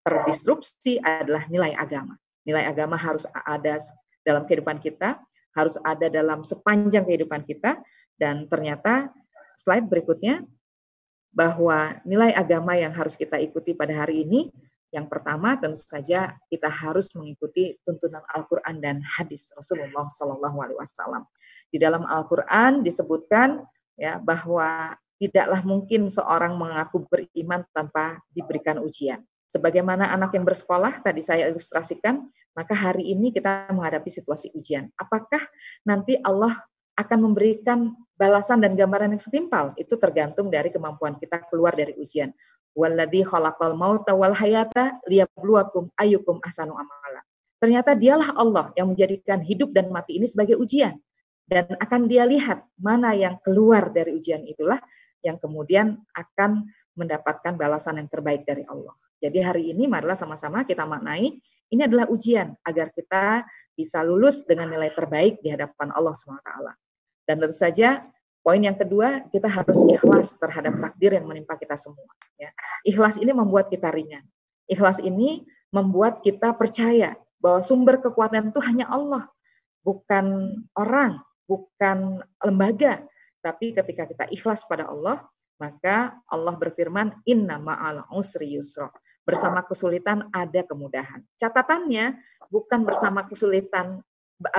terdisrupsi 0.00 0.96
adalah 1.04 1.44
nilai 1.52 1.76
agama. 1.76 2.16
Nilai 2.48 2.64
agama 2.72 2.96
harus 2.96 3.28
ada 3.44 3.76
dalam 4.24 4.48
kehidupan 4.48 4.80
kita 4.80 5.20
harus 5.54 5.78
ada 5.86 6.10
dalam 6.10 6.42
sepanjang 6.42 7.06
kehidupan 7.06 7.46
kita 7.46 7.80
dan 8.18 8.46
ternyata 8.50 9.10
slide 9.58 9.86
berikutnya 9.86 10.42
bahwa 11.34 11.98
nilai 12.06 12.30
agama 12.34 12.78
yang 12.78 12.94
harus 12.94 13.18
kita 13.18 13.38
ikuti 13.42 13.74
pada 13.74 14.06
hari 14.06 14.22
ini 14.22 14.50
yang 14.94 15.10
pertama 15.10 15.58
tentu 15.58 15.82
saja 15.82 16.38
kita 16.46 16.70
harus 16.70 17.10
mengikuti 17.18 17.74
tuntunan 17.82 18.22
Al-Qur'an 18.30 18.78
dan 18.78 19.02
hadis 19.02 19.50
Rasulullah 19.58 20.06
Shallallahu 20.06 20.54
alaihi 20.62 20.78
wasallam. 20.78 21.26
Di 21.66 21.82
dalam 21.82 22.06
Al-Qur'an 22.06 22.86
disebutkan 22.86 23.66
ya 23.98 24.22
bahwa 24.22 24.94
tidaklah 25.18 25.66
mungkin 25.66 26.06
seorang 26.06 26.54
mengaku 26.54 27.02
beriman 27.10 27.66
tanpa 27.74 28.22
diberikan 28.30 28.78
ujian. 28.78 29.18
Sebagaimana 29.50 30.14
anak 30.14 30.38
yang 30.38 30.46
bersekolah 30.46 31.02
tadi 31.02 31.26
saya 31.26 31.50
ilustrasikan 31.50 32.30
maka 32.54 32.74
hari 32.74 33.10
ini 33.10 33.34
kita 33.34 33.68
menghadapi 33.74 34.06
situasi 34.08 34.54
ujian. 34.54 34.88
Apakah 34.94 35.42
nanti 35.82 36.18
Allah 36.22 36.54
akan 36.94 37.18
memberikan 37.30 37.92
balasan 38.14 38.62
dan 38.62 38.78
gambaran 38.78 39.14
yang 39.14 39.22
setimpal? 39.22 39.74
Itu 39.74 39.98
tergantung 39.98 40.48
dari 40.48 40.70
kemampuan 40.70 41.18
kita 41.18 41.42
keluar 41.50 41.74
dari 41.74 41.98
ujian. 41.98 42.30
Walladhi 42.74 43.26
khalaqal 43.26 43.74
mauta 43.74 44.14
wal 44.14 44.34
hayata 44.34 44.98
liyabluwakum 45.06 45.90
ayyukum 45.98 46.38
ahsanu 46.42 46.74
amala. 46.74 47.22
Ternyata 47.58 47.94
dialah 47.98 48.34
Allah 48.34 48.70
yang 48.78 48.94
menjadikan 48.94 49.42
hidup 49.42 49.74
dan 49.74 49.90
mati 49.90 50.18
ini 50.18 50.26
sebagai 50.30 50.58
ujian. 50.58 50.94
Dan 51.44 51.76
akan 51.76 52.08
dia 52.08 52.24
lihat 52.24 52.64
mana 52.80 53.12
yang 53.12 53.36
keluar 53.44 53.92
dari 53.92 54.16
ujian 54.16 54.42
itulah 54.48 54.80
yang 55.20 55.36
kemudian 55.36 56.00
akan 56.16 56.64
mendapatkan 56.96 57.56
balasan 57.58 58.00
yang 58.00 58.08
terbaik 58.08 58.46
dari 58.48 58.64
Allah. 58.64 58.94
Jadi 59.24 59.40
hari 59.40 59.72
ini 59.72 59.88
marilah 59.88 60.20
sama-sama 60.20 60.68
kita 60.68 60.84
maknai 60.84 61.32
ini 61.72 61.80
adalah 61.80 62.04
ujian 62.12 62.52
agar 62.60 62.92
kita 62.92 63.40
bisa 63.72 64.04
lulus 64.04 64.44
dengan 64.44 64.68
nilai 64.68 64.92
terbaik 64.92 65.40
di 65.40 65.48
hadapan 65.48 65.88
Allah 65.96 66.12
SWT. 66.12 66.52
Dan 67.24 67.40
tentu 67.40 67.56
saja 67.56 68.04
poin 68.44 68.60
yang 68.60 68.76
kedua 68.76 69.24
kita 69.32 69.48
harus 69.48 69.80
ikhlas 69.88 70.36
terhadap 70.36 70.76
takdir 70.76 71.16
yang 71.16 71.24
menimpa 71.24 71.56
kita 71.56 71.72
semua. 71.80 72.04
Ya. 72.36 72.52
Ikhlas 72.84 73.16
ini 73.16 73.32
membuat 73.32 73.72
kita 73.72 73.88
ringan. 73.88 74.28
Ikhlas 74.68 75.00
ini 75.00 75.48
membuat 75.72 76.20
kita 76.20 76.52
percaya 76.52 77.16
bahwa 77.40 77.64
sumber 77.64 78.04
kekuatan 78.04 78.52
itu 78.52 78.60
hanya 78.60 78.92
Allah, 78.92 79.24
bukan 79.80 80.52
orang, 80.76 81.24
bukan 81.48 82.20
lembaga. 82.44 83.00
Tapi 83.40 83.72
ketika 83.72 84.04
kita 84.04 84.24
ikhlas 84.28 84.68
pada 84.68 84.84
Allah, 84.92 85.24
maka 85.56 86.20
Allah 86.28 86.54
berfirman, 86.60 87.24
Inna 87.24 87.56
ma'al 87.56 88.04
usri 88.12 88.60
yusra 88.60 88.92
bersama 89.24 89.64
kesulitan 89.64 90.28
ada 90.30 90.62
kemudahan. 90.64 91.24
Catatannya 91.40 92.20
bukan 92.52 92.80
bersama 92.84 93.24
kesulitan 93.24 94.04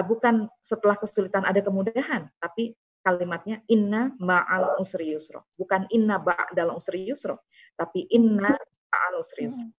bukan 0.09 0.49
setelah 0.63 0.97
kesulitan 0.97 1.45
ada 1.45 1.61
kemudahan, 1.61 2.27
tapi 2.41 2.73
kalimatnya 3.05 3.61
inna 3.69 4.17
ma'al 4.17 4.81
usri 4.81 5.13
yusro. 5.13 5.45
Bukan 5.53 5.85
inna 5.93 6.17
ba'dal 6.17 6.73
usri 6.73 7.05
yusro, 7.05 7.45
tapi 7.77 8.09
inna 8.09 8.57
ma'al 8.57 9.13
usri 9.21 9.45
yusro. 9.45 9.69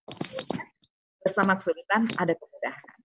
Bersama 1.18 1.58
kesulitan 1.58 2.06
ada 2.22 2.38
kemudahan. 2.38 2.96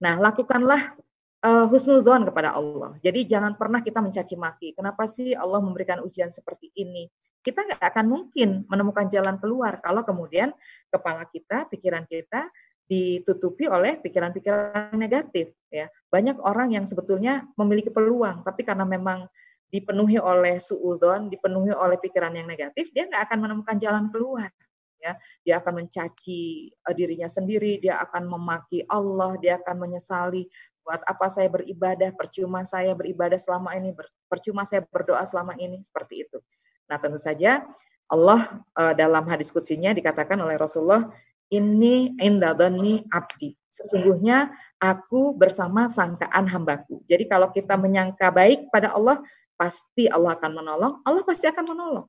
Nah, 0.00 0.16
lakukanlah 0.16 0.96
uh, 1.44 1.66
husnuzon 1.68 2.24
kepada 2.24 2.56
Allah. 2.56 2.96
Jadi 3.04 3.28
jangan 3.28 3.52
pernah 3.60 3.84
kita 3.84 4.00
mencaci 4.00 4.36
maki. 4.40 4.72
Kenapa 4.72 5.04
sih 5.04 5.36
Allah 5.36 5.60
memberikan 5.60 6.00
ujian 6.00 6.32
seperti 6.32 6.72
ini? 6.72 7.04
Kita 7.46 7.62
nggak 7.62 7.78
akan 7.78 8.06
mungkin 8.10 8.66
menemukan 8.66 9.06
jalan 9.06 9.38
keluar 9.38 9.78
kalau 9.78 10.02
kemudian 10.02 10.50
kepala 10.90 11.22
kita, 11.30 11.70
pikiran 11.70 12.02
kita 12.10 12.50
ditutupi 12.90 13.70
oleh 13.70 14.02
pikiran-pikiran 14.02 14.94
negatif 14.98 15.54
ya. 15.70 15.86
Banyak 16.10 16.42
orang 16.42 16.74
yang 16.74 16.82
sebetulnya 16.90 17.46
memiliki 17.54 17.94
peluang 17.94 18.42
tapi 18.42 18.66
karena 18.66 18.82
memang 18.82 19.30
dipenuhi 19.70 20.18
oleh 20.18 20.58
suudon, 20.58 21.30
dipenuhi 21.30 21.70
oleh 21.74 21.98
pikiran 22.02 22.34
yang 22.34 22.46
negatif, 22.50 22.90
dia 22.90 23.06
nggak 23.06 23.30
akan 23.30 23.38
menemukan 23.46 23.78
jalan 23.78 24.10
keluar 24.10 24.50
ya. 24.98 25.14
Dia 25.46 25.62
akan 25.62 25.86
mencaci 25.86 26.70
uh, 26.86 26.94
dirinya 26.94 27.30
sendiri, 27.30 27.78
dia 27.78 28.02
akan 28.02 28.26
memaki 28.26 28.82
Allah, 28.90 29.38
dia 29.38 29.58
akan 29.62 29.86
menyesali 29.86 30.46
buat 30.86 31.02
apa 31.02 31.26
saya 31.26 31.50
beribadah, 31.50 32.14
percuma 32.14 32.62
saya 32.62 32.94
beribadah 32.94 33.38
selama 33.38 33.74
ini, 33.74 33.90
percuma 34.30 34.62
saya 34.62 34.86
berdoa 34.86 35.26
selama 35.26 35.58
ini 35.58 35.82
seperti 35.82 36.26
itu. 36.26 36.38
Nah, 36.86 36.98
tentu 37.02 37.18
saja 37.18 37.66
Allah 38.06 38.62
uh, 38.78 38.94
dalam 38.94 39.26
hadis 39.26 39.50
kutsinya 39.50 39.90
dikatakan 39.90 40.38
oleh 40.38 40.54
Rasulullah, 40.54 41.02
ini 41.50 42.14
indadoni 42.22 43.02
abdi. 43.10 43.54
Sesungguhnya 43.70 44.50
aku 44.78 45.34
bersama 45.36 45.90
sangkaan 45.90 46.46
hambaku. 46.46 47.02
Jadi 47.10 47.26
kalau 47.26 47.50
kita 47.50 47.74
menyangka 47.76 48.30
baik 48.30 48.70
pada 48.70 48.94
Allah, 48.94 49.20
pasti 49.58 50.06
Allah 50.08 50.38
akan 50.38 50.52
menolong. 50.62 50.92
Allah 51.02 51.22
pasti 51.26 51.50
akan 51.50 51.64
menolong. 51.76 52.06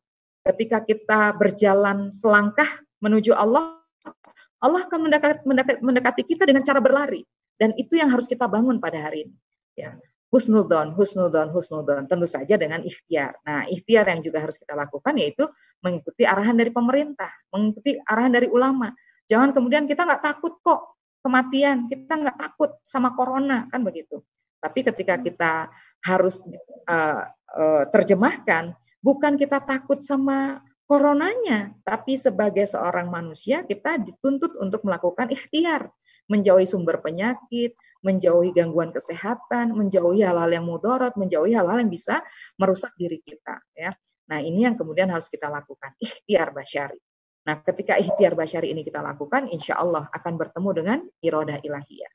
Ketika 0.48 0.80
kita 0.86 1.36
berjalan 1.36 2.14
selangkah 2.14 2.70
menuju 3.04 3.36
Allah, 3.36 3.82
Allah 4.64 4.82
akan 4.88 5.10
mendekat, 5.10 5.44
mendekat, 5.44 5.78
mendekati 5.84 6.24
kita 6.24 6.48
dengan 6.48 6.64
cara 6.64 6.80
berlari. 6.80 7.26
Dan 7.58 7.74
itu 7.76 7.98
yang 7.98 8.14
harus 8.14 8.30
kita 8.30 8.46
bangun 8.46 8.78
pada 8.78 9.02
hari 9.02 9.28
ini. 9.28 9.38
Ya 9.76 9.98
husnudon, 10.28 10.94
husnudon, 10.94 11.48
husnudon. 11.52 12.04
Tentu 12.08 12.28
saja 12.28 12.56
dengan 12.60 12.84
ikhtiar. 12.84 13.40
Nah, 13.44 13.64
ikhtiar 13.68 14.08
yang 14.12 14.20
juga 14.20 14.44
harus 14.44 14.60
kita 14.60 14.76
lakukan 14.76 15.16
yaitu 15.16 15.48
mengikuti 15.80 16.28
arahan 16.28 16.56
dari 16.60 16.72
pemerintah, 16.72 17.32
mengikuti 17.52 17.96
arahan 18.04 18.34
dari 18.36 18.48
ulama. 18.52 18.92
Jangan 19.28 19.52
kemudian 19.52 19.88
kita 19.88 20.08
nggak 20.08 20.24
takut 20.24 20.60
kok 20.64 21.00
kematian, 21.24 21.92
kita 21.92 22.14
nggak 22.16 22.38
takut 22.40 22.80
sama 22.84 23.12
corona, 23.16 23.68
kan 23.68 23.84
begitu. 23.84 24.24
Tapi 24.58 24.80
ketika 24.88 25.20
kita 25.20 25.54
harus 26.04 26.44
uh, 26.88 27.24
uh, 27.56 27.84
terjemahkan, 27.92 28.74
bukan 29.04 29.36
kita 29.36 29.60
takut 29.62 30.00
sama 30.00 30.64
coronanya, 30.88 31.76
tapi 31.84 32.16
sebagai 32.16 32.64
seorang 32.64 33.12
manusia 33.12 33.68
kita 33.68 34.00
dituntut 34.00 34.56
untuk 34.56 34.88
melakukan 34.88 35.28
ikhtiar 35.28 35.92
menjauhi 36.28 36.68
sumber 36.68 37.00
penyakit, 37.04 37.76
menjauhi 38.04 38.52
gangguan 38.56 38.92
kesehatan, 38.92 39.74
menjauhi 39.76 40.24
hal-hal 40.24 40.52
yang 40.52 40.64
mudorot, 40.68 41.16
menjauhi 41.16 41.56
hal-hal 41.56 41.80
yang 41.82 41.92
bisa 41.92 42.24
merusak 42.60 42.92
diri 43.00 43.20
kita. 43.24 43.60
Ya, 43.76 43.96
nah 44.28 44.40
ini 44.44 44.68
yang 44.68 44.76
kemudian 44.76 45.08
harus 45.12 45.28
kita 45.28 45.48
lakukan 45.48 45.96
ikhtiar 46.00 46.52
basyari. 46.52 47.00
Nah, 47.48 47.64
ketika 47.64 47.96
ikhtiar 47.96 48.36
basyari 48.36 48.76
ini 48.76 48.84
kita 48.84 49.00
lakukan, 49.00 49.48
insya 49.48 49.80
Allah 49.80 50.12
akan 50.12 50.36
bertemu 50.36 50.70
dengan 50.76 50.98
irodah 51.24 51.64
ilahiyah. 51.64 52.12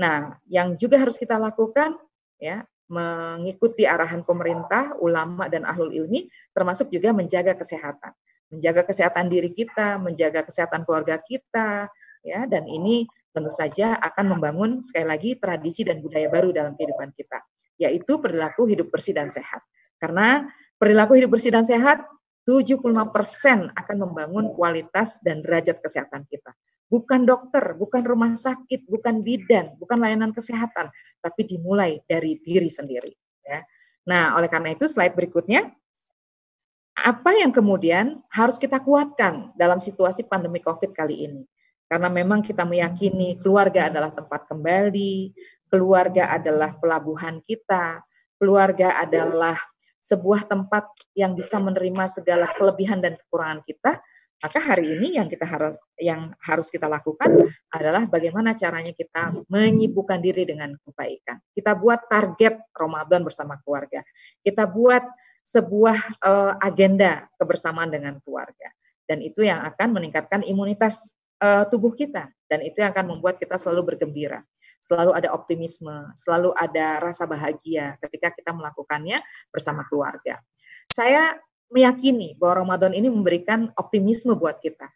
Nah, 0.00 0.40
yang 0.48 0.80
juga 0.80 0.96
harus 0.96 1.20
kita 1.20 1.36
lakukan, 1.36 2.00
ya, 2.40 2.64
mengikuti 2.88 3.84
arahan 3.84 4.24
pemerintah, 4.24 4.96
ulama 4.96 5.52
dan 5.52 5.68
ahlul 5.68 5.92
ilmi, 5.92 6.24
termasuk 6.56 6.88
juga 6.88 7.12
menjaga 7.12 7.52
kesehatan. 7.52 8.16
menjaga 8.52 8.84
kesehatan 8.84 9.32
diri 9.32 9.48
kita, 9.56 9.96
menjaga 9.96 10.44
kesehatan 10.44 10.84
keluarga 10.84 11.16
kita, 11.24 11.88
ya. 12.20 12.44
Dan 12.44 12.68
ini 12.68 13.08
tentu 13.32 13.50
saja 13.52 13.96
akan 13.98 14.36
membangun 14.36 14.70
sekali 14.84 15.06
lagi 15.08 15.30
tradisi 15.40 15.82
dan 15.82 16.04
budaya 16.04 16.28
baru 16.28 16.52
dalam 16.52 16.76
kehidupan 16.76 17.16
kita, 17.16 17.40
yaitu 17.80 18.20
perilaku 18.20 18.68
hidup 18.68 18.92
bersih 18.92 19.16
dan 19.16 19.32
sehat. 19.32 19.64
Karena 19.96 20.44
perilaku 20.76 21.16
hidup 21.16 21.32
bersih 21.32 21.50
dan 21.50 21.64
sehat 21.64 22.04
75% 22.44 23.72
akan 23.72 23.96
membangun 23.96 24.50
kualitas 24.52 25.22
dan 25.22 25.40
derajat 25.40 25.80
kesehatan 25.80 26.26
kita. 26.28 26.52
Bukan 26.92 27.24
dokter, 27.24 27.72
bukan 27.72 28.04
rumah 28.04 28.36
sakit, 28.36 28.84
bukan 28.84 29.24
bidan, 29.24 29.72
bukan 29.80 29.96
layanan 29.96 30.36
kesehatan, 30.36 30.92
tapi 31.24 31.48
dimulai 31.48 32.04
dari 32.04 32.36
diri 32.44 32.68
sendiri. 32.68 33.16
Ya. 33.48 33.64
Nah, 34.04 34.36
oleh 34.36 34.50
karena 34.52 34.76
itu 34.76 34.84
slide 34.84 35.16
berikutnya, 35.16 35.72
apa 36.92 37.30
yang 37.32 37.48
kemudian 37.54 38.20
harus 38.28 38.60
kita 38.60 38.84
kuatkan 38.84 39.56
dalam 39.56 39.80
situasi 39.80 40.28
pandemi 40.28 40.60
COVID 40.60 40.92
kali 40.92 41.24
ini? 41.24 41.42
Karena 41.92 42.08
memang 42.08 42.40
kita 42.40 42.64
meyakini 42.64 43.36
keluarga 43.36 43.92
adalah 43.92 44.08
tempat 44.16 44.48
kembali, 44.48 45.36
keluarga 45.68 46.32
adalah 46.32 46.72
pelabuhan 46.80 47.44
kita, 47.44 48.00
keluarga 48.40 48.96
adalah 48.96 49.60
sebuah 50.00 50.48
tempat 50.48 50.88
yang 51.12 51.36
bisa 51.36 51.60
menerima 51.60 52.08
segala 52.08 52.48
kelebihan 52.56 53.04
dan 53.04 53.20
kekurangan 53.20 53.60
kita, 53.68 54.00
maka 54.40 54.58
hari 54.58 54.96
ini 54.96 55.20
yang 55.20 55.28
kita 55.28 55.44
harus 55.44 55.76
yang 56.00 56.32
harus 56.40 56.72
kita 56.72 56.88
lakukan 56.88 57.28
adalah 57.68 58.08
bagaimana 58.08 58.56
caranya 58.56 58.96
kita 58.96 59.44
menyibukkan 59.52 60.16
diri 60.16 60.48
dengan 60.48 60.72
kebaikan. 60.80 61.44
Kita 61.52 61.76
buat 61.76 62.08
target 62.08 62.72
Ramadan 62.72 63.20
bersama 63.20 63.60
keluarga. 63.60 64.00
Kita 64.40 64.64
buat 64.64 65.04
sebuah 65.44 66.24
uh, 66.24 66.56
agenda 66.56 67.28
kebersamaan 67.36 67.92
dengan 67.92 68.16
keluarga. 68.24 68.72
Dan 69.04 69.20
itu 69.20 69.44
yang 69.44 69.60
akan 69.60 69.92
meningkatkan 69.92 70.40
imunitas 70.40 71.12
uh, 71.42 71.66
tubuh 71.66 71.90
kita 71.98 72.30
dan 72.46 72.62
itu 72.62 72.78
yang 72.78 72.94
akan 72.94 73.18
membuat 73.18 73.42
kita 73.42 73.58
selalu 73.58 73.94
bergembira 73.94 74.46
selalu 74.82 75.14
ada 75.14 75.30
optimisme, 75.30 76.10
selalu 76.18 76.50
ada 76.58 76.98
rasa 76.98 77.22
bahagia 77.24 77.94
ketika 78.02 78.34
kita 78.34 78.50
melakukannya 78.50 79.22
bersama 79.54 79.86
keluarga. 79.86 80.42
Saya 80.90 81.38
meyakini 81.70 82.34
bahwa 82.36 82.66
Ramadan 82.66 82.92
ini 82.92 83.06
memberikan 83.08 83.70
optimisme 83.78 84.34
buat 84.34 84.58
kita. 84.58 84.90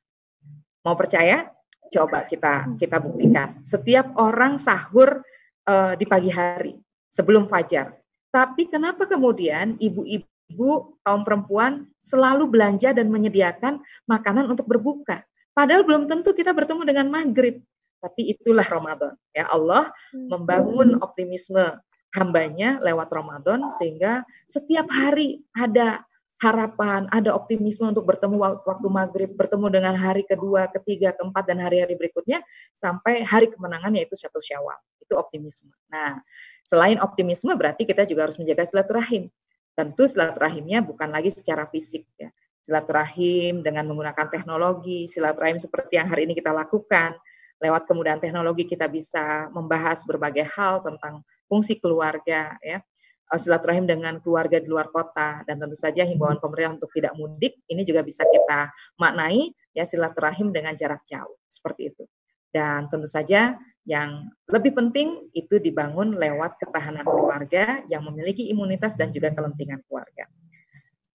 Mau 0.82 0.98
percaya? 0.98 1.48
Coba 1.86 2.26
kita 2.26 2.74
kita 2.74 2.98
buktikan. 2.98 3.62
Setiap 3.62 4.10
orang 4.18 4.58
sahur 4.58 5.22
uh, 5.70 5.94
di 5.94 6.02
pagi 6.02 6.34
hari 6.34 6.74
sebelum 7.06 7.46
fajar. 7.46 7.94
Tapi 8.34 8.66
kenapa 8.66 9.06
kemudian 9.06 9.78
ibu-ibu 9.78 10.98
kaum 11.06 11.22
perempuan 11.22 11.86
selalu 11.96 12.50
belanja 12.50 12.90
dan 12.90 13.06
menyediakan 13.06 13.78
makanan 14.10 14.50
untuk 14.50 14.66
berbuka? 14.66 15.22
Padahal 15.56 15.88
belum 15.88 16.04
tentu 16.04 16.36
kita 16.36 16.52
bertemu 16.52 16.84
dengan 16.84 17.08
maghrib 17.08 17.64
tapi 18.00 18.30
itulah 18.30 18.62
Ramadan. 18.62 19.18
Ya 19.32 19.48
Allah 19.48 19.90
hmm. 20.12 20.28
membangun 20.30 20.88
optimisme 21.00 21.80
hambanya 22.14 22.80
lewat 22.80 23.12
Ramadan 23.12 23.68
sehingga 23.76 24.24
setiap 24.48 24.88
hari 24.88 25.44
ada 25.52 26.06
harapan, 26.36 27.08
ada 27.10 27.32
optimisme 27.32 27.88
untuk 27.88 28.04
bertemu 28.04 28.60
waktu 28.60 28.88
maghrib, 28.92 29.30
bertemu 29.40 29.72
dengan 29.72 29.94
hari 29.96 30.20
kedua, 30.28 30.68
ketiga, 30.68 31.16
keempat, 31.16 31.48
dan 31.48 31.64
hari-hari 31.64 31.96
berikutnya 31.96 32.44
sampai 32.76 33.24
hari 33.24 33.48
kemenangan 33.48 33.96
yaitu 33.96 34.14
satu 34.16 34.36
syawal. 34.36 34.76
Itu 35.00 35.16
optimisme. 35.16 35.72
Nah, 35.88 36.20
selain 36.60 37.00
optimisme 37.00 37.56
berarti 37.56 37.88
kita 37.88 38.04
juga 38.04 38.28
harus 38.28 38.36
menjaga 38.36 38.68
silaturahim. 38.68 39.32
Tentu 39.76 40.04
silaturahimnya 40.08 40.84
bukan 40.84 41.08
lagi 41.08 41.32
secara 41.32 41.68
fisik 41.72 42.04
ya. 42.20 42.28
Silaturahim 42.66 43.62
dengan 43.62 43.86
menggunakan 43.86 44.26
teknologi, 44.26 45.06
silaturahim 45.06 45.54
seperti 45.54 46.02
yang 46.02 46.10
hari 46.10 46.26
ini 46.26 46.34
kita 46.34 46.50
lakukan, 46.50 47.14
lewat 47.62 47.86
kemudahan 47.86 48.18
teknologi 48.18 48.66
kita 48.66 48.90
bisa 48.90 49.46
membahas 49.54 50.02
berbagai 50.02 50.50
hal 50.50 50.82
tentang 50.82 51.22
fungsi 51.46 51.78
keluarga 51.78 52.58
ya. 52.58 52.82
Eh, 53.26 53.40
silaturahim 53.42 53.90
dengan 53.90 54.22
keluarga 54.22 54.62
di 54.62 54.70
luar 54.70 54.86
kota 54.94 55.42
dan 55.46 55.58
tentu 55.58 55.74
saja 55.74 56.06
himbauan 56.06 56.38
pemerintah 56.38 56.78
untuk 56.78 56.94
tidak 56.94 57.10
mudik 57.18 57.58
ini 57.66 57.82
juga 57.82 58.06
bisa 58.06 58.22
kita 58.22 58.70
maknai 59.02 59.50
ya 59.74 59.82
silaturahim 59.82 60.54
dengan 60.54 60.78
jarak 60.78 61.02
jauh 61.10 61.34
seperti 61.50 61.90
itu. 61.90 62.06
Dan 62.54 62.86
tentu 62.86 63.10
saja 63.10 63.58
yang 63.82 64.30
lebih 64.46 64.78
penting 64.78 65.26
itu 65.34 65.58
dibangun 65.58 66.14
lewat 66.14 66.58
ketahanan 66.62 67.02
keluarga 67.02 67.82
yang 67.90 68.06
memiliki 68.06 68.46
imunitas 68.46 68.94
dan 68.94 69.10
juga 69.10 69.34
kelentingan 69.34 69.82
keluarga. 69.90 70.30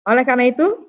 Oleh 0.10 0.26
karena 0.26 0.50
itu, 0.50 0.89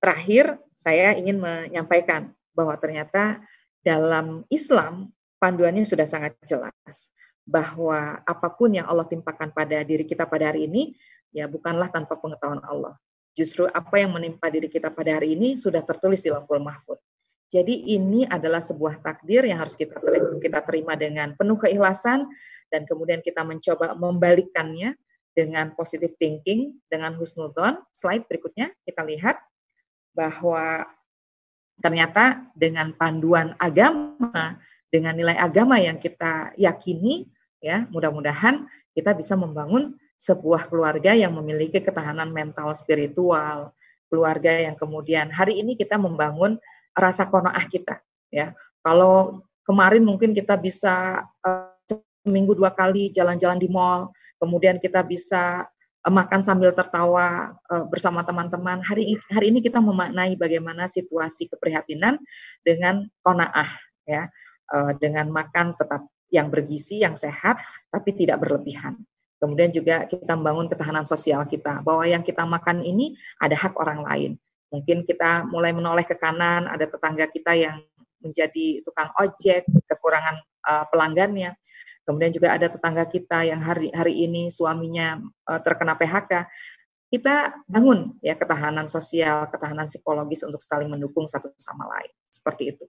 terakhir 0.00 0.58
saya 0.74 1.14
ingin 1.14 1.38
menyampaikan 1.38 2.32
bahwa 2.56 2.74
ternyata 2.80 3.40
dalam 3.84 4.44
Islam 4.48 5.12
panduannya 5.40 5.84
sudah 5.84 6.08
sangat 6.08 6.36
jelas 6.44 7.12
bahwa 7.48 8.20
apa 8.24 8.48
pun 8.52 8.76
yang 8.76 8.88
Allah 8.88 9.08
timpakan 9.08 9.52
pada 9.52 9.80
diri 9.84 10.04
kita 10.04 10.28
pada 10.28 10.52
hari 10.52 10.68
ini 10.68 10.92
ya 11.32 11.46
bukanlah 11.46 11.88
tanpa 11.88 12.18
pengetahuan 12.18 12.60
Allah. 12.66 12.96
Justru 13.34 13.64
apa 13.70 14.02
yang 14.02 14.12
menimpa 14.12 14.50
diri 14.50 14.66
kita 14.66 14.90
pada 14.90 15.16
hari 15.16 15.38
ini 15.38 15.54
sudah 15.54 15.80
tertulis 15.86 16.20
di 16.20 16.34
Lauhul 16.34 16.60
Mahfud. 16.60 16.98
Jadi 17.50 17.94
ini 17.98 18.22
adalah 18.30 18.62
sebuah 18.62 19.02
takdir 19.02 19.42
yang 19.42 19.58
harus 19.58 19.74
kita 19.74 19.98
terima, 19.98 20.38
kita 20.38 20.60
terima 20.62 20.94
dengan 20.94 21.34
penuh 21.34 21.58
keikhlasan 21.58 22.30
dan 22.70 22.86
kemudian 22.86 23.18
kita 23.26 23.42
mencoba 23.42 23.98
membalikkannya 23.98 24.94
dengan 25.34 25.74
positive 25.74 26.14
thinking, 26.22 26.78
dengan 26.86 27.18
husnudon. 27.18 27.82
Slide 27.90 28.26
berikutnya 28.30 28.70
kita 28.86 29.02
lihat 29.02 29.42
bahwa 30.14 30.86
ternyata 31.80 32.44
dengan 32.52 32.92
panduan 32.92 33.56
agama, 33.56 34.60
dengan 34.92 35.16
nilai 35.16 35.36
agama 35.38 35.80
yang 35.80 35.96
kita 35.96 36.52
yakini, 36.58 37.30
ya 37.62 37.88
mudah-mudahan 37.88 38.68
kita 38.92 39.16
bisa 39.16 39.38
membangun 39.38 39.96
sebuah 40.20 40.68
keluarga 40.68 41.16
yang 41.16 41.32
memiliki 41.32 41.80
ketahanan 41.80 42.28
mental 42.28 42.76
spiritual, 42.76 43.72
keluarga 44.12 44.52
yang 44.52 44.76
kemudian 44.76 45.32
hari 45.32 45.62
ini 45.62 45.78
kita 45.78 45.96
membangun 45.96 46.60
rasa 46.92 47.24
konoah 47.24 47.64
kita, 47.70 48.02
ya. 48.28 48.52
Kalau 48.84 49.40
kemarin 49.64 50.04
mungkin 50.04 50.36
kita 50.36 50.58
bisa 50.60 51.24
uh, 51.46 51.72
seminggu 52.20 52.52
dua 52.52 52.74
kali 52.74 53.08
jalan-jalan 53.08 53.56
di 53.56 53.68
mall, 53.70 54.12
kemudian 54.36 54.76
kita 54.76 55.00
bisa 55.00 55.64
makan 56.08 56.40
sambil 56.40 56.72
tertawa 56.72 57.52
uh, 57.68 57.84
bersama 57.84 58.24
teman-teman. 58.24 58.80
Hari 58.80 59.20
hari 59.28 59.52
ini 59.52 59.60
kita 59.60 59.84
memaknai 59.84 60.32
bagaimana 60.40 60.88
situasi 60.88 61.52
keprihatinan 61.52 62.16
dengan 62.64 63.04
konaah 63.20 63.68
ya, 64.08 64.32
uh, 64.72 64.96
dengan 64.96 65.28
makan 65.28 65.76
tetap 65.76 66.08
yang 66.32 66.48
bergizi, 66.48 67.02
yang 67.04 67.18
sehat, 67.18 67.60
tapi 67.92 68.16
tidak 68.16 68.40
berlebihan. 68.40 68.96
Kemudian 69.40 69.72
juga 69.72 70.04
kita 70.06 70.36
membangun 70.36 70.68
ketahanan 70.70 71.04
sosial 71.04 71.44
kita, 71.44 71.84
bahwa 71.84 72.06
yang 72.06 72.24
kita 72.24 72.46
makan 72.46 72.80
ini 72.80 73.16
ada 73.42 73.56
hak 73.56 73.76
orang 73.76 74.00
lain. 74.00 74.32
Mungkin 74.70 75.02
kita 75.04 75.48
mulai 75.50 75.74
menoleh 75.74 76.06
ke 76.06 76.14
kanan, 76.14 76.70
ada 76.70 76.86
tetangga 76.86 77.26
kita 77.26 77.58
yang 77.58 77.82
menjadi 78.22 78.84
tukang 78.86 79.10
ojek, 79.18 79.66
kekurangan 79.90 80.38
uh, 80.64 80.84
pelanggannya. 80.88 81.56
Kemudian 82.10 82.34
juga 82.34 82.58
ada 82.58 82.66
tetangga 82.66 83.06
kita 83.06 83.46
yang 83.46 83.62
hari 83.62 83.94
hari 83.94 84.26
ini 84.26 84.50
suaminya 84.50 85.22
uh, 85.46 85.62
terkena 85.62 85.94
PHK. 85.94 86.50
Kita 87.06 87.54
bangun 87.70 88.18
ya 88.18 88.34
ketahanan 88.34 88.90
sosial, 88.90 89.46
ketahanan 89.46 89.86
psikologis 89.86 90.42
untuk 90.42 90.58
saling 90.58 90.90
mendukung 90.90 91.30
satu 91.30 91.54
sama 91.54 91.86
lain. 91.86 92.10
Seperti 92.34 92.74
itu. 92.74 92.82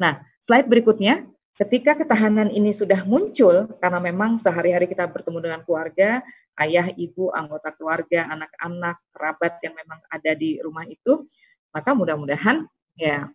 Nah, 0.00 0.24
slide 0.40 0.72
berikutnya 0.72 1.28
ketika 1.52 2.00
ketahanan 2.00 2.48
ini 2.48 2.72
sudah 2.72 3.04
muncul 3.04 3.68
karena 3.76 4.00
memang 4.00 4.40
sehari-hari 4.40 4.88
kita 4.88 5.04
bertemu 5.04 5.38
dengan 5.44 5.60
keluarga, 5.68 6.24
ayah, 6.56 6.88
ibu, 6.96 7.28
anggota 7.28 7.76
keluarga, 7.76 8.24
anak-anak, 8.32 8.96
kerabat 9.12 9.52
yang 9.60 9.76
memang 9.76 10.00
ada 10.08 10.32
di 10.32 10.56
rumah 10.64 10.88
itu, 10.88 11.28
maka 11.76 11.92
mudah-mudahan 11.92 12.64
ya 12.96 13.28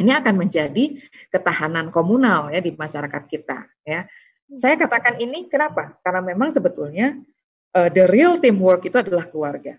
ini 0.00 0.16
akan 0.16 0.34
menjadi 0.40 0.96
ketahanan 1.28 1.92
komunal 1.92 2.48
ya 2.48 2.64
di 2.64 2.72
masyarakat 2.72 3.22
kita 3.28 3.68
ya. 3.84 4.08
Saya 4.50 4.74
katakan 4.74 5.22
ini 5.22 5.46
kenapa? 5.46 5.94
Karena 6.02 6.22
memang 6.22 6.50
sebetulnya 6.50 7.14
uh, 7.74 7.86
the 7.90 8.10
real 8.10 8.38
teamwork 8.42 8.82
itu 8.82 8.98
adalah 8.98 9.30
keluarga. 9.30 9.78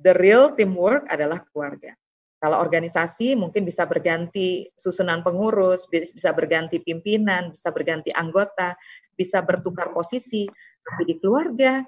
The 0.00 0.16
real 0.18 0.56
teamwork 0.58 1.06
adalah 1.06 1.44
keluarga. 1.50 1.94
Kalau 2.40 2.56
organisasi 2.56 3.36
mungkin 3.36 3.68
bisa 3.68 3.84
berganti 3.84 4.64
susunan 4.72 5.20
pengurus, 5.20 5.84
bisa 5.92 6.32
berganti 6.32 6.80
pimpinan, 6.80 7.52
bisa 7.52 7.68
berganti 7.68 8.08
anggota, 8.16 8.72
bisa 9.12 9.44
bertukar 9.44 9.92
posisi. 9.92 10.48
Tapi 10.80 11.04
di 11.04 11.14
keluarga, 11.20 11.84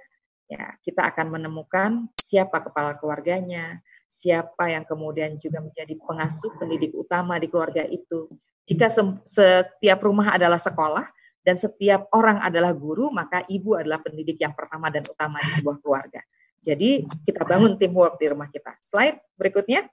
ya 0.53 0.77
kita 0.85 1.09
akan 1.09 1.41
menemukan 1.41 2.05
siapa 2.21 2.69
kepala 2.69 3.01
keluarganya, 3.01 3.81
siapa 4.13 4.69
yang 4.69 4.85
kemudian 4.85 5.41
juga 5.41 5.65
menjadi 5.65 5.97
pengasuh 5.97 6.53
pendidik 6.61 6.93
utama 6.93 7.41
di 7.41 7.49
keluarga 7.49 7.89
itu. 7.89 8.29
Jika 8.69 8.93
setiap 9.25 10.05
rumah 10.05 10.37
adalah 10.37 10.61
sekolah, 10.61 11.09
dan 11.43 11.59
setiap 11.59 12.07
orang 12.15 12.39
adalah 12.39 12.71
guru, 12.71 13.11
maka 13.11 13.43
ibu 13.51 13.75
adalah 13.75 13.99
pendidik 13.99 14.39
yang 14.39 14.55
pertama 14.55 14.89
dan 14.95 15.03
utama 15.03 15.43
di 15.43 15.51
sebuah 15.59 15.83
keluarga. 15.83 16.23
Jadi 16.63 17.03
kita 17.27 17.43
bangun 17.43 17.75
teamwork 17.75 18.23
di 18.23 18.31
rumah 18.31 18.47
kita. 18.47 18.79
Slide 18.79 19.19
berikutnya. 19.35 19.91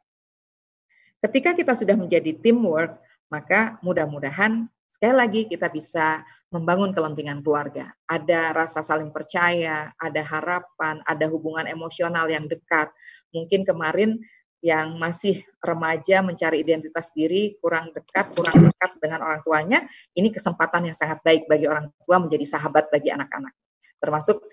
Ketika 1.19 1.57
kita 1.57 1.73
sudah 1.73 1.97
menjadi 1.97 2.37
teamwork, 2.37 3.01
maka 3.33 3.81
mudah-mudahan 3.81 4.69
sekali 4.89 5.15
lagi 5.17 5.41
kita 5.49 5.69
bisa 5.73 6.21
membangun 6.53 6.93
kelentingan 6.93 7.41
keluarga. 7.41 7.93
Ada 8.05 8.53
rasa 8.53 8.85
saling 8.85 9.09
percaya, 9.09 9.89
ada 9.97 10.21
harapan, 10.21 11.01
ada 11.05 11.25
hubungan 11.29 11.65
emosional 11.65 12.29
yang 12.29 12.45
dekat. 12.45 12.93
Mungkin 13.33 13.65
kemarin 13.65 14.21
yang 14.59 14.99
masih 14.99 15.39
remaja 15.63 16.19
mencari 16.19 16.59
identitas 16.59 17.15
diri 17.15 17.55
kurang 17.63 17.95
dekat, 17.95 18.35
kurang 18.35 18.67
dekat 18.67 18.91
dengan 18.99 19.23
orang 19.23 19.39
tuanya, 19.43 19.79
ini 20.15 20.31
kesempatan 20.31 20.91
yang 20.91 20.97
sangat 20.97 21.23
baik 21.23 21.47
bagi 21.47 21.67
orang 21.67 21.87
tua 22.03 22.19
menjadi 22.19 22.43
sahabat 22.43 22.91
bagi 22.91 23.11
anak-anak. 23.11 23.55
Termasuk 23.99 24.43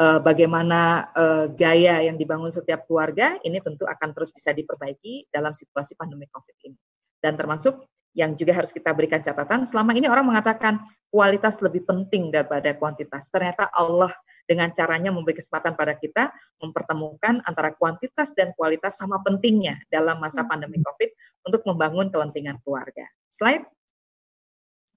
uh, 0.00 0.20
bagaimana 0.20 1.08
uh, 1.16 1.46
gaya 1.48 2.04
yang 2.04 2.20
dibangun 2.20 2.52
setiap 2.52 2.84
keluarga 2.84 3.40
ini 3.40 3.60
tentu 3.64 3.88
akan 3.88 4.12
terus 4.12 4.32
bisa 4.32 4.52
diperbaiki 4.52 5.32
dalam 5.32 5.56
situasi 5.56 5.96
pandemi 5.96 6.28
Covid 6.28 6.56
ini. 6.68 6.78
Dan 7.20 7.40
termasuk 7.40 7.80
yang 8.14 8.38
juga 8.38 8.54
harus 8.54 8.70
kita 8.70 8.94
berikan 8.94 9.18
catatan, 9.18 9.66
selama 9.66 9.90
ini 9.92 10.06
orang 10.06 10.30
mengatakan 10.30 10.78
kualitas 11.10 11.58
lebih 11.58 11.82
penting 11.82 12.30
daripada 12.30 12.70
kuantitas. 12.78 13.26
Ternyata 13.26 13.68
Allah 13.74 14.14
dengan 14.46 14.70
caranya 14.70 15.10
memberi 15.10 15.40
kesempatan 15.40 15.74
pada 15.74 15.98
kita 15.98 16.30
mempertemukan 16.62 17.42
antara 17.42 17.74
kuantitas 17.74 18.32
dan 18.38 18.54
kualitas 18.54 18.96
sama 19.00 19.18
pentingnya 19.26 19.82
dalam 19.90 20.22
masa 20.22 20.46
hmm. 20.46 20.48
pandemi 20.48 20.78
COVID 20.78 21.10
untuk 21.50 21.62
membangun 21.66 22.08
kelentingan 22.14 22.62
keluarga. 22.62 23.04
Slide. 23.28 23.66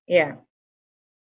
Ya. 0.08 0.38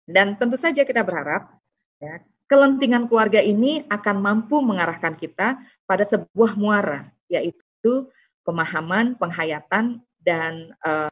Dan 0.06 0.38
tentu 0.38 0.54
saja 0.54 0.86
kita 0.86 1.02
berharap 1.02 1.50
ya, 1.98 2.22
kelentingan 2.46 3.10
keluarga 3.10 3.42
ini 3.42 3.82
akan 3.90 4.22
mampu 4.22 4.62
mengarahkan 4.62 5.18
kita 5.18 5.58
pada 5.88 6.04
sebuah 6.06 6.54
muara, 6.54 7.10
yaitu 7.26 8.06
pemahaman, 8.46 9.18
penghayatan, 9.18 9.98
dan 10.22 10.70
uh, 10.86 11.10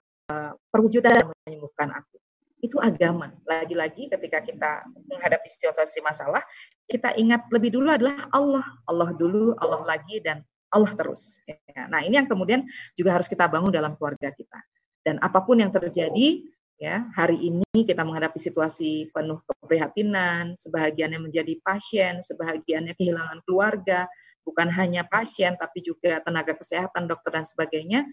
perwujudan 0.73 1.21
yang 1.21 1.29
menyembuhkan 1.47 1.91
aku. 1.93 2.17
Itu 2.65 2.81
agama. 2.81 3.29
Lagi-lagi 3.45 4.09
ketika 4.09 4.41
kita 4.41 4.89
menghadapi 5.05 5.45
situasi 5.45 6.01
masalah, 6.01 6.41
kita 6.89 7.13
ingat 7.21 7.45
lebih 7.53 7.77
dulu 7.77 7.93
adalah 7.93 8.25
Allah. 8.33 8.65
Allah 8.89 9.13
dulu, 9.13 9.53
Allah 9.61 9.85
lagi, 9.85 10.25
dan 10.25 10.41
Allah 10.73 10.91
terus. 10.97 11.39
Ya. 11.45 11.87
Nah 11.87 12.01
ini 12.03 12.17
yang 12.17 12.27
kemudian 12.27 12.65
juga 12.97 13.15
harus 13.15 13.29
kita 13.29 13.47
bangun 13.47 13.71
dalam 13.71 13.95
keluarga 14.01 14.33
kita. 14.33 14.59
Dan 15.05 15.21
apa 15.21 15.45
pun 15.45 15.61
yang 15.61 15.69
terjadi, 15.69 16.41
ya 16.81 17.05
hari 17.13 17.37
ini 17.53 17.85
kita 17.85 18.01
menghadapi 18.03 18.41
situasi 18.41 19.13
penuh 19.13 19.39
keprihatinan, 19.45 20.57
sebahagiannya 20.57 21.21
menjadi 21.21 21.61
pasien, 21.61 22.25
sebahagiannya 22.25 22.97
kehilangan 22.97 23.45
keluarga, 23.45 24.09
bukan 24.43 24.73
hanya 24.73 25.05
pasien 25.05 25.55
tapi 25.61 25.85
juga 25.85 26.25
tenaga 26.25 26.57
kesehatan, 26.57 27.05
dokter 27.05 27.37
dan 27.37 27.45
sebagainya. 27.45 28.09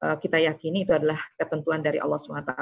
Eh, 0.00 0.16
kita 0.16 0.40
yakini 0.40 0.88
itu 0.88 0.96
adalah 0.96 1.20
ketentuan 1.36 1.84
dari 1.84 2.00
Allah 2.00 2.16
SWT 2.16 2.56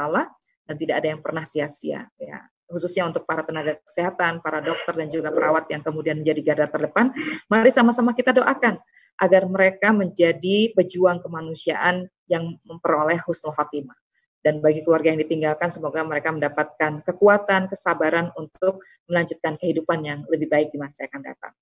dan 0.66 0.74
tidak 0.74 0.94
ada 0.98 1.08
yang 1.14 1.20
pernah 1.22 1.46
sia-sia 1.46 2.02
ya 2.18 2.38
khususnya 2.68 3.08
untuk 3.08 3.24
para 3.24 3.40
tenaga 3.42 3.80
kesehatan, 3.80 4.44
para 4.44 4.60
dokter 4.60 4.92
dan 4.92 5.08
juga 5.08 5.32
perawat 5.32 5.72
yang 5.72 5.80
kemudian 5.80 6.20
menjadi 6.20 6.52
garda 6.52 6.68
terdepan, 6.68 7.08
mari 7.48 7.72
sama-sama 7.72 8.12
kita 8.12 8.36
doakan 8.36 8.76
agar 9.18 9.48
mereka 9.48 9.88
menjadi 9.90 10.76
pejuang 10.76 11.24
kemanusiaan 11.24 12.06
yang 12.28 12.60
memperoleh 12.68 13.18
husnul 13.24 13.56
khotimah. 13.56 13.96
Dan 14.44 14.62
bagi 14.62 14.86
keluarga 14.86 15.10
yang 15.10 15.20
ditinggalkan, 15.24 15.72
semoga 15.72 16.04
mereka 16.06 16.30
mendapatkan 16.30 17.02
kekuatan, 17.02 17.72
kesabaran 17.72 18.30
untuk 18.38 18.84
melanjutkan 19.10 19.58
kehidupan 19.58 20.04
yang 20.04 20.22
lebih 20.30 20.46
baik 20.46 20.68
di 20.70 20.78
masa 20.78 21.08
yang 21.08 21.10
akan 21.10 21.22
datang. 21.24 21.54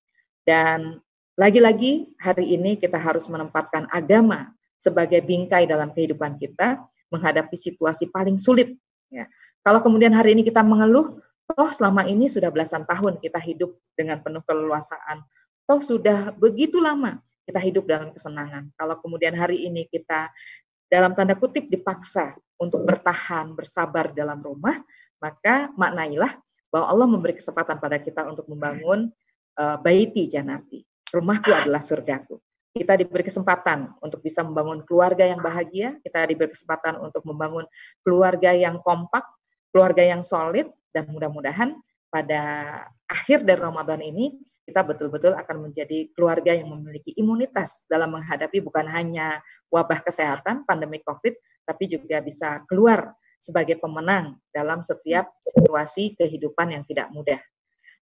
Dan 0.45 0.79
lagi-lagi 1.41 2.13
hari 2.21 2.53
ini 2.53 2.77
kita 2.77 3.01
harus 3.01 3.31
menempatkan 3.33 3.89
agama 3.89 4.53
sebagai 4.77 5.25
bingkai 5.25 5.65
dalam 5.65 5.91
kehidupan 5.93 6.37
kita 6.37 6.85
menghadapi 7.09 7.57
situasi 7.57 8.13
paling 8.13 8.37
sulit. 8.37 8.77
Ya. 9.09 9.27
Kalau 9.65 9.81
kemudian 9.83 10.13
hari 10.13 10.37
ini 10.37 10.43
kita 10.45 10.63
mengeluh, 10.63 11.19
toh 11.49 11.71
selama 11.73 12.05
ini 12.07 12.29
sudah 12.29 12.53
belasan 12.53 12.85
tahun 12.85 13.19
kita 13.19 13.41
hidup 13.41 13.75
dengan 13.97 14.21
penuh 14.21 14.45
keleluasaan, 14.45 15.25
toh 15.67 15.81
sudah 15.81 16.35
begitu 16.37 16.79
lama 16.79 17.19
kita 17.47 17.63
hidup 17.63 17.87
dalam 17.87 18.11
kesenangan. 18.13 18.71
Kalau 18.75 18.99
kemudian 18.99 19.35
hari 19.35 19.67
ini 19.67 19.87
kita 19.87 20.31
dalam 20.87 21.15
tanda 21.15 21.35
kutip 21.35 21.67
dipaksa 21.67 22.35
untuk 22.59 22.83
bertahan, 22.87 23.55
bersabar 23.55 24.11
dalam 24.15 24.39
rumah, 24.43 24.79
maka 25.19 25.71
maknailah 25.75 26.31
bahwa 26.71 26.87
Allah 26.91 27.07
memberi 27.07 27.39
kesempatan 27.39 27.79
pada 27.79 28.03
kita 28.03 28.27
untuk 28.27 28.51
membangun 28.51 29.11
uh, 29.59 29.79
baiti 29.79 30.27
janati. 30.27 30.83
Rumahku 31.07 31.55
adalah 31.55 31.79
surgaku 31.79 32.43
kita 32.77 33.01
diberi 33.01 33.25
kesempatan 33.25 33.97
untuk 34.05 34.21
bisa 34.21 34.45
membangun 34.45 34.85
keluarga 34.85 35.25
yang 35.25 35.41
bahagia, 35.41 35.97
kita 36.05 36.29
diberi 36.29 36.53
kesempatan 36.53 37.01
untuk 37.01 37.25
membangun 37.25 37.65
keluarga 38.05 38.53
yang 38.53 38.85
kompak, 38.85 39.25
keluarga 39.73 40.05
yang 40.05 40.21
solid, 40.21 40.69
dan 40.93 41.09
mudah-mudahan 41.09 41.73
pada 42.13 42.43
akhir 43.09 43.45
dari 43.49 43.61
Ramadan 43.61 44.01
ini 44.01 44.37
kita 44.67 44.83
betul-betul 44.83 45.33
akan 45.39 45.71
menjadi 45.71 46.11
keluarga 46.13 46.53
yang 46.53 46.69
memiliki 46.75 47.15
imunitas 47.15 47.87
dalam 47.87 48.19
menghadapi 48.19 48.59
bukan 48.61 48.85
hanya 48.91 49.41
wabah 49.71 50.03
kesehatan, 50.03 50.67
pandemi 50.67 50.99
COVID, 51.07 51.35
tapi 51.65 51.85
juga 51.87 52.19
bisa 52.21 52.67
keluar 52.67 53.15
sebagai 53.39 53.79
pemenang 53.79 54.37
dalam 54.51 54.83
setiap 54.83 55.31
situasi 55.45 56.19
kehidupan 56.19 56.75
yang 56.75 56.83
tidak 56.83 57.13
mudah. 57.15 57.39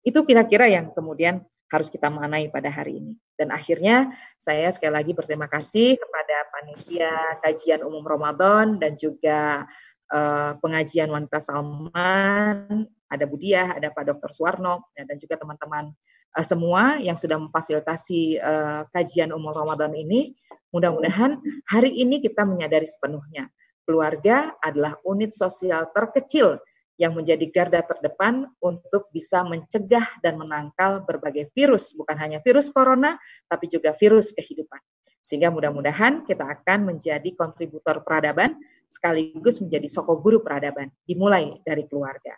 Itu 0.08 0.24
kira-kira 0.24 0.72
yang 0.72 0.96
kemudian 0.96 1.44
harus 1.74 1.90
kita 1.90 2.14
mengenai 2.14 2.54
pada 2.54 2.70
hari 2.70 3.02
ini. 3.02 3.14
Dan 3.34 3.50
akhirnya 3.50 4.14
saya 4.38 4.70
sekali 4.70 4.94
lagi 4.94 5.12
berterima 5.18 5.50
kasih 5.50 5.98
kepada 5.98 6.38
panitia 6.54 7.14
kajian 7.42 7.82
umum 7.82 8.06
Ramadan 8.06 8.78
dan 8.78 8.94
juga 8.94 9.66
uh, 10.14 10.54
pengajian 10.62 11.10
wanita 11.10 11.42
Salman, 11.42 12.86
ada 13.10 13.26
Budiah, 13.26 13.74
ada 13.74 13.90
Pak 13.90 14.06
Dr. 14.14 14.30
Suwarno, 14.30 14.94
ya, 14.94 15.10
dan 15.10 15.18
juga 15.18 15.42
teman-teman 15.42 15.90
uh, 16.38 16.46
semua 16.46 17.02
yang 17.02 17.18
sudah 17.18 17.42
memfasilitasi 17.42 18.38
uh, 18.38 18.86
kajian 18.94 19.34
umum 19.34 19.50
Ramadan 19.50 19.98
ini. 19.98 20.38
Mudah-mudahan 20.70 21.42
hari 21.66 21.90
ini 21.98 22.22
kita 22.22 22.46
menyadari 22.46 22.86
sepenuhnya 22.86 23.50
keluarga 23.84 24.56
adalah 24.64 24.96
unit 25.04 25.36
sosial 25.36 25.92
terkecil 25.92 26.62
yang 27.02 27.18
menjadi 27.18 27.46
garda 27.50 27.82
terdepan 27.82 28.46
untuk 28.62 29.10
bisa 29.10 29.42
mencegah 29.42 30.06
dan 30.22 30.38
menangkal 30.38 31.02
berbagai 31.02 31.50
virus, 31.58 31.94
bukan 31.98 32.14
hanya 32.22 32.38
virus 32.46 32.70
corona, 32.70 33.18
tapi 33.50 33.66
juga 33.66 33.98
virus 33.98 34.32
kehidupan. 34.38 34.78
Sehingga 35.24 35.50
mudah-mudahan 35.50 36.28
kita 36.28 36.44
akan 36.44 36.94
menjadi 36.94 37.32
kontributor 37.34 38.04
peradaban 38.04 38.60
sekaligus 38.92 39.58
menjadi 39.58 39.90
soko 39.90 40.22
guru 40.22 40.44
peradaban, 40.46 40.94
dimulai 41.10 41.58
dari 41.66 41.90
keluarga. 41.90 42.38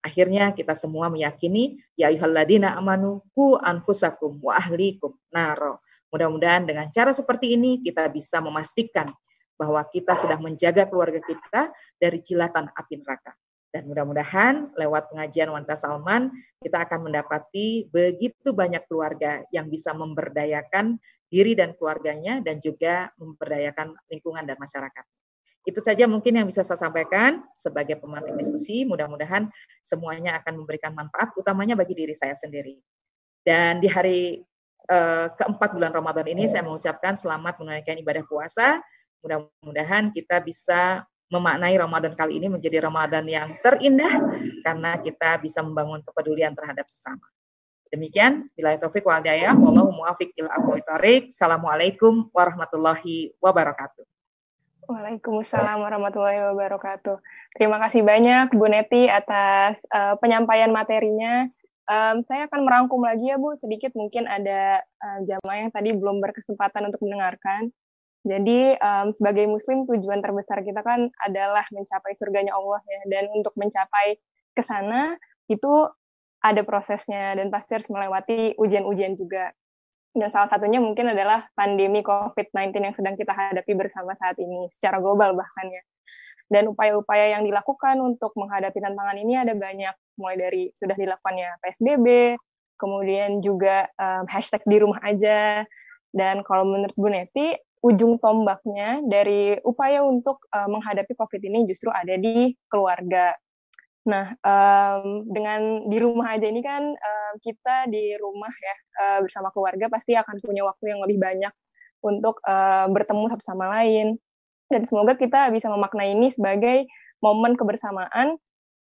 Akhirnya 0.00 0.56
kita 0.56 0.72
semua 0.72 1.12
meyakini 1.12 1.76
ya 1.92 2.08
ayyuhalladzina 2.08 2.72
amanu 2.72 3.20
ku 3.36 3.60
anfusakum 3.60 4.40
wa 4.40 4.56
ahlikum 4.56 5.12
naro. 5.28 5.84
Mudah-mudahan 6.08 6.64
dengan 6.64 6.88
cara 6.88 7.12
seperti 7.12 7.52
ini 7.52 7.84
kita 7.84 8.08
bisa 8.08 8.40
memastikan 8.40 9.12
bahwa 9.60 9.84
kita 9.92 10.16
sedang 10.16 10.40
menjaga 10.40 10.88
keluarga 10.88 11.20
kita 11.20 11.68
dari 12.00 12.16
cilatan 12.24 12.72
api 12.72 12.96
neraka. 12.96 13.36
Dan 13.70 13.86
mudah-mudahan 13.86 14.74
lewat 14.74 15.14
pengajian 15.14 15.54
Wanita 15.54 15.78
Salman 15.78 16.34
kita 16.58 16.82
akan 16.90 17.06
mendapati 17.06 17.86
begitu 17.86 18.50
banyak 18.50 18.82
keluarga 18.90 19.46
yang 19.54 19.70
bisa 19.70 19.94
memberdayakan 19.94 20.98
diri 21.30 21.54
dan 21.54 21.78
keluarganya 21.78 22.42
dan 22.42 22.58
juga 22.58 23.14
memberdayakan 23.14 23.94
lingkungan 24.10 24.42
dan 24.42 24.58
masyarakat. 24.58 25.06
Itu 25.62 25.78
saja 25.78 26.10
mungkin 26.10 26.34
yang 26.34 26.50
bisa 26.50 26.66
saya 26.66 26.82
sampaikan 26.82 27.46
sebagai 27.54 28.00
pemantik 28.02 28.34
diskusi. 28.34 28.82
Mudah-mudahan 28.82 29.46
semuanya 29.86 30.40
akan 30.42 30.64
memberikan 30.64 30.90
manfaat, 30.90 31.30
utamanya 31.38 31.78
bagi 31.78 31.94
diri 31.94 32.16
saya 32.16 32.34
sendiri. 32.34 32.74
Dan 33.46 33.78
di 33.78 33.86
hari 33.86 34.42
uh, 34.90 35.30
keempat 35.36 35.76
bulan 35.76 35.94
Ramadan 35.94 36.26
ini 36.26 36.50
saya 36.50 36.66
mengucapkan 36.66 37.14
selamat 37.14 37.60
menunaikan 37.62 37.96
ibadah 38.02 38.24
puasa. 38.26 38.82
Mudah-mudahan 39.20 40.10
kita 40.16 40.40
bisa 40.40 41.04
memaknai 41.30 41.78
Ramadan 41.78 42.12
kali 42.18 42.42
ini 42.42 42.50
menjadi 42.50 42.82
Ramadan 42.82 43.22
yang 43.24 43.48
terindah 43.62 44.18
karena 44.66 44.98
kita 44.98 45.38
bisa 45.38 45.62
membangun 45.62 46.02
kepedulian 46.02 46.52
terhadap 46.52 46.90
sesama. 46.90 47.22
Demikian, 47.90 48.46
bila 48.54 48.78
taufik 48.78 49.02
wal 49.02 49.18
hidayah, 49.18 49.54
wallahu 49.54 49.90
muwafiq 49.90 50.30
ila 50.38 50.54
Assalamualaikum 51.26 52.30
warahmatullahi 52.30 53.34
wabarakatuh. 53.42 54.06
Waalaikumsalam 54.90 55.78
warahmatullahi 55.86 56.50
wabarakatuh. 56.50 57.18
Terima 57.54 57.78
kasih 57.82 58.02
banyak 58.02 58.54
Bu 58.54 58.66
Neti 58.66 59.06
atas 59.06 59.78
uh, 59.94 60.18
penyampaian 60.18 60.70
materinya. 60.74 61.46
Um, 61.90 62.22
saya 62.26 62.46
akan 62.46 62.62
merangkum 62.62 63.02
lagi 63.02 63.30
ya 63.30 63.38
Bu, 63.38 63.58
sedikit 63.58 63.94
mungkin 63.98 64.26
ada 64.26 64.82
uh, 64.82 65.18
jamaah 65.26 65.58
yang 65.66 65.70
tadi 65.74 65.90
belum 65.94 66.22
berkesempatan 66.22 66.90
untuk 66.90 67.02
mendengarkan. 67.06 67.74
Jadi 68.20 68.76
um, 68.76 69.16
sebagai 69.16 69.48
Muslim 69.48 69.88
tujuan 69.88 70.20
terbesar 70.20 70.60
kita 70.60 70.84
kan 70.84 71.08
adalah 71.24 71.64
mencapai 71.72 72.12
surganya 72.12 72.52
Allah 72.52 72.80
ya. 72.84 73.00
Dan 73.08 73.32
untuk 73.32 73.56
mencapai 73.56 74.20
ke 74.52 74.62
sana 74.62 75.16
itu 75.48 75.88
ada 76.40 76.60
prosesnya 76.64 77.36
dan 77.36 77.48
pasti 77.48 77.76
harus 77.76 77.88
melewati 77.88 78.56
ujian-ujian 78.60 79.16
juga. 79.16 79.52
Dan 80.10 80.28
salah 80.34 80.50
satunya 80.50 80.82
mungkin 80.82 81.14
adalah 81.14 81.46
pandemi 81.54 82.02
COVID-19 82.02 82.74
yang 82.82 82.96
sedang 82.96 83.14
kita 83.14 83.30
hadapi 83.30 83.72
bersama 83.78 84.12
saat 84.18 84.36
ini, 84.42 84.66
secara 84.74 84.98
global 84.98 85.38
bahkan 85.38 85.70
ya. 85.70 85.82
Dan 86.50 86.66
upaya-upaya 86.74 87.38
yang 87.38 87.46
dilakukan 87.46 88.02
untuk 88.02 88.34
menghadapi 88.34 88.74
tantangan 88.82 89.16
ini 89.22 89.38
ada 89.38 89.54
banyak, 89.54 89.94
mulai 90.18 90.34
dari 90.34 90.62
sudah 90.74 90.98
dilakukannya 90.98 91.62
PSBB, 91.62 92.34
kemudian 92.74 93.38
juga 93.38 93.86
um, 93.94 94.26
hashtag 94.26 94.66
di 94.66 94.82
rumah 94.82 94.98
aja, 95.06 95.62
dan 96.10 96.42
kalau 96.42 96.66
menurut 96.66 96.94
Bu 96.98 97.06
Neti, 97.06 97.54
ujung 97.80 98.20
tombaknya 98.20 99.00
dari 99.08 99.56
upaya 99.64 100.04
untuk 100.04 100.44
uh, 100.52 100.68
menghadapi 100.68 101.16
COVID 101.16 101.40
ini 101.40 101.64
justru 101.64 101.88
ada 101.88 102.16
di 102.20 102.52
keluarga. 102.68 103.32
Nah, 104.04 104.32
um, 104.40 105.28
dengan 105.28 105.88
di 105.88 105.96
rumah 106.00 106.36
aja 106.36 106.48
ini 106.48 106.60
kan 106.64 106.82
um, 106.92 107.32
kita 107.40 107.88
di 107.88 108.16
rumah 108.16 108.52
ya 108.52 108.76
uh, 109.00 109.18
bersama 109.24 109.52
keluarga 109.52 109.88
pasti 109.92 110.16
akan 110.16 110.40
punya 110.40 110.64
waktu 110.64 110.92
yang 110.92 111.00
lebih 111.04 111.20
banyak 111.20 111.52
untuk 112.04 112.40
uh, 112.44 112.88
bertemu 112.88 113.28
satu 113.32 113.44
sama 113.44 113.68
lain. 113.80 114.16
Dan 114.70 114.86
semoga 114.86 115.16
kita 115.16 115.50
bisa 115.52 115.68
memaknai 115.68 116.16
ini 116.16 116.30
sebagai 116.32 116.86
momen 117.20 117.56
kebersamaan 117.56 118.36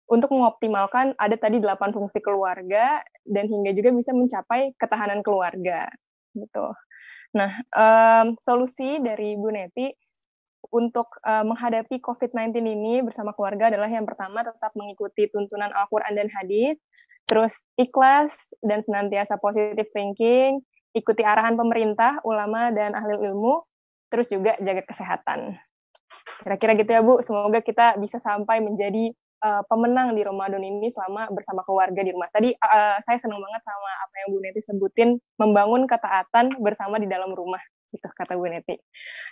untuk 0.07 0.31
mengoptimalkan 0.31 1.13
ada 1.19 1.35
tadi 1.35 1.59
delapan 1.59 1.91
fungsi 1.91 2.23
keluarga 2.23 3.03
dan 3.27 3.45
hingga 3.45 3.75
juga 3.75 3.91
bisa 3.91 4.11
mencapai 4.15 4.73
ketahanan 4.79 5.19
keluarga 5.21 5.91
gitu. 6.33 6.65
Nah, 7.37 7.53
um, 7.77 8.33
solusi 8.41 8.97
dari 8.97 9.37
Bu 9.37 9.53
Neti 9.53 9.93
untuk 10.73 11.05
uh, 11.21 11.45
menghadapi 11.45 12.01
COVID-19 12.01 12.65
ini 12.65 13.05
bersama 13.05 13.31
keluarga 13.37 13.69
adalah 13.69 13.87
yang 13.87 14.09
pertama 14.09 14.41
tetap 14.41 14.73
mengikuti 14.73 15.29
tuntunan 15.29 15.69
Al-Quran 15.69 16.17
dan 16.17 16.27
Hadis, 16.33 16.81
terus 17.29 17.61
ikhlas 17.77 18.33
dan 18.65 18.81
senantiasa 18.81 19.37
positive 19.37 19.87
thinking, 19.93 20.65
ikuti 20.97 21.21
arahan 21.21 21.53
pemerintah, 21.53 22.19
ulama, 22.25 22.73
dan 22.73 22.97
ahli 22.97 23.21
ilmu, 23.21 23.61
terus 24.09 24.27
juga 24.33 24.57
jaga 24.57 24.81
kesehatan. 24.81 25.55
Kira-kira 26.41 26.73
gitu 26.73 26.89
ya 26.89 27.01
Bu, 27.05 27.21
semoga 27.21 27.61
kita 27.61 27.95
bisa 28.01 28.17
sampai 28.17 28.59
menjadi 28.59 29.13
uh, 29.43 29.63
pemenang 29.67 30.17
di 30.17 30.21
Ramadan 30.25 30.61
ini 30.63 30.87
selama 30.89 31.29
bersama 31.33 31.61
keluarga 31.65 32.01
di 32.01 32.11
rumah. 32.13 32.29
Tadi 32.31 32.53
uh, 32.53 32.97
saya 33.03 33.17
senang 33.19 33.41
banget 33.41 33.61
sama 33.65 33.91
apa 34.05 34.13
yang 34.23 34.27
Bu 34.33 34.39
Neti 34.41 34.61
sebutin, 34.63 35.09
membangun 35.37 35.83
ketaatan 35.85 36.57
bersama 36.61 36.97
di 36.97 37.07
dalam 37.09 37.33
rumah 37.33 37.61
gitu 37.91 38.07
kata 38.07 38.35
Bu 38.35 38.47
Neti. 38.49 38.75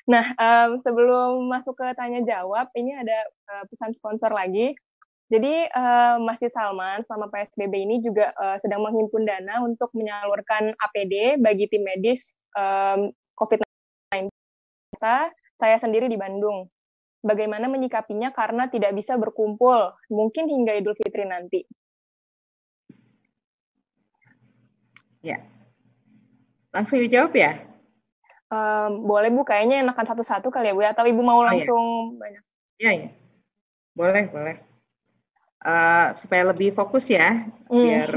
Nah, 0.08 0.26
um, 0.38 0.80
sebelum 0.82 1.46
masuk 1.52 1.76
ke 1.76 1.88
tanya 1.98 2.24
jawab, 2.24 2.72
ini 2.78 2.96
ada 2.96 3.18
uh, 3.52 3.64
pesan 3.68 3.92
sponsor 3.98 4.32
lagi. 4.32 4.76
Jadi 5.26 5.66
uh, 5.74 6.22
Masjid 6.22 6.54
Salman 6.54 7.02
selama 7.10 7.34
PSBB 7.34 7.74
ini 7.82 7.98
juga 7.98 8.30
uh, 8.38 8.62
sedang 8.62 8.86
menghimpun 8.86 9.26
dana 9.26 9.58
untuk 9.66 9.90
menyalurkan 9.98 10.78
APD 10.78 11.42
bagi 11.42 11.66
tim 11.66 11.82
medis 11.82 12.38
um, 12.54 13.10
COVID-19. 13.34 14.30
Saya 15.58 15.78
sendiri 15.82 16.06
di 16.06 16.18
Bandung. 16.20 16.70
Bagaimana 17.26 17.66
menyikapinya 17.66 18.30
karena 18.30 18.70
tidak 18.70 18.94
bisa 18.94 19.18
berkumpul, 19.18 19.98
mungkin 20.14 20.46
hingga 20.46 20.78
Idul 20.78 20.94
Fitri 20.94 21.26
nanti. 21.26 21.66
Ya, 25.26 25.42
langsung 26.70 27.02
dijawab 27.02 27.34
ya. 27.34 27.66
Um, 28.54 29.10
boleh 29.10 29.34
Bu, 29.34 29.42
kayaknya 29.42 29.82
enakan 29.82 30.06
satu-satu 30.06 30.54
kali 30.54 30.70
ya 30.70 30.78
Bu 30.78 30.86
ya, 30.86 30.94
atau 30.94 31.10
Ibu 31.10 31.22
mau 31.26 31.42
langsung 31.42 32.14
oh, 32.14 32.14
iya. 32.14 32.22
banyak? 32.22 32.44
Iya, 32.78 32.92
iya. 32.94 33.10
Boleh, 33.98 34.24
boleh. 34.30 34.56
Uh, 35.66 36.14
supaya 36.14 36.46
lebih 36.46 36.78
fokus 36.78 37.10
ya, 37.10 37.42
mm. 37.74 37.74
biar 37.74 38.10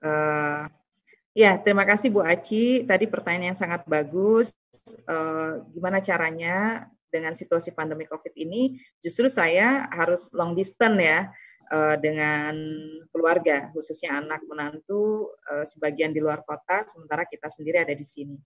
uh, 0.00 0.64
ya 1.36 1.60
terima 1.60 1.84
kasih 1.84 2.08
Bu 2.08 2.24
Aci. 2.24 2.88
Tadi 2.88 3.04
pertanyaan 3.04 3.52
yang 3.52 3.58
sangat 3.60 3.84
bagus. 3.84 4.56
Uh, 5.04 5.60
gimana 5.76 6.00
caranya 6.00 6.88
dengan 7.12 7.36
situasi 7.36 7.76
pandemi 7.76 8.08
COVID 8.08 8.32
ini? 8.32 8.80
Justru 9.04 9.28
saya 9.28 9.84
harus 9.92 10.32
long 10.32 10.56
distance 10.56 10.96
ya 10.96 11.28
uh, 11.70 11.96
dengan 12.00 12.56
keluarga, 13.12 13.68
khususnya 13.76 14.16
anak 14.24 14.40
menantu 14.48 15.28
uh, 15.52 15.64
sebagian 15.68 16.16
di 16.16 16.24
luar 16.24 16.40
kota, 16.48 16.88
sementara 16.88 17.28
kita 17.28 17.52
sendiri 17.52 17.84
ada 17.84 17.92
di 17.92 18.06
sini. 18.06 18.36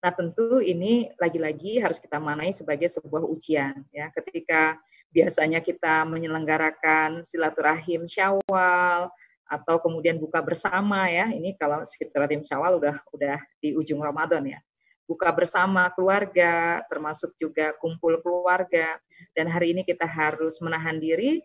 Nah, 0.00 0.16
tentu 0.16 0.64
ini 0.64 1.12
lagi-lagi 1.20 1.76
harus 1.76 2.00
kita 2.00 2.16
manai 2.16 2.56
sebagai 2.56 2.88
sebuah 2.88 3.20
ujian 3.20 3.84
ya. 3.92 4.08
Ketika 4.08 4.80
biasanya 5.12 5.60
kita 5.60 6.08
menyelenggarakan 6.08 7.20
silaturahim 7.20 8.08
Syawal 8.08 9.12
atau 9.50 9.82
kemudian 9.82 10.16
buka 10.22 10.38
bersama 10.38 11.10
ya. 11.10 11.26
Ini 11.34 11.58
kalau 11.58 11.82
silaturahim 11.82 12.46
Syawal 12.46 12.78
udah 12.78 12.96
udah 13.10 13.38
di 13.58 13.74
ujung 13.74 13.98
Ramadan 13.98 14.46
ya. 14.46 14.62
Buka 15.10 15.34
bersama 15.34 15.90
keluarga, 15.90 16.86
termasuk 16.86 17.34
juga 17.34 17.74
kumpul 17.82 18.22
keluarga. 18.22 18.94
Dan 19.34 19.50
hari 19.50 19.74
ini 19.74 19.82
kita 19.82 20.06
harus 20.06 20.62
menahan 20.62 21.02
diri 21.02 21.42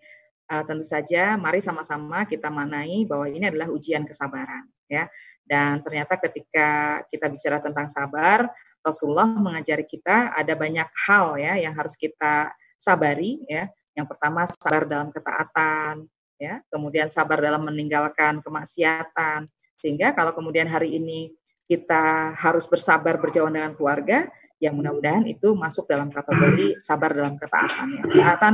uh, 0.53 0.63
tentu 0.63 0.85
saja 0.85 1.33
mari 1.33 1.59
sama-sama 1.65 2.29
kita 2.29 2.53
manai 2.53 3.09
bahwa 3.09 3.25
ini 3.25 3.49
adalah 3.49 3.73
ujian 3.73 4.05
kesabaran 4.05 4.69
ya. 4.85 5.09
Dan 5.45 5.81
ternyata 5.81 6.17
ketika 6.21 7.01
kita 7.09 7.29
bicara 7.29 7.57
tentang 7.61 7.89
sabar, 7.89 8.49
Rasulullah 8.81 9.29
mengajari 9.29 9.85
kita 9.85 10.33
ada 10.33 10.53
banyak 10.53 10.89
hal 11.09 11.37
ya 11.41 11.57
yang 11.57 11.73
harus 11.73 11.97
kita 11.97 12.53
sabari 12.77 13.41
ya. 13.49 13.65
Yang 13.97 14.13
pertama 14.13 14.45
sabar 14.45 14.85
dalam 14.85 15.09
ketaatan 15.09 16.05
ya, 16.39 16.61
kemudian 16.71 17.07
sabar 17.11 17.39
dalam 17.39 17.67
meninggalkan 17.67 18.43
kemaksiatan. 18.43 19.47
Sehingga 19.75 20.15
kalau 20.15 20.31
kemudian 20.31 20.67
hari 20.67 20.95
ini 20.95 21.35
kita 21.65 22.35
harus 22.37 22.69
bersabar 22.69 23.17
berjauhan 23.17 23.57
dengan 23.57 23.73
keluarga, 23.73 24.29
yang 24.63 24.79
mudah-mudahan 24.79 25.27
itu 25.27 25.51
masuk 25.51 25.85
dalam 25.85 26.07
kategori 26.07 26.79
sabar 26.79 27.11
dalam 27.11 27.35
ketaatan 27.35 27.87
ya. 27.99 28.03
Ketaatan 28.07 28.53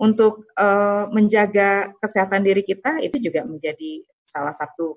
untuk 0.00 0.48
uh, 0.56 1.12
menjaga 1.12 1.92
kesehatan 2.00 2.40
diri 2.40 2.64
kita 2.64 2.98
itu 3.04 3.20
juga 3.20 3.44
menjadi 3.44 4.00
salah 4.24 4.56
satu 4.56 4.96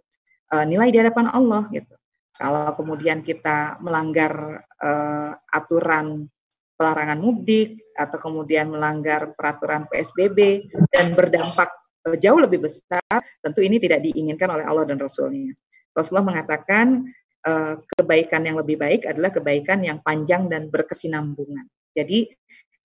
uh, 0.55 0.63
nilai 0.63 0.89
di 0.95 0.97
hadapan 1.03 1.27
Allah 1.27 1.67
gitu. 1.75 1.91
Kalau 2.35 2.71
kemudian 2.75 3.23
kita 3.23 3.79
melanggar 3.79 4.63
uh, 4.79 5.31
aturan 5.51 6.27
pelarangan 6.75 7.19
mudik 7.19 7.79
atau 7.95 8.19
kemudian 8.19 8.67
melanggar 8.67 9.31
peraturan 9.35 9.87
PSBB 9.87 10.67
dan 10.91 11.15
berdampak 11.15 11.71
jauh 12.13 12.37
lebih 12.37 12.61
besar, 12.61 13.17
tentu 13.41 13.65
ini 13.65 13.81
tidak 13.81 14.05
diinginkan 14.05 14.53
oleh 14.53 14.61
Allah 14.61 14.85
dan 14.85 15.01
Rasulnya. 15.01 15.57
Rasulullah 15.97 16.37
mengatakan 16.37 17.09
uh, 17.47 17.81
kebaikan 17.97 18.45
yang 18.45 18.61
lebih 18.61 18.77
baik 18.77 19.09
adalah 19.09 19.33
kebaikan 19.33 19.81
yang 19.81 19.97
panjang 20.05 20.45
dan 20.45 20.69
berkesinambungan. 20.69 21.65
Jadi 21.97 22.29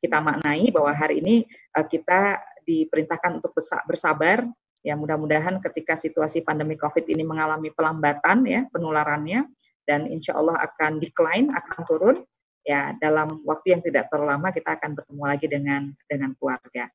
kita 0.01 0.25
maknai 0.25 0.73
bahwa 0.73 0.95
hari 0.97 1.21
ini 1.21 1.45
uh, 1.77 1.85
kita 1.85 2.41
diperintahkan 2.65 3.43
untuk 3.43 3.53
bersabar. 3.85 4.47
Ya 4.81 4.97
mudah-mudahan 4.97 5.61
ketika 5.61 5.93
situasi 5.93 6.41
pandemi 6.41 6.73
COVID 6.73 7.05
ini 7.05 7.21
mengalami 7.21 7.69
pelambatan 7.69 8.49
ya 8.49 8.65
penularannya 8.73 9.45
dan 9.85 10.09
insya 10.09 10.33
Allah 10.41 10.57
akan 10.65 10.97
decline, 10.97 11.53
akan 11.53 11.81
turun. 11.85 12.17
Ya 12.65 12.97
dalam 12.97 13.45
waktu 13.45 13.77
yang 13.77 13.83
tidak 13.85 14.09
terlalu 14.09 14.37
lama 14.37 14.49
kita 14.53 14.81
akan 14.81 14.97
bertemu 14.97 15.23
lagi 15.25 15.47
dengan 15.49 15.83
dengan 16.09 16.33
keluarga. 16.37 16.89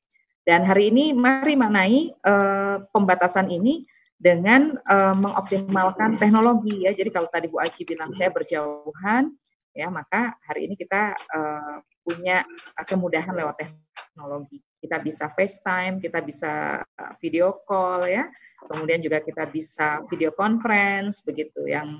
Dan 0.46 0.62
hari 0.62 0.94
ini 0.94 1.10
mari 1.10 1.58
maknai 1.58 2.14
uh, 2.22 2.78
pembatasan 2.94 3.50
ini 3.50 3.82
dengan 4.14 4.78
uh, 4.86 5.10
mengoptimalkan 5.18 6.14
teknologi 6.22 6.86
ya. 6.86 6.94
Jadi 6.94 7.10
kalau 7.10 7.26
tadi 7.26 7.50
Bu 7.50 7.58
Aci 7.58 7.82
bilang 7.82 8.14
saya 8.14 8.30
berjauhan 8.30 9.34
ya, 9.74 9.90
maka 9.90 10.38
hari 10.46 10.70
ini 10.70 10.78
kita 10.78 11.18
uh, 11.34 11.82
punya 12.06 12.46
kemudahan 12.86 13.34
lewat 13.34 13.58
teknologi. 13.58 14.62
Kita 14.78 15.02
bisa 15.02 15.34
FaceTime, 15.34 15.98
kita 15.98 16.22
bisa 16.22 16.78
video 17.18 17.66
call 17.66 18.06
ya. 18.06 18.30
Kemudian 18.70 19.02
juga 19.02 19.18
kita 19.18 19.50
bisa 19.50 20.06
video 20.06 20.30
conference 20.30 21.26
begitu 21.26 21.66
yang 21.66 21.98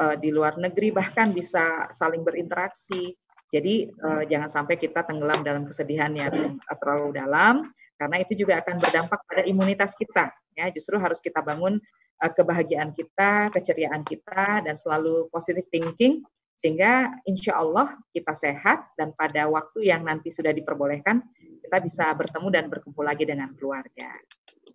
uh, 0.00 0.16
di 0.16 0.32
luar 0.32 0.56
negeri 0.56 0.96
bahkan 0.96 1.36
bisa 1.36 1.92
saling 1.92 2.24
berinteraksi. 2.24 3.12
Jadi 3.52 3.92
uh, 4.00 4.24
jangan 4.24 4.48
sampai 4.48 4.80
kita 4.80 5.04
tenggelam 5.04 5.44
dalam 5.44 5.68
kesedihan 5.68 6.08
yang 6.16 6.56
terlalu 6.80 7.20
dalam 7.20 7.68
karena 8.02 8.18
itu 8.18 8.34
juga 8.34 8.58
akan 8.58 8.82
berdampak 8.82 9.22
pada 9.30 9.46
imunitas 9.46 9.94
kita 9.94 10.34
ya. 10.58 10.66
Justru 10.74 10.98
harus 10.98 11.22
kita 11.22 11.38
bangun 11.38 11.78
uh, 12.18 12.32
kebahagiaan 12.34 12.90
kita 12.90 13.54
keceriaan 13.54 14.02
kita 14.02 14.66
dan 14.66 14.74
selalu 14.74 15.30
positive 15.30 15.70
thinking 15.70 16.26
sehingga 16.58 17.14
insya 17.30 17.62
Allah 17.62 17.94
kita 18.10 18.34
sehat 18.34 18.90
dan 18.98 19.14
pada 19.14 19.46
waktu 19.46 19.86
yang 19.86 20.02
nanti 20.02 20.34
sudah 20.34 20.50
diperbolehkan 20.50 21.22
kita 21.62 21.78
bisa 21.78 22.10
bertemu 22.18 22.48
dan 22.50 22.64
berkumpul 22.66 23.06
lagi 23.06 23.22
dengan 23.22 23.54
keluarga. 23.54 24.10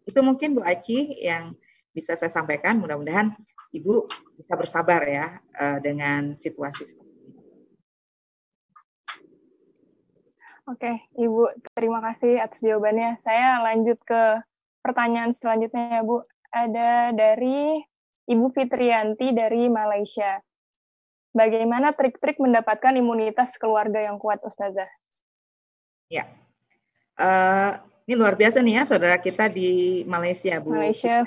Itu 0.07 0.23
mungkin 0.23 0.55
Bu 0.55 0.63
Aci 0.63 1.19
yang 1.19 1.51
bisa 1.91 2.15
saya 2.15 2.31
sampaikan. 2.31 2.79
Mudah-mudahan 2.79 3.35
Ibu 3.75 4.07
bisa 4.39 4.55
bersabar 4.55 5.03
ya 5.03 5.43
uh, 5.59 5.83
dengan 5.83 6.39
situasi 6.39 6.87
seperti 6.87 7.11
ini. 7.11 7.35
Oke, 10.67 10.99
Ibu, 11.15 11.47
terima 11.79 12.03
kasih 12.03 12.43
atas 12.43 12.59
jawabannya. 12.59 13.15
Saya 13.23 13.63
lanjut 13.63 13.95
ke 14.03 14.43
pertanyaan 14.83 15.31
selanjutnya 15.31 15.95
ya 15.95 16.01
Bu. 16.03 16.19
Ada 16.51 17.15
dari 17.15 17.79
Ibu 18.27 18.51
Fitrianti 18.51 19.31
dari 19.31 19.71
Malaysia. 19.71 20.43
Bagaimana 21.31 21.95
trik-trik 21.95 22.35
mendapatkan 22.43 22.99
imunitas 22.99 23.55
keluarga 23.55 24.03
yang 24.03 24.19
kuat, 24.19 24.43
Ustazah? 24.43 24.91
Ya, 26.11 26.27
uh, 27.15 27.79
ini 28.03 28.19
luar 28.19 28.35
biasa 28.35 28.59
nih 28.59 28.79
ya, 28.79 28.83
saudara 28.83 29.15
kita 29.23 29.47
di 29.47 30.03
Malaysia, 30.03 30.59
Bu. 30.59 30.75
Malaysia. 30.75 31.23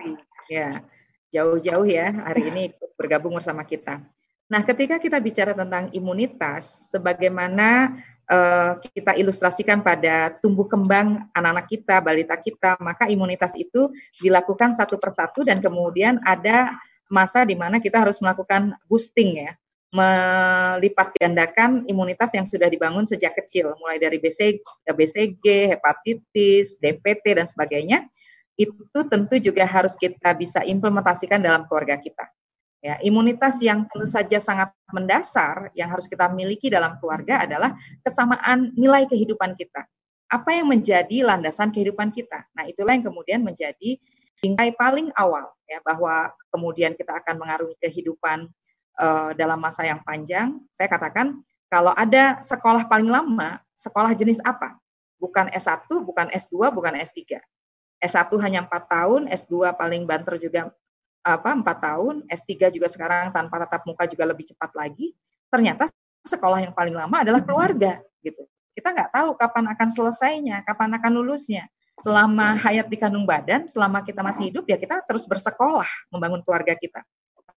Ya, 0.53 0.85
jauh-jauh 1.33 1.89
ya 1.89 2.13
hari 2.29 2.53
ini 2.53 2.63
bergabung 3.01 3.41
bersama 3.41 3.65
kita. 3.65 4.05
Nah, 4.51 4.61
ketika 4.67 5.01
kita 5.01 5.17
bicara 5.23 5.57
tentang 5.57 5.89
imunitas, 5.97 6.91
sebagaimana 6.93 7.97
uh, 8.31 8.79
kita 8.95 9.19
ilustrasikan 9.19 9.83
pada 9.83 10.39
tumbuh 10.39 10.65
kembang 10.71 11.27
anak-anak 11.35 11.67
kita, 11.67 11.99
balita 11.99 12.39
kita, 12.39 12.79
maka 12.79 13.11
imunitas 13.11 13.59
itu 13.59 13.91
dilakukan 14.23 14.73
satu 14.73 14.97
persatu 14.97 15.43
dan 15.43 15.59
kemudian 15.59 16.23
ada 16.23 16.79
masa 17.11 17.43
di 17.43 17.59
mana 17.59 17.83
kita 17.83 17.99
harus 17.99 18.23
melakukan 18.23 18.79
boosting 18.87 19.51
ya, 19.51 19.53
melipat 19.91 21.11
gandakan 21.19 21.83
imunitas 21.91 22.31
yang 22.39 22.47
sudah 22.47 22.71
dibangun 22.71 23.03
sejak 23.03 23.35
kecil, 23.35 23.75
mulai 23.83 23.99
dari 23.99 24.23
BCG, 24.23 24.63
BCG, 24.87 25.47
hepatitis, 25.77 26.79
DPT 26.79 27.35
dan 27.35 27.47
sebagainya. 27.51 28.07
Itu 28.55 29.09
tentu 29.11 29.41
juga 29.43 29.67
harus 29.67 29.99
kita 29.99 30.31
bisa 30.39 30.63
implementasikan 30.63 31.43
dalam 31.43 31.67
keluarga 31.67 31.99
kita. 31.99 32.31
Ya, 32.81 32.97
imunitas 33.05 33.61
yang 33.61 33.85
tentu 33.93 34.09
saja 34.09 34.41
sangat 34.41 34.73
mendasar 34.89 35.69
yang 35.77 35.93
harus 35.93 36.09
kita 36.09 36.33
miliki 36.33 36.73
dalam 36.73 36.97
keluarga 36.97 37.45
adalah 37.45 37.77
kesamaan 38.01 38.73
nilai 38.73 39.05
kehidupan 39.05 39.53
kita. 39.53 39.85
Apa 40.33 40.57
yang 40.57 40.73
menjadi 40.73 41.29
landasan 41.29 41.77
kehidupan 41.77 42.09
kita? 42.09 42.49
Nah, 42.57 42.65
itulah 42.65 42.97
yang 42.97 43.05
kemudian 43.05 43.45
menjadi 43.45 44.01
bingkai 44.41 44.73
paling 44.81 45.13
awal 45.13 45.53
ya 45.69 45.85
bahwa 45.85 46.33
kemudian 46.49 46.97
kita 46.97 47.21
akan 47.21 47.37
mengarungi 47.45 47.77
kehidupan 47.85 48.49
uh, 48.97 49.37
dalam 49.37 49.61
masa 49.61 49.85
yang 49.85 50.01
panjang. 50.01 50.57
Saya 50.73 50.89
katakan 50.89 51.37
kalau 51.69 51.93
ada 51.93 52.41
sekolah 52.41 52.89
paling 52.89 53.13
lama, 53.13 53.61
sekolah 53.77 54.17
jenis 54.17 54.41
apa? 54.41 54.81
Bukan 55.21 55.53
S1, 55.53 55.85
bukan 56.01 56.33
S2, 56.33 56.73
bukan 56.73 56.97
S3. 56.97 57.45
S1 58.01 58.33
hanya 58.41 58.65
4 58.65 58.73
tahun, 58.89 59.21
S2 59.29 59.77
paling 59.77 60.09
banter 60.09 60.41
juga 60.41 60.73
apa 61.21 61.53
empat 61.53 61.79
tahun, 61.85 62.25
S3 62.29 62.73
juga 62.73 62.89
sekarang 62.89 63.33
tanpa 63.33 63.61
tatap 63.65 63.85
muka 63.85 64.09
juga 64.09 64.25
lebih 64.29 64.49
cepat 64.53 64.73
lagi. 64.73 65.13
Ternyata 65.53 65.89
sekolah 66.25 66.65
yang 66.65 66.73
paling 66.73 66.97
lama 66.97 67.17
adalah 67.21 67.41
keluarga 67.45 68.01
gitu. 68.25 68.45
Kita 68.73 68.95
nggak 68.95 69.11
tahu 69.13 69.37
kapan 69.37 69.65
akan 69.77 69.89
selesainya, 69.93 70.57
kapan 70.65 70.97
akan 70.97 71.13
lulusnya. 71.21 71.69
Selama 72.01 72.57
hayat 72.57 72.89
di 72.89 72.97
kandung 72.97 73.29
badan, 73.29 73.69
selama 73.69 74.01
kita 74.01 74.25
masih 74.25 74.49
hidup 74.49 74.65
ya 74.65 74.81
kita 74.81 75.05
terus 75.05 75.29
bersekolah 75.29 75.89
membangun 76.09 76.41
keluarga 76.41 76.73
kita. 76.73 77.05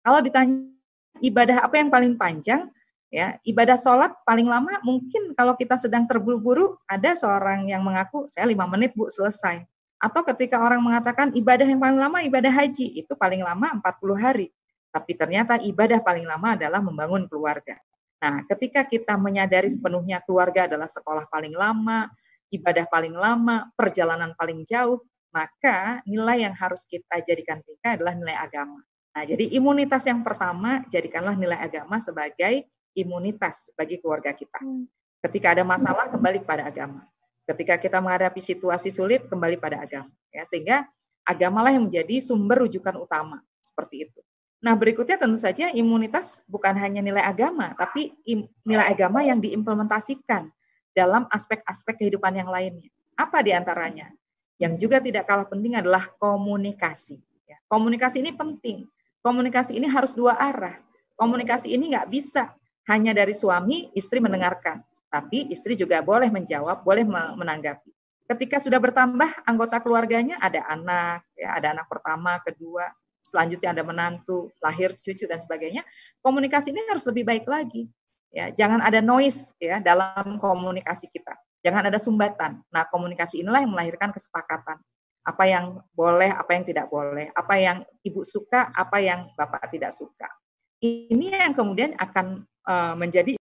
Kalau 0.04 0.20
ditanya 0.20 0.68
ibadah 1.24 1.64
apa 1.64 1.80
yang 1.80 1.88
paling 1.88 2.20
panjang, 2.20 2.68
ya 3.14 3.38
ibadah 3.48 3.78
sholat 3.80 4.12
paling 4.26 4.50
lama 4.50 4.82
mungkin 4.82 5.38
kalau 5.38 5.54
kita 5.54 5.78
sedang 5.78 6.10
terburu-buru 6.10 6.76
ada 6.90 7.14
seorang 7.14 7.70
yang 7.70 7.86
mengaku 7.86 8.26
saya 8.26 8.50
lima 8.50 8.66
menit 8.66 8.98
bu 8.98 9.06
selesai 9.06 9.62
atau 10.04 10.20
ketika 10.36 10.60
orang 10.60 10.84
mengatakan 10.84 11.32
ibadah 11.32 11.64
yang 11.64 11.80
paling 11.80 11.96
lama 11.96 12.20
ibadah 12.28 12.52
haji, 12.52 12.92
itu 12.92 13.16
paling 13.16 13.40
lama 13.40 13.80
40 13.80 14.20
hari. 14.20 14.52
Tapi 14.92 15.16
ternyata 15.16 15.56
ibadah 15.64 16.04
paling 16.04 16.28
lama 16.28 16.60
adalah 16.60 16.84
membangun 16.84 17.24
keluarga. 17.32 17.80
Nah, 18.20 18.44
ketika 18.52 18.84
kita 18.84 19.16
menyadari 19.16 19.72
sepenuhnya 19.72 20.20
keluarga 20.28 20.68
adalah 20.68 20.92
sekolah 20.92 21.24
paling 21.32 21.56
lama, 21.56 22.12
ibadah 22.52 22.84
paling 22.92 23.16
lama, 23.16 23.64
perjalanan 23.80 24.36
paling 24.36 24.68
jauh, 24.68 25.00
maka 25.32 26.04
nilai 26.04 26.44
yang 26.44 26.54
harus 26.54 26.84
kita 26.84 27.24
jadikan 27.24 27.64
tingkat 27.64 28.04
adalah 28.04 28.14
nilai 28.20 28.36
agama. 28.36 28.84
Nah, 29.16 29.24
jadi 29.24 29.56
imunitas 29.56 30.04
yang 30.04 30.20
pertama, 30.20 30.84
jadikanlah 30.92 31.40
nilai 31.40 31.64
agama 31.64 32.04
sebagai 32.04 32.68
imunitas 32.92 33.72
bagi 33.80 34.04
keluarga 34.04 34.36
kita. 34.36 34.60
Hmm. 34.60 34.84
Ketika 35.24 35.56
ada 35.56 35.64
masalah, 35.64 36.12
kembali 36.12 36.44
kepada 36.44 36.68
agama. 36.68 37.08
Ketika 37.44 37.76
kita 37.76 38.00
menghadapi 38.00 38.40
situasi 38.40 38.88
sulit, 38.88 39.28
kembali 39.28 39.60
pada 39.60 39.84
agama. 39.84 40.12
Ya, 40.32 40.48
sehingga 40.48 40.88
agamalah 41.28 41.76
yang 41.76 41.92
menjadi 41.92 42.24
sumber 42.24 42.64
rujukan 42.64 42.96
utama 42.96 43.44
seperti 43.60 44.08
itu. 44.08 44.20
Nah, 44.64 44.80
berikutnya 44.80 45.20
tentu 45.20 45.36
saja 45.36 45.68
imunitas 45.76 46.48
bukan 46.48 46.72
hanya 46.80 47.04
nilai 47.04 47.20
agama, 47.20 47.76
tapi 47.76 48.16
nilai 48.64 48.96
agama 48.96 49.20
yang 49.20 49.44
diimplementasikan 49.44 50.48
dalam 50.96 51.28
aspek-aspek 51.28 52.00
kehidupan 52.00 52.32
yang 52.32 52.48
lainnya. 52.48 52.88
Apa 53.20 53.44
di 53.44 53.52
antaranya? 53.52 54.08
Yang 54.56 54.88
juga 54.88 55.04
tidak 55.04 55.28
kalah 55.28 55.44
penting 55.52 55.76
adalah 55.76 56.08
komunikasi. 56.16 57.20
Ya, 57.44 57.60
komunikasi 57.68 58.24
ini 58.24 58.32
penting. 58.32 58.88
Komunikasi 59.20 59.76
ini 59.76 59.92
harus 59.92 60.16
dua 60.16 60.40
arah. 60.40 60.80
Komunikasi 61.20 61.76
ini 61.76 61.92
nggak 61.92 62.08
bisa 62.08 62.56
hanya 62.88 63.12
dari 63.12 63.36
suami, 63.36 63.92
istri 63.92 64.24
mendengarkan 64.24 64.80
tapi 65.14 65.46
istri 65.54 65.78
juga 65.78 66.02
boleh 66.02 66.34
menjawab, 66.34 66.82
boleh 66.82 67.06
menanggapi. 67.38 67.94
Ketika 68.26 68.58
sudah 68.58 68.82
bertambah 68.82 69.46
anggota 69.46 69.78
keluarganya, 69.78 70.42
ada 70.42 70.66
anak, 70.66 71.22
ya, 71.38 71.54
ada 71.54 71.78
anak 71.78 71.86
pertama, 71.86 72.42
kedua, 72.42 72.90
selanjutnya 73.22 73.78
ada 73.78 73.86
menantu, 73.86 74.50
lahir 74.58 74.90
cucu 74.98 75.30
dan 75.30 75.38
sebagainya, 75.38 75.86
komunikasi 76.26 76.74
ini 76.74 76.82
harus 76.90 77.06
lebih 77.06 77.30
baik 77.30 77.46
lagi. 77.46 77.86
Ya, 78.34 78.50
jangan 78.50 78.82
ada 78.82 79.06
noise 79.06 79.54
ya 79.62 79.78
dalam 79.78 80.42
komunikasi 80.42 81.06
kita. 81.14 81.38
Jangan 81.62 81.94
ada 81.94 82.02
sumbatan. 82.02 82.66
Nah, 82.74 82.90
komunikasi 82.90 83.46
inilah 83.46 83.62
yang 83.62 83.70
melahirkan 83.70 84.10
kesepakatan. 84.10 84.82
Apa 85.24 85.46
yang 85.46 85.80
boleh, 85.94 86.34
apa 86.34 86.58
yang 86.58 86.66
tidak 86.66 86.90
boleh, 86.90 87.30
apa 87.38 87.56
yang 87.62 87.78
ibu 88.02 88.26
suka, 88.26 88.74
apa 88.74 88.98
yang 88.98 89.30
bapak 89.38 89.70
tidak 89.70 89.94
suka. 89.94 90.26
Ini 90.82 91.48
yang 91.48 91.54
kemudian 91.54 91.94
akan 91.96 92.44
uh, 92.66 92.98
menjadi 92.98 93.38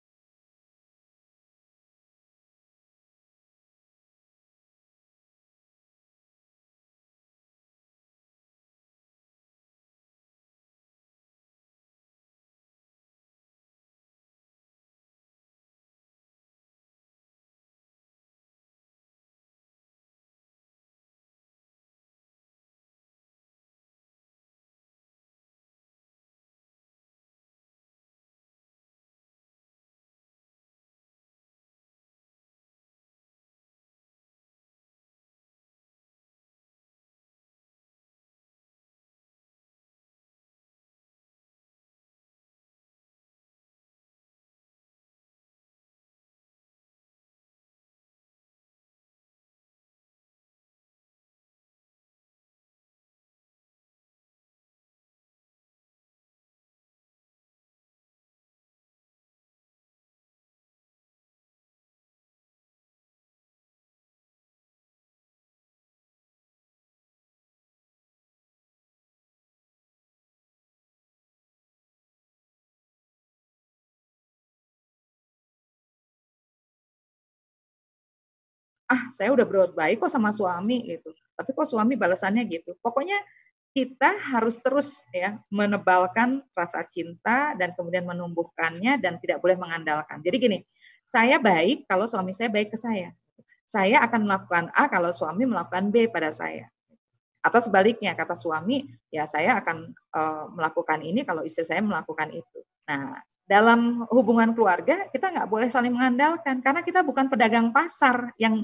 ah 78.88 79.12
saya 79.12 79.30
udah 79.36 79.44
berbuat 79.44 79.72
baik 79.76 80.00
kok 80.00 80.12
sama 80.12 80.32
suami 80.32 80.84
gitu. 80.88 81.12
Tapi 81.36 81.50
kok 81.52 81.68
suami 81.68 81.94
balasannya 81.94 82.48
gitu. 82.48 82.74
Pokoknya 82.80 83.20
kita 83.76 84.16
harus 84.34 84.58
terus 84.64 85.04
ya 85.12 85.38
menebalkan 85.52 86.42
rasa 86.56 86.82
cinta 86.88 87.52
dan 87.54 87.76
kemudian 87.76 88.08
menumbuhkannya 88.08 88.98
dan 88.98 89.20
tidak 89.20 89.44
boleh 89.44 89.54
mengandalkan. 89.60 90.24
Jadi 90.24 90.36
gini 90.40 90.58
saya 91.04 91.36
baik 91.38 91.84
kalau 91.86 92.08
suami 92.08 92.32
saya 92.32 92.48
baik 92.48 92.74
ke 92.74 92.78
saya. 92.80 93.12
Saya 93.68 94.00
akan 94.00 94.24
melakukan 94.24 94.72
A 94.72 94.88
kalau 94.88 95.12
suami 95.12 95.44
melakukan 95.44 95.92
B 95.92 96.08
pada 96.08 96.32
saya. 96.32 96.72
Atau 97.44 97.60
sebaliknya 97.60 98.16
kata 98.16 98.34
suami 98.34 98.88
ya 99.12 99.28
saya 99.28 99.60
akan 99.60 99.92
uh, 100.16 100.48
melakukan 100.56 101.04
ini 101.04 101.22
kalau 101.28 101.44
istri 101.44 101.62
saya 101.68 101.84
melakukan 101.84 102.32
itu 102.32 102.60
nah 102.88 103.20
dalam 103.44 104.08
hubungan 104.08 104.56
keluarga 104.56 105.04
kita 105.12 105.28
nggak 105.28 105.48
boleh 105.48 105.68
saling 105.68 105.92
mengandalkan 105.92 106.64
karena 106.64 106.80
kita 106.80 107.04
bukan 107.04 107.28
pedagang 107.28 107.68
pasar 107.68 108.32
yang 108.40 108.56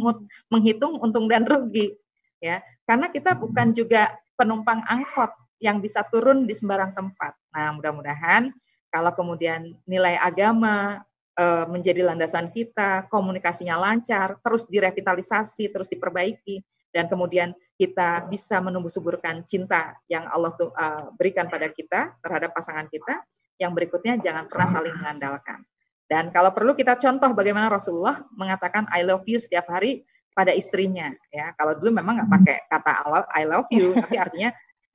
menghitung 0.49 0.97
untung 1.01 1.29
dan 1.29 1.45
rugi 1.45 1.93
ya 2.41 2.65
karena 2.89 3.13
kita 3.13 3.37
bukan 3.37 3.73
juga 3.77 4.13
penumpang 4.37 4.83
angkot 4.89 5.33
yang 5.63 5.81
bisa 5.81 6.05
turun 6.13 6.45
di 6.45 6.53
sembarang 6.53 6.93
tempat. 6.93 7.33
Nah, 7.55 7.73
mudah-mudahan 7.79 8.51
kalau 8.93 9.11
kemudian 9.17 9.73
nilai 9.89 10.21
agama 10.21 11.03
uh, 11.41 11.67
menjadi 11.67 12.05
landasan 12.05 12.53
kita, 12.53 13.09
komunikasinya 13.09 13.81
lancar, 13.81 14.39
terus 14.45 14.69
direvitalisasi, 14.69 15.73
terus 15.73 15.89
diperbaiki, 15.91 16.63
dan 16.93 17.09
kemudian 17.09 17.57
kita 17.75 18.29
bisa 18.31 18.63
menumbuh 18.63 18.93
suburkan 18.93 19.43
cinta 19.49 19.99
yang 20.07 20.29
Allah 20.31 20.55
uh, 20.55 21.11
berikan 21.19 21.51
pada 21.51 21.73
kita 21.73 22.15
terhadap 22.23 22.55
pasangan 22.55 22.87
kita. 22.87 23.25
Yang 23.59 23.73
berikutnya 23.79 24.15
jangan 24.19 24.51
pernah 24.51 24.69
saling 24.71 24.95
mengandalkan. 24.99 25.63
Dan 26.05 26.29
kalau 26.31 26.53
perlu 26.53 26.77
kita 26.77 27.01
contoh 27.01 27.33
bagaimana 27.33 27.73
Rasulullah 27.73 28.23
mengatakan 28.37 28.85
I 28.93 29.03
love 29.07 29.25
you 29.25 29.41
setiap 29.41 29.67
hari 29.73 30.05
pada 30.37 30.53
istrinya. 30.53 31.15
Ya, 31.33 31.55
kalau 31.57 31.79
dulu 31.79 31.95
memang 31.97 32.21
nggak 32.21 32.31
pakai 32.31 32.57
kata 32.69 32.93
I 33.33 33.43
love 33.49 33.71
you, 33.73 33.95
tapi 34.05 34.19
artinya 34.21 34.51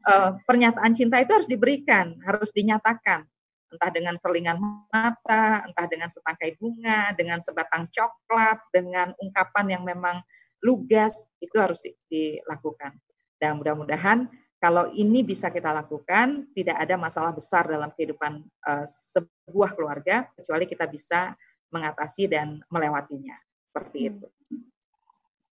uh, 0.05 0.37
pernyataan 0.45 0.91
cinta 0.93 1.17
itu 1.17 1.31
harus 1.33 1.49
diberikan, 1.49 2.19
harus 2.27 2.53
dinyatakan. 2.53 3.25
Entah 3.69 3.91
dengan 3.93 4.17
perlingan 4.17 4.57
mata, 4.89 5.61
entah 5.61 5.85
dengan 5.85 6.09
setangkai 6.09 6.57
bunga, 6.57 7.13
dengan 7.13 7.37
sebatang 7.37 7.85
coklat, 7.93 8.57
dengan 8.73 9.13
ungkapan 9.21 9.65
yang 9.69 9.83
memang 9.85 10.25
lugas, 10.65 11.29
itu 11.37 11.53
harus 11.61 11.85
dilakukan. 12.09 12.97
Dan 13.37 13.61
mudah-mudahan 13.61 14.25
kalau 14.59 14.91
ini 14.91 15.23
bisa 15.23 15.47
kita 15.47 15.71
lakukan, 15.71 16.51
tidak 16.51 16.75
ada 16.83 16.99
masalah 16.99 17.31
besar 17.31 17.63
dalam 17.71 17.95
kehidupan 17.95 18.43
uh, 18.67 18.85
sebuah 18.85 19.71
keluarga, 19.73 20.27
kecuali 20.35 20.67
kita 20.67 20.83
bisa 20.91 21.31
mengatasi 21.71 22.27
dan 22.27 22.59
melewatinya. 22.67 23.39
Seperti 23.71 23.99
hmm. 24.03 24.09
itu. 24.11 24.27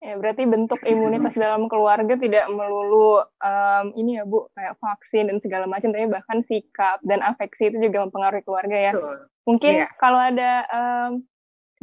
Ya, 0.05 0.21
berarti 0.21 0.45
bentuk 0.45 0.85
imunitas 0.85 1.33
dalam 1.33 1.65
keluarga 1.65 2.13
tidak 2.13 2.45
melulu 2.53 3.25
um, 3.25 3.85
ini 3.97 4.21
ya 4.21 4.23
Bu, 4.27 4.45
kayak 4.53 4.77
vaksin 4.77 5.33
dan 5.33 5.41
segala 5.41 5.65
macam, 5.65 5.89
tapi 5.89 6.05
bahkan 6.05 6.45
sikap 6.45 7.01
dan 7.01 7.25
afeksi 7.25 7.73
itu 7.73 7.89
juga 7.89 8.05
mempengaruhi 8.05 8.45
keluarga 8.45 8.77
ya. 8.77 8.93
Betul. 8.93 9.17
Mungkin 9.49 9.73
yeah. 9.81 9.89
kalau 9.97 10.19
ada 10.21 10.51
um, 10.69 11.11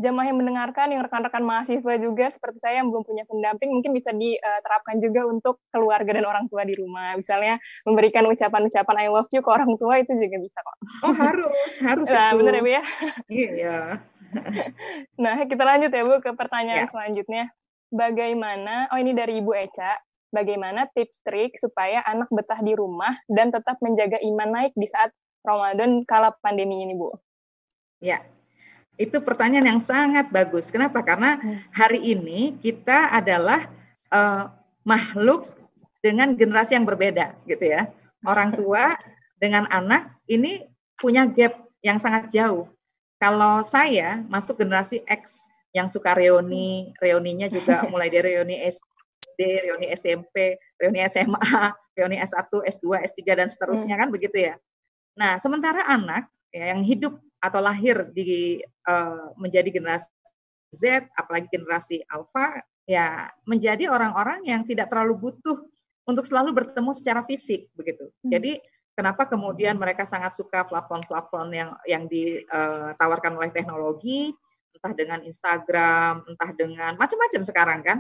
jamaah 0.01 0.33
yang 0.33 0.39
mendengarkan, 0.41 0.89
yang 0.89 1.03
rekan-rekan 1.05 1.45
mahasiswa 1.45 1.95
juga 2.01 2.33
seperti 2.33 2.59
saya 2.65 2.81
yang 2.81 2.89
belum 2.89 3.05
punya 3.05 3.29
pendamping, 3.29 3.69
mungkin 3.73 3.93
bisa 3.93 4.15
diterapkan 4.17 5.03
juga 5.05 5.29
untuk 5.29 5.61
keluarga 5.69 6.17
dan 6.17 6.25
orang 6.25 6.49
tua 6.49 6.65
di 6.65 6.73
rumah. 6.73 7.13
Misalnya 7.19 7.61
memberikan 7.85 8.25
ucapan-ucapan 8.25 8.97
I 9.05 9.09
love 9.13 9.29
you 9.35 9.45
ke 9.45 9.51
orang 9.53 9.77
tua 9.77 10.01
itu 10.01 10.17
juga 10.17 10.37
bisa 10.41 10.59
kok. 10.65 10.77
Oh 11.05 11.15
harus, 11.17 11.73
harus 11.85 12.09
nah, 12.09 12.33
itu. 12.33 12.39
benar 12.41 12.53
ya 12.55 12.63
Bu 12.63 12.71
ya? 12.71 12.85
Iya. 13.29 13.79
nah 15.23 15.37
kita 15.45 15.63
lanjut 15.63 15.91
ya 15.93 16.03
Bu 16.09 16.15
ke 16.25 16.31
pertanyaan 16.33 16.89
ya. 16.89 16.93
selanjutnya. 16.93 17.45
Bagaimana, 17.93 18.89
oh 18.89 18.97
ini 18.97 19.13
dari 19.13 19.45
Ibu 19.45 19.53
Eca, 19.53 20.01
bagaimana 20.33 20.89
tips 20.97 21.21
trik 21.21 21.53
supaya 21.61 22.01
anak 22.09 22.33
betah 22.33 22.65
di 22.65 22.73
rumah 22.73 23.21
dan 23.29 23.53
tetap 23.53 23.77
menjaga 23.85 24.17
iman 24.17 24.49
naik 24.49 24.73
di 24.73 24.89
saat 24.89 25.13
Ramadan 25.45 26.09
kala 26.09 26.33
pandemi 26.41 26.81
ini 26.81 26.97
Bu? 26.97 27.13
Ya, 28.01 28.25
itu 29.01 29.17
pertanyaan 29.25 29.77
yang 29.77 29.81
sangat 29.81 30.29
bagus. 30.29 30.69
Kenapa? 30.69 31.01
Karena 31.01 31.41
hmm. 31.41 31.73
hari 31.73 32.01
ini 32.13 32.57
kita 32.61 33.09
adalah 33.09 33.69
uh, 34.13 34.53
makhluk 34.85 35.49
dengan 36.05 36.35
generasi 36.37 36.77
yang 36.77 36.85
berbeda, 36.85 37.33
gitu 37.49 37.73
ya. 37.73 37.89
Orang 38.27 38.53
tua 38.59 38.97
dengan 39.41 39.65
anak 39.73 40.13
ini 40.29 40.67
punya 41.01 41.25
gap 41.27 41.57
yang 41.81 41.97
sangat 41.97 42.29
jauh. 42.31 42.69
Kalau 43.23 43.63
saya 43.63 44.23
masuk 44.27 44.61
generasi 44.61 45.03
X 45.07 45.47
yang 45.73 45.89
suka 45.89 46.13
reuni, 46.13 46.93
reuninya 47.01 47.49
juga 47.49 47.83
mulai 47.93 48.13
dari 48.13 48.37
reuni 48.37 48.61
SD, 48.61 49.41
reuni 49.67 49.89
SMP, 49.95 50.61
reuni 50.77 51.01
SMA, 51.09 51.41
reuni 51.97 52.17
S1, 52.21 52.51
S2, 52.51 52.87
S3 53.09 53.21
dan 53.41 53.49
seterusnya 53.49 53.97
hmm. 53.97 54.03
kan 54.05 54.09
begitu 54.13 54.53
ya. 54.53 54.55
Nah, 55.17 55.37
sementara 55.41 55.85
anak 55.89 56.29
ya, 56.53 56.73
yang 56.73 56.85
hidup 56.85 57.21
atau 57.43 57.59
lahir 57.59 58.07
di 58.15 58.63
uh, 58.87 59.35
menjadi 59.35 59.69
generasi 59.75 60.07
Z, 60.73 61.11
apalagi 61.19 61.51
generasi 61.53 62.01
Alpha, 62.09 62.63
ya 62.87 63.29
menjadi 63.45 63.91
orang-orang 63.91 64.47
yang 64.47 64.63
tidak 64.65 64.89
terlalu 64.89 65.29
butuh 65.29 65.59
untuk 66.07 66.25
selalu 66.25 66.55
bertemu 66.55 66.91
secara 66.95 67.27
fisik 67.27 67.69
begitu. 67.77 68.09
Hmm. 68.23 68.31
Jadi 68.33 68.63
kenapa 68.95 69.29
kemudian 69.29 69.77
mereka 69.77 70.07
sangat 70.09 70.33
suka 70.39 70.65
platform-platform 70.65 71.49
yang 71.53 71.71
yang 71.85 72.05
ditawarkan 72.07 73.37
oleh 73.37 73.51
teknologi, 73.51 74.33
entah 74.73 74.93
dengan 74.97 75.21
Instagram, 75.27 76.25
entah 76.31 76.51
dengan 76.57 76.97
macam-macam 76.97 77.43
sekarang 77.43 77.81
kan. 77.85 77.99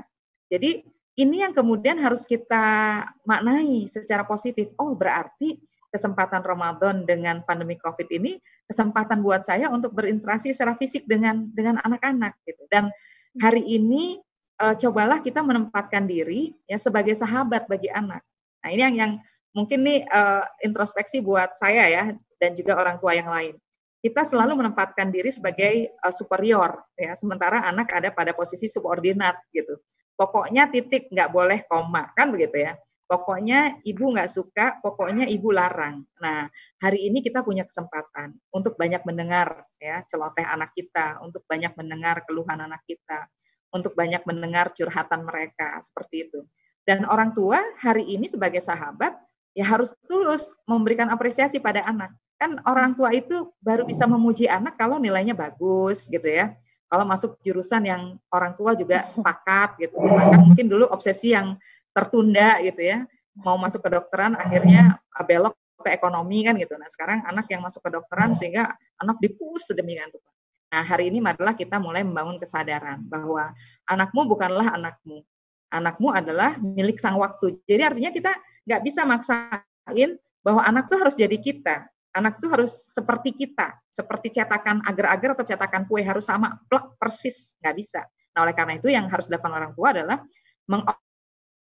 Jadi 0.48 0.86
ini 1.20 1.44
yang 1.44 1.52
kemudian 1.52 2.00
harus 2.00 2.24
kita 2.24 3.04
maknai 3.28 3.84
secara 3.84 4.24
positif. 4.24 4.72
Oh, 4.80 4.96
berarti 4.96 5.60
kesempatan 5.92 6.40
Ramadan 6.40 7.04
dengan 7.04 7.44
pandemi 7.44 7.76
Covid 7.76 8.08
ini 8.08 8.40
kesempatan 8.64 9.20
buat 9.20 9.44
saya 9.44 9.68
untuk 9.68 9.92
berinteraksi 9.92 10.56
secara 10.56 10.72
fisik 10.80 11.04
dengan 11.04 11.52
dengan 11.52 11.76
anak-anak 11.84 12.40
gitu. 12.48 12.64
Dan 12.72 12.88
hari 13.36 13.60
ini 13.68 14.16
uh, 14.64 14.72
cobalah 14.72 15.20
kita 15.20 15.44
menempatkan 15.44 16.08
diri 16.08 16.56
ya 16.64 16.80
sebagai 16.80 17.12
sahabat 17.12 17.68
bagi 17.68 17.92
anak. 17.92 18.24
Nah, 18.64 18.68
ini 18.72 18.80
yang 18.80 18.96
yang 18.96 19.12
mungkin 19.52 19.84
nih 19.84 20.08
uh, 20.08 20.48
introspeksi 20.64 21.20
buat 21.20 21.52
saya 21.52 21.84
ya 21.92 22.02
dan 22.40 22.56
juga 22.56 22.80
orang 22.80 22.96
tua 22.96 23.12
yang 23.12 23.28
lain. 23.28 23.54
Kita 24.02 24.26
selalu 24.26 24.58
menempatkan 24.58 25.14
diri 25.14 25.30
sebagai 25.30 25.92
uh, 26.02 26.10
superior 26.10 26.82
ya, 26.98 27.14
sementara 27.14 27.62
anak 27.68 27.92
ada 27.92 28.10
pada 28.10 28.32
posisi 28.34 28.66
subordinat 28.66 29.38
gitu. 29.52 29.78
Pokoknya 30.16 30.72
titik 30.72 31.12
nggak 31.12 31.30
boleh 31.30 31.68
koma 31.68 32.10
kan 32.16 32.32
begitu 32.32 32.64
ya. 32.64 32.74
Pokoknya 33.06 33.82
ibu 33.84 34.08
nggak 34.08 34.30
suka, 34.30 34.80
pokoknya 34.80 35.28
ibu 35.28 35.52
larang. 35.52 36.00
Nah, 36.16 36.48
hari 36.80 37.12
ini 37.12 37.20
kita 37.20 37.44
punya 37.44 37.68
kesempatan 37.68 38.32
untuk 38.54 38.80
banyak 38.80 39.04
mendengar 39.04 39.60
ya 39.76 40.00
celoteh 40.08 40.46
anak 40.48 40.72
kita, 40.72 41.20
untuk 41.20 41.44
banyak 41.44 41.76
mendengar 41.76 42.24
keluhan 42.24 42.64
anak 42.64 42.80
kita, 42.88 43.28
untuk 43.72 43.92
banyak 43.92 44.24
mendengar 44.24 44.72
curhatan 44.72 45.28
mereka 45.28 45.76
seperti 45.84 46.30
itu. 46.30 46.40
Dan 46.88 47.06
orang 47.06 47.36
tua 47.36 47.62
hari 47.78 48.08
ini 48.08 48.26
sebagai 48.26 48.64
sahabat 48.64 49.14
ya 49.52 49.68
harus 49.68 49.92
tulus 50.08 50.56
memberikan 50.64 51.12
apresiasi 51.12 51.60
pada 51.60 51.84
anak. 51.84 52.10
Kan 52.40 52.58
orang 52.66 52.98
tua 52.98 53.14
itu 53.14 53.52
baru 53.62 53.86
bisa 53.86 54.08
memuji 54.08 54.50
anak 54.50 54.74
kalau 54.80 54.98
nilainya 54.98 55.36
bagus 55.36 56.08
gitu 56.10 56.26
ya. 56.26 56.56
Kalau 56.92 57.08
masuk 57.08 57.40
jurusan 57.40 57.88
yang 57.88 58.20
orang 58.28 58.52
tua 58.52 58.76
juga 58.76 59.08
sepakat 59.08 59.80
gitu. 59.80 59.96
Maka 59.96 60.36
mungkin 60.36 60.68
dulu 60.68 60.84
obsesi 60.92 61.32
yang 61.32 61.56
tertunda 61.92 62.60
gitu 62.64 62.82
ya. 62.82 63.04
Mau 63.38 63.56
masuk 63.56 63.80
ke 63.80 63.90
dokteran 63.92 64.36
akhirnya 64.36 65.00
belok 65.24 65.56
ke 65.80 65.90
ekonomi 65.92 66.44
kan 66.44 66.56
gitu. 66.56 66.76
Nah 66.76 66.88
sekarang 66.88 67.24
anak 67.24 67.48
yang 67.48 67.64
masuk 67.64 67.80
ke 67.84 67.90
dokteran 67.92 68.36
sehingga 68.36 68.72
anak 69.00 69.16
dipus 69.20 69.68
sedemikian 69.68 70.08
rupa 70.12 70.32
nah 70.72 70.80
hari 70.80 71.12
ini 71.12 71.20
marilah 71.20 71.52
kita 71.52 71.76
mulai 71.76 72.00
membangun 72.00 72.40
kesadaran 72.40 73.04
bahwa 73.04 73.52
anakmu 73.84 74.24
bukanlah 74.24 74.72
anakmu. 74.72 75.20
Anakmu 75.68 76.08
adalah 76.16 76.56
milik 76.56 76.96
sang 76.96 77.20
waktu. 77.20 77.60
Jadi 77.68 77.82
artinya 77.84 78.08
kita 78.08 78.32
nggak 78.64 78.80
bisa 78.80 79.04
maksain 79.04 80.16
bahwa 80.40 80.64
anak 80.64 80.88
tuh 80.88 80.96
harus 80.96 81.12
jadi 81.12 81.36
kita. 81.36 81.92
Anak 82.16 82.40
tuh 82.40 82.52
harus 82.56 82.72
seperti 82.88 83.36
kita. 83.36 83.76
Seperti 83.92 84.32
cetakan 84.32 84.80
agar-agar 84.84 85.36
atau 85.36 85.44
cetakan 85.44 85.84
kue 85.88 86.00
harus 86.00 86.24
sama 86.24 86.56
plek 86.72 86.96
persis. 86.96 87.56
Nggak 87.60 87.74
bisa. 87.76 88.00
Nah 88.32 88.48
oleh 88.48 88.56
karena 88.56 88.72
itu 88.80 88.88
yang 88.88 89.08
harus 89.12 89.28
dilakukan 89.28 89.52
orang 89.52 89.72
tua 89.76 89.92
adalah 89.92 90.24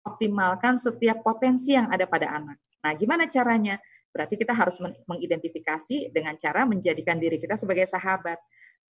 optimalkan 0.05 0.81
setiap 0.81 1.21
potensi 1.21 1.77
yang 1.77 1.93
ada 1.93 2.09
pada 2.09 2.33
anak. 2.33 2.57
Nah, 2.81 2.93
gimana 2.97 3.29
caranya? 3.29 3.77
Berarti 4.11 4.35
kita 4.35 4.51
harus 4.57 4.81
mengidentifikasi 5.07 6.11
dengan 6.11 6.35
cara 6.35 6.67
menjadikan 6.67 7.21
diri 7.21 7.39
kita 7.39 7.55
sebagai 7.55 7.87
sahabat. 7.87 8.41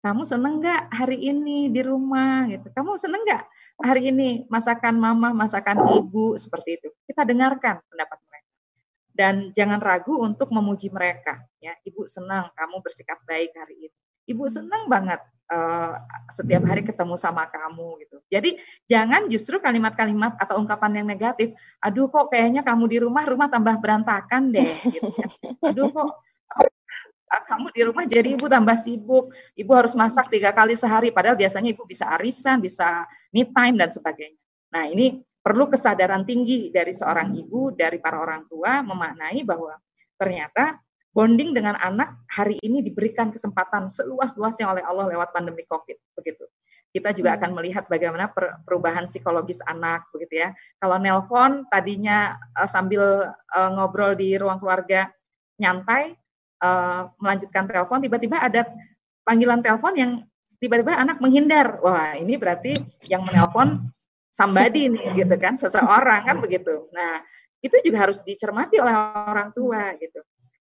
Kamu 0.01 0.25
seneng 0.25 0.65
nggak 0.65 0.97
hari 0.97 1.21
ini 1.29 1.69
di 1.69 1.85
rumah 1.85 2.49
gitu? 2.49 2.73
Kamu 2.73 2.97
seneng 2.97 3.21
nggak 3.21 3.45
hari 3.85 4.09
ini 4.09 4.49
masakan 4.49 4.97
mama, 4.97 5.37
masakan 5.37 5.77
ibu 6.01 6.41
seperti 6.41 6.81
itu? 6.81 6.89
Kita 7.05 7.29
dengarkan 7.29 7.85
pendapat 7.85 8.19
mereka 8.25 8.51
dan 9.13 9.53
jangan 9.53 9.77
ragu 9.77 10.17
untuk 10.17 10.49
memuji 10.49 10.89
mereka. 10.89 11.45
Ya, 11.61 11.77
ibu 11.85 12.09
senang 12.09 12.49
kamu 12.57 12.81
bersikap 12.81 13.21
baik 13.29 13.53
hari 13.53 13.93
ini. 13.93 13.97
Ibu 14.33 14.49
senang 14.49 14.89
banget 14.89 15.21
uh, 15.51 15.99
setiap 16.31 16.63
hari 16.65 16.87
ketemu 16.87 17.19
sama 17.19 17.51
kamu 17.51 18.01
gitu. 18.07 18.17
Jadi 18.31 18.57
jangan 18.87 19.27
justru 19.27 19.59
kalimat-kalimat 19.59 20.39
atau 20.39 20.63
ungkapan 20.63 21.03
yang 21.03 21.07
negatif. 21.11 21.53
Aduh 21.83 22.07
kok 22.09 22.31
kayaknya 22.31 22.63
kamu 22.63 22.85
di 22.87 22.99
rumah 23.03 23.27
rumah 23.27 23.51
tambah 23.51 23.77
berantakan 23.83 24.55
deh. 24.55 24.71
Gitu 24.87 25.11
kan. 25.11 25.29
Aduh 25.67 25.91
kok 25.91 26.11
kamu 27.51 27.67
di 27.75 27.83
rumah 27.87 28.05
jadi 28.07 28.39
ibu 28.39 28.47
tambah 28.47 28.79
sibuk. 28.79 29.35
Ibu 29.59 29.73
harus 29.75 29.95
masak 29.99 30.31
tiga 30.31 30.55
kali 30.55 30.79
sehari. 30.79 31.11
Padahal 31.11 31.35
biasanya 31.35 31.75
ibu 31.75 31.83
bisa 31.85 32.07
arisan, 32.15 32.63
bisa 32.63 33.05
me 33.35 33.45
time 33.51 33.77
dan 33.77 33.91
sebagainya. 33.91 34.39
Nah 34.71 34.87
ini 34.87 35.19
perlu 35.41 35.67
kesadaran 35.67 36.23
tinggi 36.23 36.71
dari 36.71 36.95
seorang 36.95 37.35
ibu, 37.35 37.75
dari 37.75 37.99
para 37.99 38.23
orang 38.23 38.47
tua 38.47 38.85
memaknai 38.87 39.43
bahwa 39.43 39.75
ternyata 40.21 40.79
bonding 41.21 41.53
dengan 41.53 41.77
anak 41.77 42.17
hari 42.33 42.57
ini 42.65 42.81
diberikan 42.81 43.29
kesempatan 43.29 43.93
seluas-luasnya 43.93 44.65
oleh 44.73 44.81
Allah 44.89 45.05
lewat 45.13 45.37
pandemi 45.37 45.69
COVID 45.69 46.17
begitu. 46.17 46.49
kita 46.91 47.15
juga 47.15 47.39
akan 47.39 47.55
melihat 47.55 47.87
bagaimana 47.87 48.35
perubahan 48.67 49.07
psikologis 49.07 49.63
anak 49.63 50.11
begitu 50.11 50.43
ya. 50.43 50.51
Kalau 50.83 50.99
nelpon 50.99 51.63
tadinya 51.71 52.35
uh, 52.59 52.67
sambil 52.67 53.31
uh, 53.31 53.71
ngobrol 53.79 54.19
di 54.19 54.35
ruang 54.35 54.59
keluarga 54.59 55.07
nyantai 55.63 56.19
uh, 56.59 57.07
melanjutkan 57.23 57.71
telepon 57.71 58.03
tiba-tiba 58.03 58.43
ada 58.43 58.67
panggilan 59.23 59.63
telepon 59.63 59.95
yang 59.95 60.13
tiba-tiba 60.59 60.99
anak 60.99 61.23
menghindar. 61.23 61.79
Wah, 61.79 62.19
ini 62.19 62.35
berarti 62.35 62.75
yang 63.07 63.23
menelpon 63.23 63.87
somebody 64.35 64.91
nih 64.91 65.15
gitu 65.15 65.35
kan, 65.39 65.55
seseorang 65.55 66.27
kan 66.27 66.43
begitu. 66.43 66.91
Nah, 66.91 67.23
itu 67.63 67.79
juga 67.87 68.09
harus 68.09 68.19
dicermati 68.27 68.83
oleh 68.83 68.91
orang 69.31 69.55
tua 69.55 69.95
gitu. 69.95 70.19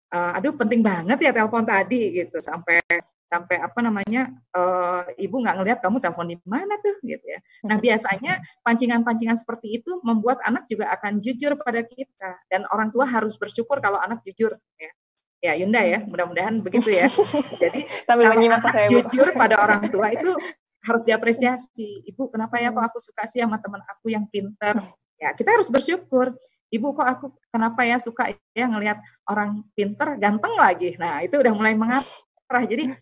Uh, 0.08 0.32
aduh 0.40 0.56
penting 0.56 0.80
banget 0.80 1.20
ya 1.20 1.36
telepon 1.36 1.68
tadi 1.68 2.16
gitu 2.16 2.40
sampai 2.40 2.80
sampai 3.28 3.60
apa 3.60 3.84
namanya 3.84 4.32
uh, 4.56 5.04
ibu 5.20 5.36
nggak 5.44 5.60
ngelihat 5.60 5.78
kamu 5.84 6.00
telepon 6.00 6.32
di 6.32 6.36
mana 6.48 6.80
tuh 6.80 6.96
gitu 7.04 7.20
ya. 7.20 7.44
Nah 7.68 7.76
biasanya 7.76 8.40
pancingan-pancingan 8.64 9.36
seperti 9.36 9.76
itu 9.84 10.00
membuat 10.00 10.40
anak 10.48 10.64
juga 10.64 10.88
akan 10.96 11.20
jujur 11.20 11.60
pada 11.60 11.84
kita 11.84 12.40
dan 12.48 12.64
orang 12.72 12.88
tua 12.88 13.04
harus 13.04 13.36
bersyukur 13.36 13.84
kalau 13.84 14.00
anak 14.00 14.24
jujur 14.24 14.56
ya. 14.80 14.90
Ya 15.38 15.54
Yunda 15.54 15.78
ya, 15.86 16.02
mudah-mudahan 16.02 16.66
begitu 16.66 16.90
ya. 16.90 17.06
Jadi 17.62 17.86
kalau 18.10 18.26
anak 18.26 18.74
saya, 18.74 18.90
jujur 18.90 19.30
pada 19.38 19.62
orang 19.62 19.86
tua 19.86 20.10
itu 20.10 20.34
harus 20.82 21.06
diapresiasi. 21.06 22.10
Ibu 22.10 22.32
kenapa 22.32 22.58
ya 22.58 22.74
kok 22.74 22.82
aku 22.82 22.98
suka 22.98 23.22
sih 23.28 23.38
sama 23.38 23.62
teman 23.62 23.84
aku 23.86 24.10
yang 24.10 24.26
pinter? 24.26 24.74
Ya 25.20 25.30
kita 25.38 25.54
harus 25.54 25.70
bersyukur. 25.70 26.34
Ibu 26.68 26.92
kok 26.92 27.08
aku 27.08 27.26
kenapa 27.48 27.80
ya 27.88 27.96
suka 27.96 28.36
ya 28.52 28.66
ngelihat 28.68 29.00
orang 29.24 29.64
pinter 29.72 30.20
ganteng 30.20 30.52
lagi. 30.56 30.94
Nah 31.00 31.24
itu 31.24 31.40
udah 31.40 31.52
mulai 31.56 31.72
mengarah. 31.72 32.64
Jadi 32.68 32.92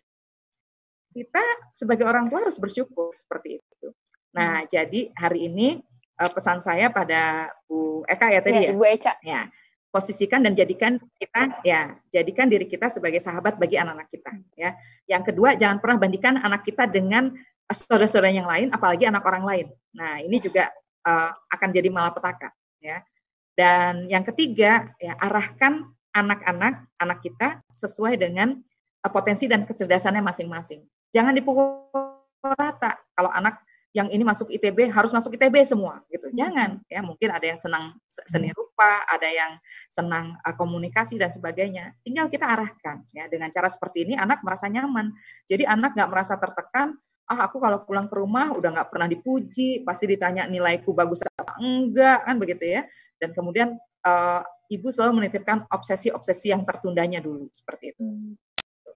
kita 1.16 1.44
sebagai 1.72 2.05
orang 2.05 2.28
tua 2.28 2.44
harus 2.44 2.60
bersyukur 2.60 3.16
seperti 3.16 3.59
itu. 3.59 3.88
Nah, 4.36 4.62
hmm. 4.62 4.68
jadi 4.68 5.01
hari 5.16 5.48
ini 5.48 5.80
uh, 6.20 6.28
pesan 6.28 6.60
saya 6.60 6.93
pada 6.93 7.48
Bu 7.64 8.05
Eka 8.05 8.28
ya 8.28 8.40
tadi 8.44 8.68
ya. 8.68 8.70
ya? 8.70 8.72
Bu 8.76 8.84
Eca. 8.84 9.12
Ya. 9.24 9.48
Posisikan 9.88 10.44
dan 10.44 10.52
jadikan 10.52 11.01
kita 11.16 11.56
ya, 11.64 11.97
jadikan 12.12 12.52
diri 12.52 12.68
kita 12.68 12.93
sebagai 12.93 13.16
sahabat 13.16 13.56
bagi 13.56 13.80
anak-anak 13.80 14.12
kita 14.12 14.28
ya. 14.52 14.76
Yang 15.09 15.32
kedua, 15.32 15.56
jangan 15.56 15.80
pernah 15.80 15.97
bandingkan 16.05 16.36
anak 16.36 16.68
kita 16.68 16.84
dengan 16.84 17.32
saudara-saudara 17.64 18.28
yang 18.28 18.44
lain 18.44 18.68
apalagi 18.76 19.09
anak 19.09 19.24
orang 19.24 19.48
lain. 19.48 19.66
Nah, 19.97 20.20
ini 20.20 20.36
juga 20.36 20.68
uh, 21.09 21.32
akan 21.48 21.68
jadi 21.72 21.88
malapetaka 21.88 22.52
ya. 22.84 23.01
Dan 23.56 24.04
yang 24.12 24.22
ketiga, 24.28 24.92
ya 25.00 25.16
arahkan 25.16 25.88
anak-anak 26.12 26.88
anak 27.00 27.18
kita 27.24 27.60
sesuai 27.72 28.20
dengan 28.20 28.56
uh, 29.04 29.10
potensi 29.12 29.48
dan 29.48 29.64
kecerdasannya 29.64 30.20
masing-masing. 30.20 30.84
Jangan 31.12 31.32
dipukul 31.32 31.88
rata. 32.44 33.00
Kalau 33.16 33.32
anak 33.32 33.64
yang 33.96 34.12
ini 34.12 34.28
masuk 34.28 34.52
ITB 34.52 34.92
harus 34.92 35.08
masuk 35.08 35.40
ITB 35.40 35.64
semua 35.64 36.04
gitu. 36.12 36.28
Hmm. 36.28 36.36
Jangan 36.36 36.70
ya 36.84 37.00
mungkin 37.00 37.32
ada 37.32 37.48
yang 37.48 37.56
senang 37.56 37.96
seni 38.08 38.52
hmm. 38.52 38.56
rupa, 38.60 39.08
ada 39.08 39.24
yang 39.24 39.56
senang 39.88 40.36
uh, 40.44 40.52
komunikasi 40.52 41.16
dan 41.16 41.32
sebagainya. 41.32 41.96
Tinggal 42.04 42.28
kita 42.28 42.44
arahkan 42.44 43.08
ya 43.16 43.24
dengan 43.32 43.48
cara 43.48 43.72
seperti 43.72 44.04
ini 44.04 44.14
anak 44.16 44.44
merasa 44.44 44.68
nyaman. 44.68 45.16
Jadi 45.48 45.64
anak 45.64 45.96
nggak 45.96 46.12
merasa 46.12 46.36
tertekan. 46.36 47.00
Ah 47.27 47.51
aku 47.51 47.59
kalau 47.59 47.82
pulang 47.82 48.07
ke 48.07 48.15
rumah 48.15 48.55
udah 48.55 48.70
nggak 48.70 48.89
pernah 48.90 49.11
dipuji, 49.11 49.82
pasti 49.82 50.07
ditanya 50.07 50.47
nilaiku 50.47 50.94
bagus 50.94 51.27
apa 51.27 51.59
enggak 51.59 52.23
kan 52.23 52.36
begitu 52.39 52.65
ya. 52.78 52.82
Dan 53.19 53.35
kemudian 53.35 53.74
uh, 54.07 54.43
ibu 54.70 54.89
selalu 54.90 55.24
menitipkan 55.24 55.66
obsesi-obsesi 55.70 56.55
yang 56.55 56.62
tertundanya 56.62 57.19
dulu 57.19 57.51
seperti 57.51 57.94
itu. 57.94 58.03
Hmm. 58.03 58.35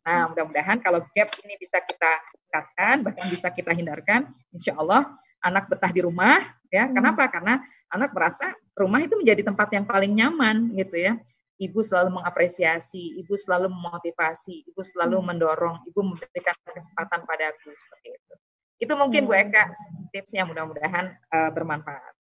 Nah, 0.01 0.33
mudah-mudahan 0.33 0.81
kalau 0.81 1.05
gap 1.13 1.29
ini 1.45 1.55
bisa 1.61 1.79
kita 1.85 2.13
tingkatkan, 2.33 3.05
bahkan 3.05 3.27
bisa 3.29 3.49
kita 3.53 3.71
hindarkan, 3.77 4.33
insya 4.51 4.73
Allah 4.81 5.13
anak 5.45 5.69
betah 5.69 5.93
di 5.93 6.01
rumah, 6.01 6.41
ya. 6.73 6.89
Hmm. 6.89 6.97
Kenapa? 6.97 7.29
Karena 7.29 7.61
anak 7.93 8.11
merasa 8.17 8.51
rumah 8.73 9.05
itu 9.05 9.15
menjadi 9.21 9.45
tempat 9.45 9.69
yang 9.77 9.85
paling 9.85 10.13
nyaman, 10.17 10.73
gitu 10.75 10.97
ya. 10.97 11.21
Ibu 11.61 11.85
selalu 11.85 12.17
mengapresiasi, 12.17 13.21
ibu 13.21 13.37
selalu 13.37 13.69
memotivasi, 13.69 14.65
ibu 14.73 14.81
selalu 14.81 15.21
hmm. 15.21 15.27
mendorong, 15.29 15.77
ibu 15.85 16.01
memberikan 16.01 16.57
kesempatan 16.65 17.21
padaku 17.29 17.69
seperti 17.77 18.17
itu. 18.17 18.35
Itu 18.81 18.93
mungkin 18.97 19.29
Bu 19.29 19.37
Eka 19.37 19.69
hmm. 19.69 20.09
tipsnya 20.09 20.49
mudah-mudahan 20.49 21.13
uh, 21.13 21.51
bermanfaat. 21.53 22.17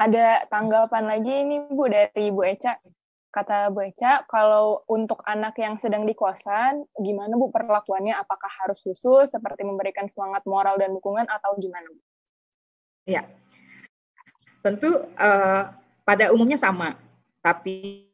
Ada 0.00 0.48
tanggapan 0.48 1.04
lagi 1.04 1.44
ini 1.44 1.68
Bu 1.68 1.92
dari 1.92 2.32
Bu 2.32 2.40
Eca 2.40 2.80
kata 3.28 3.68
Bu 3.70 3.84
Eca, 3.84 4.24
kalau 4.26 4.82
untuk 4.88 5.20
anak 5.28 5.54
yang 5.60 5.76
sedang 5.76 6.08
di 6.08 6.16
kosan, 6.16 6.82
gimana 6.98 7.36
Bu 7.36 7.52
perlakuannya? 7.52 8.16
Apakah 8.16 8.48
harus 8.64 8.80
khusus 8.80 9.28
seperti 9.28 9.62
memberikan 9.62 10.08
semangat 10.08 10.42
moral 10.48 10.80
dan 10.80 10.96
dukungan 10.96 11.28
atau 11.28 11.54
gimana 11.60 11.84
Bu? 11.92 12.00
Ya, 13.08 13.24
tentu 14.60 14.90
uh, 15.16 15.64
pada 16.04 16.32
umumnya 16.32 16.60
sama, 16.60 16.96
tapi 17.38 18.08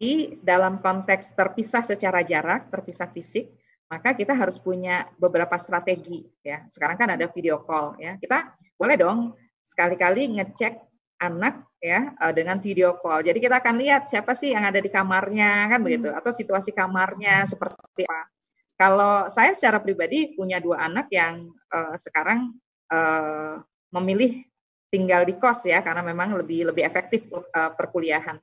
dalam 0.45 0.85
konteks 0.85 1.33
terpisah 1.33 1.81
secara 1.81 2.21
jarak, 2.21 2.69
terpisah 2.69 3.09
fisik, 3.09 3.49
maka 3.89 4.13
kita 4.13 4.37
harus 4.37 4.61
punya 4.61 5.09
beberapa 5.17 5.57
strategi 5.57 6.29
ya. 6.45 6.65
Sekarang 6.69 6.97
kan 7.01 7.09
ada 7.17 7.29
video 7.33 7.65
call 7.65 7.97
ya. 7.97 8.17
Kita 8.21 8.53
boleh 8.77 8.97
dong 9.01 9.33
sekali-kali 9.65 10.29
ngecek 10.41 10.77
anak 11.25 11.65
ya 11.81 12.13
eh, 12.21 12.33
dengan 12.37 12.61
video 12.61 13.01
call. 13.01 13.25
Jadi 13.25 13.39
kita 13.41 13.65
akan 13.65 13.75
lihat 13.81 14.11
siapa 14.11 14.37
sih 14.37 14.53
yang 14.53 14.69
ada 14.69 14.81
di 14.81 14.93
kamarnya 14.93 15.73
kan 15.73 15.79
hmm. 15.81 15.87
begitu 15.87 16.09
atau 16.13 16.33
situasi 16.33 16.71
kamarnya 16.77 17.49
seperti 17.49 18.05
apa. 18.05 18.29
Kalau 18.75 19.31
saya 19.31 19.55
secara 19.55 19.79
pribadi 19.79 20.35
punya 20.35 20.59
dua 20.59 20.83
anak 20.91 21.07
yang 21.15 21.39
uh, 21.71 21.95
sekarang 21.95 22.59
uh, 22.91 23.63
memilih 23.95 24.43
tinggal 24.91 25.23
di 25.23 25.39
kos 25.39 25.63
ya 25.63 25.79
karena 25.79 26.03
memang 26.03 26.35
lebih 26.35 26.75
lebih 26.75 26.83
efektif 26.83 27.31
uh, 27.31 27.71
perkuliahan. 27.71 28.35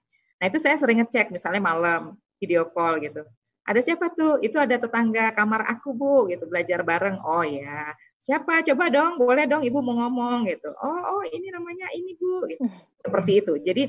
Nah 0.41 0.45
itu 0.49 0.57
saya 0.57 0.76
sering 0.81 1.05
ngecek 1.05 1.30
misalnya 1.30 1.61
malam 1.61 2.18
video 2.41 2.65
call 2.65 2.97
gitu 2.97 3.22
ada 3.61 3.80
siapa 3.80 4.09
tuh? 4.11 4.41
Itu 4.41 4.57
ada 4.57 4.73
tetangga 4.76 5.31
kamar 5.38 5.69
aku 5.69 5.93
bu, 5.93 6.26
gitu 6.34 6.49
belajar 6.49 6.81
bareng. 6.81 7.22
Oh 7.22 7.45
ya, 7.45 7.93
siapa? 8.18 8.65
Coba 8.65 8.89
dong, 8.89 9.22
boleh 9.22 9.45
dong 9.45 9.61
ibu 9.61 9.77
mau 9.85 10.01
ngomong 10.01 10.49
gitu. 10.49 10.73
Oh, 10.81 11.01
oh 11.18 11.23
ini 11.30 11.53
namanya 11.53 11.88
ini 11.93 12.18
bu, 12.18 12.49
gitu. 12.49 12.65
seperti 13.05 13.31
itu. 13.45 13.53
Jadi 13.61 13.84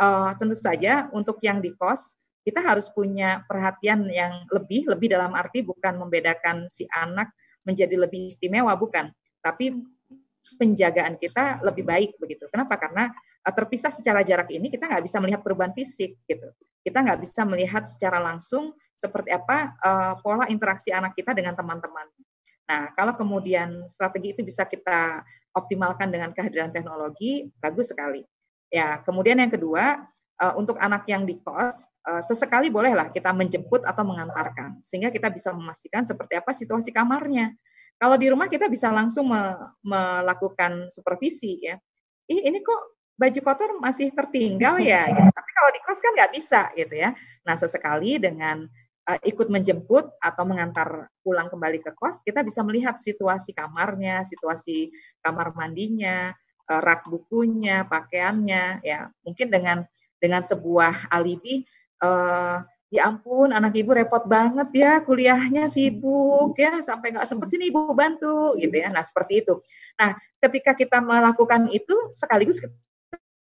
uh, 0.00 0.32
tentu 0.40 0.56
saja 0.56 1.12
untuk 1.12 1.38
yang 1.44 1.60
di 1.60 1.76
kos 1.76 2.16
kita 2.42 2.64
harus 2.64 2.88
punya 2.88 3.44
perhatian 3.44 4.08
yang 4.08 4.48
lebih, 4.48 4.88
lebih 4.88 5.12
dalam 5.12 5.36
arti 5.36 5.60
bukan 5.60 6.00
membedakan 6.00 6.64
si 6.72 6.88
anak 6.96 7.28
menjadi 7.68 8.00
lebih 8.00 8.32
istimewa, 8.32 8.72
bukan. 8.80 9.12
Tapi 9.44 9.76
penjagaan 10.56 11.20
kita 11.20 11.60
lebih 11.60 11.84
baik 11.84 12.10
begitu. 12.16 12.48
Kenapa? 12.48 12.80
Karena 12.80 13.10
uh, 13.44 13.54
terpisah 13.54 13.92
secara 13.92 14.24
jarak 14.24 14.48
ini 14.54 14.72
kita 14.72 14.88
nggak 14.88 15.04
bisa 15.04 15.18
melihat 15.20 15.40
perubahan 15.44 15.74
fisik 15.76 16.16
gitu. 16.24 16.48
Kita 16.80 17.04
nggak 17.04 17.20
bisa 17.20 17.44
melihat 17.44 17.84
secara 17.84 18.22
langsung 18.22 18.72
seperti 18.96 19.34
apa 19.34 19.76
uh, 19.82 20.14
pola 20.24 20.48
interaksi 20.48 20.94
anak 20.94 21.12
kita 21.12 21.36
dengan 21.36 21.52
teman-teman. 21.52 22.06
Nah, 22.68 22.92
kalau 22.92 23.16
kemudian 23.16 23.88
strategi 23.88 24.36
itu 24.36 24.44
bisa 24.44 24.68
kita 24.68 25.24
optimalkan 25.56 26.12
dengan 26.12 26.36
kehadiran 26.36 26.68
teknologi, 26.68 27.48
bagus 27.58 27.90
sekali. 27.90 28.20
Ya, 28.68 29.00
kemudian 29.00 29.40
yang 29.40 29.48
kedua, 29.48 30.04
uh, 30.38 30.54
untuk 30.60 30.76
anak 30.76 31.08
yang 31.08 31.24
di 31.24 31.40
kos, 31.40 31.88
uh, 32.04 32.20
sesekali 32.20 32.68
bolehlah 32.68 33.08
kita 33.08 33.32
menjemput 33.32 33.88
atau 33.88 34.04
mengantarkan, 34.04 34.84
sehingga 34.84 35.08
kita 35.08 35.32
bisa 35.32 35.50
memastikan 35.56 36.04
seperti 36.04 36.36
apa 36.36 36.52
situasi 36.52 36.92
kamarnya. 36.92 37.56
Kalau 37.98 38.14
di 38.14 38.30
rumah 38.30 38.46
kita 38.46 38.70
bisa 38.70 38.94
langsung 38.94 39.34
me 39.34 39.58
melakukan 39.82 40.86
supervisi 40.88 41.58
ya. 41.66 41.74
Ih, 42.30 42.46
ini 42.46 42.62
kok 42.62 42.98
baju 43.18 43.40
kotor 43.42 43.70
masih 43.82 44.14
tertinggal 44.14 44.78
ya. 44.78 45.10
Gitu. 45.18 45.30
Tapi 45.34 45.50
kalau 45.50 45.70
di 45.74 45.80
kos 45.82 46.00
kan 46.00 46.12
nggak 46.14 46.32
bisa 46.32 46.60
gitu 46.78 46.94
ya. 46.94 47.10
Nah, 47.42 47.54
sesekali 47.58 48.22
dengan 48.22 48.70
uh, 49.10 49.18
ikut 49.26 49.50
menjemput 49.50 50.14
atau 50.22 50.44
mengantar 50.46 51.10
pulang 51.26 51.50
kembali 51.50 51.82
ke 51.82 51.90
kos, 51.98 52.22
kita 52.22 52.46
bisa 52.46 52.62
melihat 52.62 52.94
situasi 53.00 53.50
kamarnya, 53.50 54.22
situasi 54.22 54.94
kamar 55.24 55.50
mandinya, 55.58 56.30
uh, 56.70 56.80
rak 56.84 57.10
bukunya, 57.10 57.82
pakaiannya, 57.90 58.84
ya 58.86 59.10
mungkin 59.26 59.48
dengan 59.50 59.78
dengan 60.22 60.42
sebuah 60.46 61.10
alibi, 61.10 61.66
uh, 62.04 62.62
ya 62.88 63.08
ampun 63.08 63.52
anak 63.52 63.76
ibu 63.76 63.92
repot 63.92 64.24
banget 64.24 64.68
ya 64.72 64.92
kuliahnya 65.04 65.68
sibuk 65.68 66.56
ya 66.56 66.80
sampai 66.80 67.12
nggak 67.12 67.28
sempet 67.28 67.52
sini 67.52 67.68
ibu 67.68 67.92
bantu 67.92 68.56
gitu 68.56 68.72
ya. 68.72 68.88
Nah 68.88 69.04
seperti 69.04 69.44
itu. 69.44 69.60
Nah 70.00 70.16
ketika 70.40 70.72
kita 70.72 70.98
melakukan 71.04 71.68
itu 71.68 72.12
sekaligus 72.16 72.58
kita 72.58 72.74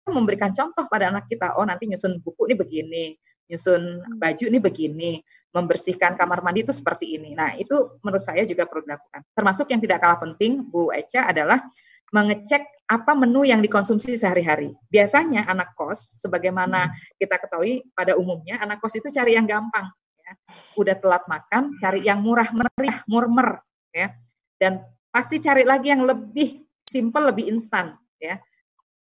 memberikan 0.08 0.54
contoh 0.54 0.86
pada 0.86 1.10
anak 1.10 1.26
kita, 1.26 1.58
oh 1.58 1.66
nanti 1.66 1.90
nyusun 1.90 2.22
buku 2.22 2.46
ini 2.46 2.54
begini, 2.54 3.04
nyusun 3.50 4.06
baju 4.18 4.44
ini 4.46 4.58
begini, 4.62 5.12
membersihkan 5.56 6.20
kamar 6.20 6.44
mandi 6.44 6.62
itu 6.62 6.70
seperti 6.76 7.16
ini. 7.16 7.32
Nah, 7.32 7.56
itu 7.56 7.96
menurut 8.04 8.20
saya 8.20 8.44
juga 8.44 8.68
perlu 8.68 8.84
dilakukan. 8.84 9.24
Termasuk 9.32 9.66
yang 9.72 9.80
tidak 9.80 9.98
kalah 10.04 10.20
penting, 10.20 10.68
Bu 10.68 10.92
Eca, 10.92 11.26
adalah 11.32 11.64
mengecek 12.12 12.75
apa 12.86 13.12
menu 13.18 13.42
yang 13.42 13.58
dikonsumsi 13.58 14.14
sehari-hari. 14.14 14.70
Biasanya 14.90 15.46
anak 15.50 15.74
kos, 15.74 16.14
sebagaimana 16.22 16.94
kita 17.18 17.38
ketahui 17.42 17.82
pada 17.92 18.14
umumnya, 18.14 18.62
anak 18.62 18.78
kos 18.78 18.94
itu 18.94 19.10
cari 19.10 19.34
yang 19.34 19.46
gampang. 19.46 19.90
Ya. 20.22 20.32
Udah 20.78 20.94
telat 20.98 21.26
makan, 21.26 21.74
cari 21.82 22.06
yang 22.06 22.22
murah 22.22 22.46
meriah, 22.54 23.02
murmer. 23.10 23.62
Ya. 23.90 24.14
Dan 24.58 24.86
pasti 25.10 25.42
cari 25.42 25.66
lagi 25.66 25.90
yang 25.90 26.06
lebih 26.06 26.62
simple, 26.82 27.26
lebih 27.26 27.50
instan 27.50 27.98
ya. 28.22 28.38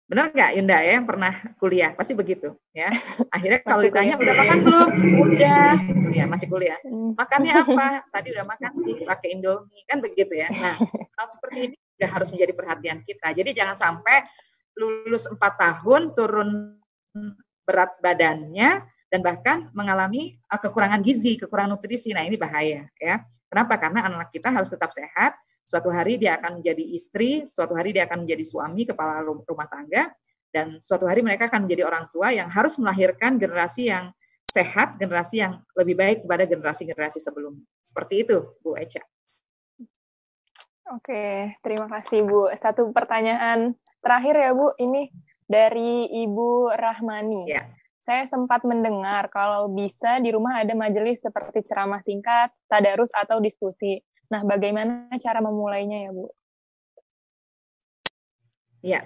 Benar 0.08 0.32
nggak 0.32 0.52
Yunda 0.56 0.80
ya 0.80 0.92
yang 1.04 1.04
pernah 1.04 1.36
kuliah? 1.60 1.92
Pasti 1.92 2.16
begitu 2.16 2.56
ya. 2.72 2.88
Akhirnya 3.36 3.60
kalau 3.68 3.84
ditanya 3.84 4.16
udah 4.16 4.36
makan 4.40 4.58
belum? 4.64 4.90
Udah. 5.28 5.72
Ya 6.16 6.24
masih 6.24 6.48
kuliah. 6.48 6.80
Hmm. 6.88 7.12
Makannya 7.20 7.54
apa? 7.68 7.88
Tadi 8.16 8.32
udah 8.32 8.46
makan 8.48 8.72
sih 8.80 9.04
pakai 9.04 9.36
Indomie 9.36 9.84
kan 9.84 10.00
begitu 10.00 10.32
ya. 10.32 10.48
Nah 10.48 10.80
hal 11.20 11.28
seperti 11.28 11.60
ini 11.68 11.78
harus 12.06 12.30
menjadi 12.30 12.54
perhatian 12.54 13.02
kita. 13.02 13.34
Jadi 13.34 13.58
jangan 13.58 13.74
sampai 13.74 14.22
lulus 14.78 15.26
empat 15.26 15.58
tahun 15.58 16.14
turun 16.14 16.78
berat 17.66 17.98
badannya 18.06 18.86
dan 19.10 19.20
bahkan 19.26 19.74
mengalami 19.74 20.38
uh, 20.54 20.62
kekurangan 20.62 21.02
gizi, 21.02 21.42
kekurangan 21.42 21.74
nutrisi. 21.74 22.14
Nah 22.14 22.22
ini 22.22 22.38
bahaya 22.38 22.86
ya. 23.02 23.26
Kenapa? 23.50 23.82
Karena 23.82 24.06
anak 24.06 24.30
kita 24.30 24.52
harus 24.52 24.70
tetap 24.70 24.92
sehat, 24.94 25.34
Suatu 25.68 25.92
hari 25.92 26.16
dia 26.16 26.40
akan 26.40 26.64
menjadi 26.64 26.80
istri, 26.96 27.44
suatu 27.44 27.76
hari 27.76 27.92
dia 27.92 28.08
akan 28.08 28.24
menjadi 28.24 28.40
suami, 28.48 28.88
kepala 28.88 29.20
rumah 29.20 29.68
tangga, 29.68 30.16
dan 30.56 30.80
suatu 30.80 31.04
hari 31.04 31.20
mereka 31.20 31.52
akan 31.52 31.68
menjadi 31.68 31.84
orang 31.84 32.08
tua 32.16 32.32
yang 32.32 32.48
harus 32.48 32.80
melahirkan 32.80 33.36
generasi 33.36 33.92
yang 33.92 34.16
sehat, 34.48 34.96
generasi 34.96 35.44
yang 35.44 35.60
lebih 35.76 36.00
baik 36.00 36.18
kepada 36.24 36.48
generasi-generasi 36.48 37.20
sebelumnya. 37.20 37.68
Seperti 37.84 38.24
itu, 38.24 38.48
Bu 38.64 38.80
Echa. 38.80 39.04
Oke, 40.96 41.52
terima 41.60 41.92
kasih 41.92 42.24
Bu. 42.24 42.48
Satu 42.56 42.96
pertanyaan 42.96 43.76
terakhir 44.00 44.40
ya 44.40 44.52
Bu, 44.56 44.72
ini 44.80 45.12
dari 45.44 46.08
Ibu 46.24 46.72
Rahmani. 46.72 47.44
Ya. 47.44 47.68
Saya 48.00 48.24
sempat 48.24 48.64
mendengar 48.64 49.28
kalau 49.28 49.68
bisa 49.68 50.24
di 50.24 50.32
rumah 50.32 50.64
ada 50.64 50.72
majelis 50.80 51.20
seperti 51.20 51.60
ceramah 51.68 52.00
singkat, 52.00 52.56
tadarus 52.72 53.12
atau 53.12 53.44
diskusi. 53.44 54.00
Nah, 54.32 54.48
bagaimana 54.48 55.12
cara 55.20 55.44
memulainya 55.44 56.08
ya, 56.08 56.12
Bu? 56.16 56.28
Ya, 58.80 59.02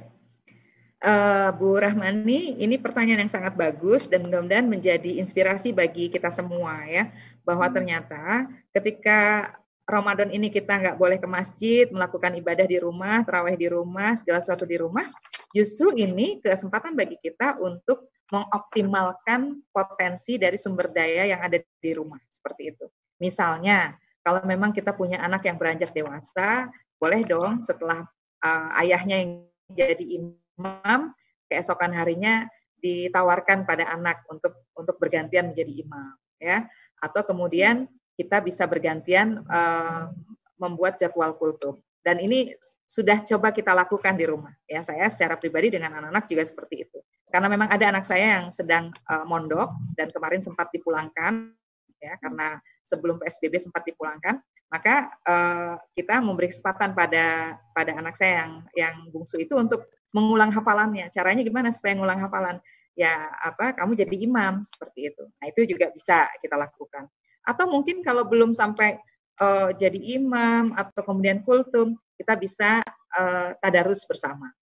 uh, 1.02 1.50
Bu 1.58 1.82
Rahmani, 1.82 2.62
ini 2.62 2.78
pertanyaan 2.78 3.26
yang 3.26 3.34
sangat 3.34 3.58
bagus 3.58 4.06
dan 4.06 4.30
mudah-mudahan 4.30 4.70
menjadi 4.70 5.18
inspirasi 5.18 5.74
bagi 5.74 6.14
kita 6.14 6.30
semua 6.30 6.86
ya, 6.86 7.10
bahwa 7.42 7.66
hmm. 7.70 7.74
ternyata 7.74 8.46
ketika 8.70 9.50
Ramadan 9.92 10.32
ini 10.32 10.48
kita 10.48 10.80
nggak 10.80 10.96
boleh 10.96 11.20
ke 11.20 11.28
masjid, 11.28 11.86
melakukan 11.92 12.32
ibadah 12.40 12.64
di 12.64 12.80
rumah, 12.80 13.28
terawih 13.28 13.60
di 13.60 13.68
rumah, 13.68 14.16
segala 14.16 14.40
sesuatu 14.40 14.64
di 14.64 14.80
rumah, 14.80 15.04
justru 15.52 15.92
ini 16.00 16.40
kesempatan 16.40 16.96
bagi 16.96 17.20
kita 17.20 17.60
untuk 17.60 18.08
mengoptimalkan 18.32 19.60
potensi 19.76 20.40
dari 20.40 20.56
sumber 20.56 20.88
daya 20.96 21.28
yang 21.28 21.44
ada 21.44 21.60
di 21.60 21.92
rumah, 21.92 22.24
seperti 22.32 22.72
itu. 22.72 22.88
Misalnya, 23.20 24.00
kalau 24.24 24.40
memang 24.48 24.72
kita 24.72 24.96
punya 24.96 25.20
anak 25.20 25.44
yang 25.44 25.60
beranjak 25.60 25.92
dewasa, 25.92 26.72
boleh 26.96 27.28
dong 27.28 27.60
setelah 27.60 28.08
uh, 28.40 28.70
ayahnya 28.80 29.28
yang 29.28 29.32
jadi 29.76 30.06
imam, 30.24 31.12
keesokan 31.52 31.92
harinya 31.92 32.48
ditawarkan 32.80 33.68
pada 33.68 33.92
anak 33.92 34.24
untuk 34.32 34.56
untuk 34.80 34.96
bergantian 34.98 35.52
menjadi 35.52 35.84
imam, 35.84 36.16
ya. 36.40 36.64
Atau 37.04 37.28
kemudian 37.28 37.92
kita 38.22 38.38
bisa 38.46 38.70
bergantian 38.70 39.42
uh, 39.50 40.14
membuat 40.62 41.02
jadwal 41.02 41.34
kultum. 41.34 41.82
Dan 42.02 42.22
ini 42.22 42.54
sudah 42.86 43.22
coba 43.26 43.50
kita 43.54 43.74
lakukan 43.74 44.14
di 44.18 44.26
rumah. 44.30 44.54
Ya, 44.66 44.82
saya 44.86 45.10
secara 45.10 45.38
pribadi 45.38 45.74
dengan 45.74 45.98
anak-anak 45.98 46.26
juga 46.30 46.44
seperti 46.46 46.86
itu. 46.86 46.98
Karena 47.30 47.50
memang 47.50 47.70
ada 47.70 47.86
anak 47.90 48.06
saya 48.06 48.42
yang 48.42 48.46
sedang 48.54 48.94
uh, 49.10 49.26
mondok 49.26 49.74
dan 49.98 50.14
kemarin 50.14 50.42
sempat 50.42 50.70
dipulangkan 50.70 51.54
ya 52.02 52.18
karena 52.18 52.58
sebelum 52.82 53.22
PSBB 53.22 53.62
sempat 53.62 53.86
dipulangkan, 53.86 54.42
maka 54.74 55.14
uh, 55.30 55.78
kita 55.94 56.18
memberi 56.18 56.50
kesempatan 56.50 56.98
pada 56.98 57.56
pada 57.78 57.92
anak 57.94 58.18
saya 58.18 58.42
yang 58.44 58.52
yang 58.74 58.96
bungsu 59.14 59.38
itu 59.38 59.54
untuk 59.54 59.86
mengulang 60.12 60.50
hafalannya. 60.50 61.08
Caranya 61.14 61.46
gimana 61.46 61.70
supaya 61.70 61.94
mengulang 61.96 62.20
hafalan? 62.20 62.58
Ya 62.98 63.32
apa? 63.40 63.72
Kamu 63.78 63.96
jadi 63.96 64.18
imam 64.28 64.66
seperti 64.66 65.14
itu. 65.14 65.24
Nah 65.40 65.46
itu 65.48 65.64
juga 65.70 65.94
bisa 65.94 66.28
kita 66.42 66.58
lakukan. 66.60 67.08
Atau 67.46 67.70
mungkin 67.70 68.06
kalau 68.06 68.26
belum 68.26 68.54
sampai 68.54 69.02
uh, 69.42 69.74
jadi 69.74 69.98
imam 70.22 70.78
atau 70.78 71.02
kemudian 71.02 71.42
kultum, 71.42 71.98
kita 72.18 72.38
bisa 72.38 72.86
uh, 73.18 73.58
tadarus 73.60 74.06
bersama. 74.06 74.54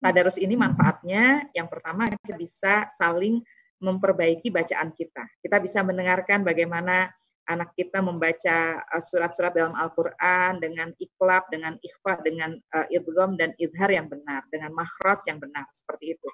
Tadarus 0.00 0.40
ini 0.40 0.56
manfaatnya 0.56 1.50
yang 1.52 1.68
pertama 1.68 2.08
kita 2.08 2.36
bisa 2.38 2.74
saling 2.88 3.42
memperbaiki 3.80 4.52
bacaan 4.52 4.92
kita. 4.94 5.24
Kita 5.40 5.56
bisa 5.58 5.80
mendengarkan 5.82 6.44
bagaimana 6.44 7.10
anak 7.50 7.74
kita 7.74 7.98
membaca 7.98 8.78
uh, 8.86 9.02
surat-surat 9.02 9.50
dalam 9.50 9.74
Al-Quran 9.74 10.62
dengan 10.62 10.94
iklab, 11.02 11.50
dengan 11.50 11.74
ikhfa, 11.82 12.22
dengan 12.22 12.54
uh, 12.76 12.86
idgham 12.94 13.34
dan 13.34 13.50
idhar 13.58 13.90
yang 13.90 14.06
benar, 14.06 14.46
dengan 14.54 14.70
makhraj 14.70 15.26
yang 15.26 15.42
benar, 15.42 15.66
seperti 15.74 16.14
itu. 16.14 16.28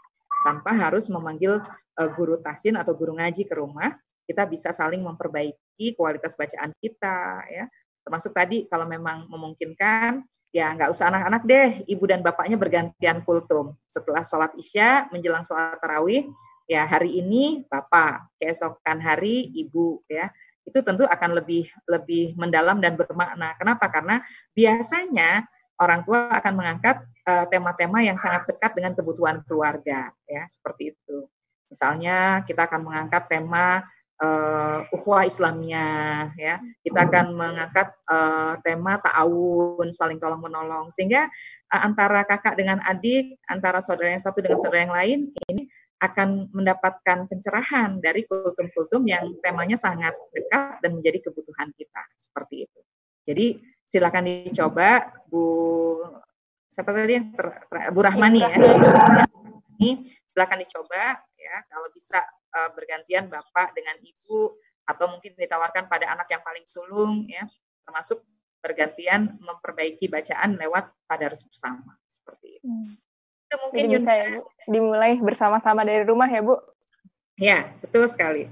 Tanpa 0.44 0.76
harus 0.76 1.08
memanggil 1.08 1.58
uh, 1.96 2.08
guru 2.14 2.36
tasin 2.44 2.76
atau 2.76 2.92
guru 2.92 3.16
ngaji 3.16 3.48
ke 3.48 3.54
rumah, 3.56 3.96
kita 4.26 4.44
bisa 4.50 4.74
saling 4.74 5.00
memperbaiki 5.00 5.94
kualitas 5.94 6.34
bacaan 6.34 6.74
kita, 6.82 7.46
ya. 7.48 7.64
Termasuk 8.02 8.34
tadi 8.34 8.66
kalau 8.70 8.86
memang 8.86 9.26
memungkinkan, 9.30 10.22
ya 10.54 10.72
nggak 10.74 10.90
usah 10.90 11.10
anak-anak 11.10 11.42
deh, 11.46 11.70
ibu 11.90 12.04
dan 12.06 12.22
bapaknya 12.22 12.58
bergantian 12.58 13.22
kultum. 13.26 13.74
Setelah 13.90 14.22
sholat 14.22 14.52
isya, 14.54 15.10
menjelang 15.10 15.42
sholat 15.42 15.78
tarawih, 15.82 16.26
ya 16.70 16.86
hari 16.86 17.18
ini 17.22 17.66
bapak, 17.66 18.30
keesokan 18.38 18.98
hari 18.98 19.46
ibu 19.54 20.02
ya. 20.06 20.30
Itu 20.66 20.82
tentu 20.82 21.06
akan 21.06 21.38
lebih 21.38 21.70
lebih 21.86 22.34
mendalam 22.34 22.82
dan 22.82 22.98
bermakna. 22.98 23.54
Kenapa? 23.58 23.86
Karena 23.86 24.18
biasanya 24.54 25.46
orang 25.78 26.02
tua 26.02 26.32
akan 26.32 26.52
mengangkat 26.56 27.04
eh, 27.28 27.46
tema-tema 27.52 28.00
uh, 28.00 28.06
yang 28.06 28.18
sangat 28.18 28.48
dekat 28.48 28.72
dengan 28.74 28.96
kebutuhan 28.96 29.44
keluarga 29.44 30.10
ya, 30.26 30.42
seperti 30.48 30.96
itu. 30.96 31.28
Misalnya 31.68 32.46
kita 32.46 32.70
akan 32.70 32.86
mengangkat 32.86 33.26
tema 33.26 33.82
uh, 34.22 34.86
ukhuwah 34.92 35.28
Islamnya 35.28 35.86
ya. 36.36 36.60
Kita 36.80 37.08
akan 37.08 37.36
mengangkat 37.36 37.88
uh, 38.08 38.56
tema 38.64 39.00
ta'awun, 39.00 39.92
saling 39.92 40.20
tolong 40.20 40.40
menolong 40.40 40.88
sehingga 40.92 41.28
uh, 41.72 41.82
antara 41.84 42.24
kakak 42.24 42.56
dengan 42.56 42.80
adik, 42.84 43.36
antara 43.48 43.80
saudara 43.84 44.16
yang 44.16 44.22
satu 44.22 44.40
dengan 44.40 44.60
saudara 44.60 44.84
yang 44.86 44.94
lain 44.94 45.18
ini 45.48 45.68
akan 45.96 46.52
mendapatkan 46.52 47.24
pencerahan 47.24 48.04
dari 48.04 48.28
kultum-kultum 48.28 49.08
yang 49.08 49.32
temanya 49.40 49.80
sangat 49.80 50.12
dekat 50.36 50.76
dan 50.84 50.92
menjadi 50.92 51.24
kebutuhan 51.24 51.72
kita 51.72 52.02
seperti 52.20 52.68
itu. 52.68 52.80
Jadi 53.26 53.46
silakan 53.82 54.28
dicoba 54.28 55.08
Bu 55.26 55.44
siapa 56.68 56.92
tadi 56.92 57.16
yang 57.16 57.32
ter, 57.32 57.48
ter, 57.64 57.76
Bu 57.96 58.00
Rahmani 58.04 58.40
ya. 58.44 58.52
Ini 59.80 60.04
silakan 60.28 60.60
dicoba 60.60 61.16
ya 61.16 61.56
kalau 61.72 61.88
bisa 61.96 62.20
uh, 62.56 62.70
bergantian 62.72 63.28
Bapak 63.28 63.76
dengan 63.76 64.00
Ibu 64.00 64.56
atau 64.88 65.06
mungkin 65.12 65.36
ditawarkan 65.36 65.92
pada 65.92 66.08
anak 66.16 66.30
yang 66.32 66.40
paling 66.40 66.64
sulung 66.64 67.28
ya 67.28 67.44
termasuk 67.84 68.24
bergantian 68.64 69.38
memperbaiki 69.38 70.10
bacaan 70.10 70.58
lewat 70.58 70.90
tadarus 71.06 71.46
bersama 71.46 71.94
seperti 72.10 72.58
itu. 72.58 72.66
Hmm. 72.66 72.98
Itu 73.46 73.54
mungkin 73.62 73.82
Jadi 73.86 73.94
bisa 73.94 74.10
ya 74.10 74.26
Bu, 74.34 74.40
dimulai 74.66 75.12
bersama-sama 75.22 75.86
dari 75.86 76.02
rumah 76.02 76.26
ya 76.26 76.42
Bu? 76.42 76.58
Ya, 77.38 77.70
betul 77.78 78.10
sekali. 78.10 78.50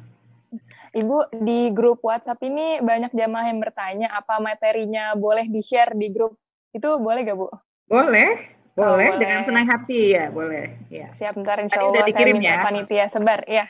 Ibu, 0.95 1.35
di 1.43 1.75
grup 1.75 1.99
WhatsApp 2.07 2.39
ini 2.47 2.79
banyak 2.79 3.11
jamaah 3.11 3.51
yang 3.51 3.59
bertanya 3.59 4.15
apa 4.15 4.39
materinya 4.39 5.19
boleh 5.19 5.51
di-share 5.51 5.99
di 5.99 6.15
grup. 6.15 6.39
Itu 6.71 7.03
boleh 7.03 7.27
gak 7.27 7.35
Bu? 7.35 7.51
Boleh, 7.91 8.55
boleh, 8.79 8.87
oh, 8.87 8.95
boleh. 8.95 9.19
dengan 9.19 9.43
senang 9.43 9.67
hati 9.67 10.15
ya, 10.15 10.31
boleh. 10.31 10.79
Ya. 10.95 11.11
Siap, 11.11 11.43
ntar 11.43 11.59
insya 11.59 11.83
Allah 11.83 11.99
udah 11.99 12.07
dikirim 12.07 12.39
saya 12.39 12.43
minta 12.43 12.55
ya. 12.55 12.63
panitia 12.63 13.05
sebar, 13.11 13.41
ya. 13.51 13.67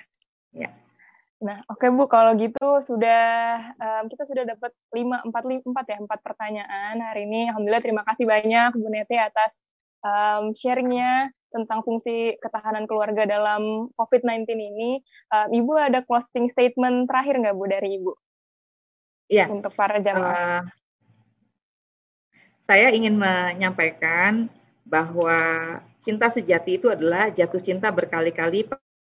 Ya. 0.54 0.70
Nah, 1.42 1.60
oke 1.68 1.84
okay, 1.84 1.90
Bu, 1.92 2.08
kalau 2.08 2.32
gitu 2.38 2.80
sudah 2.80 3.20
um, 3.76 4.04
kita 4.08 4.24
sudah 4.24 4.44
dapat 4.48 4.72
lima 4.94 5.20
empat 5.26 5.44
empat 5.44 5.84
ya 5.90 5.98
empat 6.00 6.20
pertanyaan 6.24 6.96
hari 7.02 7.28
ini. 7.28 7.50
Alhamdulillah 7.52 7.84
terima 7.84 8.02
kasih 8.06 8.24
banyak 8.24 8.78
Bu 8.78 8.88
Nete 8.88 9.18
atas 9.18 9.60
um, 10.00 10.54
sharingnya 10.56 11.28
tentang 11.52 11.84
fungsi 11.84 12.40
ketahanan 12.40 12.88
keluarga 12.88 13.28
dalam 13.28 13.92
COVID-19 13.98 14.46
ini. 14.56 15.04
Um, 15.28 15.48
Ibu 15.52 15.72
ada 15.76 16.00
closing 16.06 16.48
statement 16.48 17.10
terakhir 17.10 17.36
nggak 17.36 17.54
Bu 17.58 17.64
dari 17.68 18.00
Ibu? 18.00 18.12
Iya. 19.28 19.52
Untuk 19.52 19.76
para 19.76 20.00
jamaah. 20.00 20.62
Uh, 20.62 20.62
saya 22.64 22.88
ingin 22.96 23.20
menyampaikan 23.20 24.48
bahwa 24.88 25.36
cinta 26.00 26.32
sejati 26.32 26.80
itu 26.80 26.88
adalah 26.88 27.28
jatuh 27.28 27.60
cinta 27.60 27.92
berkali-kali 27.92 28.64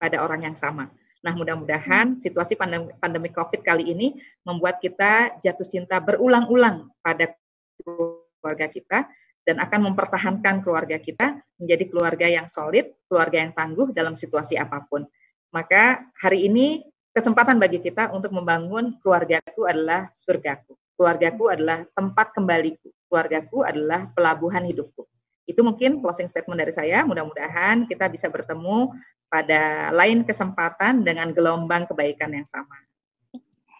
pada 0.00 0.24
orang 0.24 0.48
yang 0.48 0.56
sama. 0.56 0.88
Nah, 1.24 1.32
mudah-mudahan 1.32 2.14
hmm. 2.14 2.20
situasi 2.20 2.52
pandemi, 2.54 2.92
pandemi 3.00 3.32
COVID 3.32 3.64
kali 3.64 3.96
ini 3.96 4.12
membuat 4.44 4.84
kita 4.84 5.40
jatuh 5.40 5.64
cinta 5.64 5.96
berulang-ulang 5.96 6.92
pada 7.00 7.32
keluarga 7.80 8.68
kita 8.68 9.08
dan 9.48 9.56
akan 9.56 9.92
mempertahankan 9.92 10.60
keluarga 10.60 11.00
kita 11.00 11.40
menjadi 11.56 11.84
keluarga 11.88 12.26
yang 12.28 12.44
solid, 12.44 12.92
keluarga 13.08 13.40
yang 13.40 13.56
tangguh 13.56 13.88
dalam 13.96 14.12
situasi 14.12 14.60
apa 14.60 14.84
pun. 14.84 15.08
Maka 15.48 16.04
hari 16.20 16.44
ini 16.44 16.84
kesempatan 17.16 17.56
bagi 17.56 17.80
kita 17.80 18.12
untuk 18.12 18.32
membangun 18.36 19.00
keluargaku 19.00 19.64
adalah 19.64 20.12
surgaku. 20.12 20.76
Keluargaku 21.00 21.44
adalah 21.48 21.88
tempat 21.96 22.36
kembaliku. 22.36 22.92
Keluargaku 23.08 23.64
adalah 23.64 24.12
pelabuhan 24.12 24.64
hidupku. 24.64 25.08
Itu 25.44 25.60
mungkin 25.60 26.00
closing 26.00 26.28
statement 26.28 26.56
dari 26.56 26.72
saya. 26.72 27.04
Mudah-mudahan 27.04 27.84
kita 27.84 28.08
bisa 28.08 28.32
bertemu 28.32 28.92
pada 29.34 29.90
lain 29.90 30.22
kesempatan 30.22 31.02
dengan 31.02 31.34
gelombang 31.34 31.90
kebaikan 31.90 32.30
yang 32.30 32.46
sama. 32.46 32.78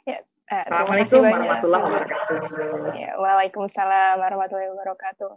Ya, 0.02 0.18
uh, 0.50 0.66
Assalamualaikum 0.66 1.22
warahmatullahi 1.22 1.84
wabarakatuh. 1.86 2.38
Ya, 2.98 3.10
Waalaikumsalam 3.22 4.18
warahmatullahi 4.18 4.74
wabarakatuh. 4.74 5.32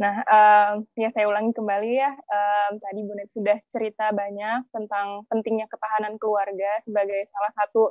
Nah, 0.00 0.24
um, 0.24 0.88
ya 0.96 1.12
saya 1.12 1.28
ulangi 1.28 1.52
kembali 1.52 1.92
ya. 1.92 2.08
Um, 2.16 2.80
tadi 2.80 3.04
Bu 3.04 3.12
Net 3.20 3.28
sudah 3.28 3.60
cerita 3.68 4.08
banyak 4.16 4.64
tentang 4.72 5.28
pentingnya 5.28 5.68
ketahanan 5.68 6.16
keluarga 6.16 6.80
sebagai 6.80 7.20
salah 7.28 7.52
satu 7.52 7.82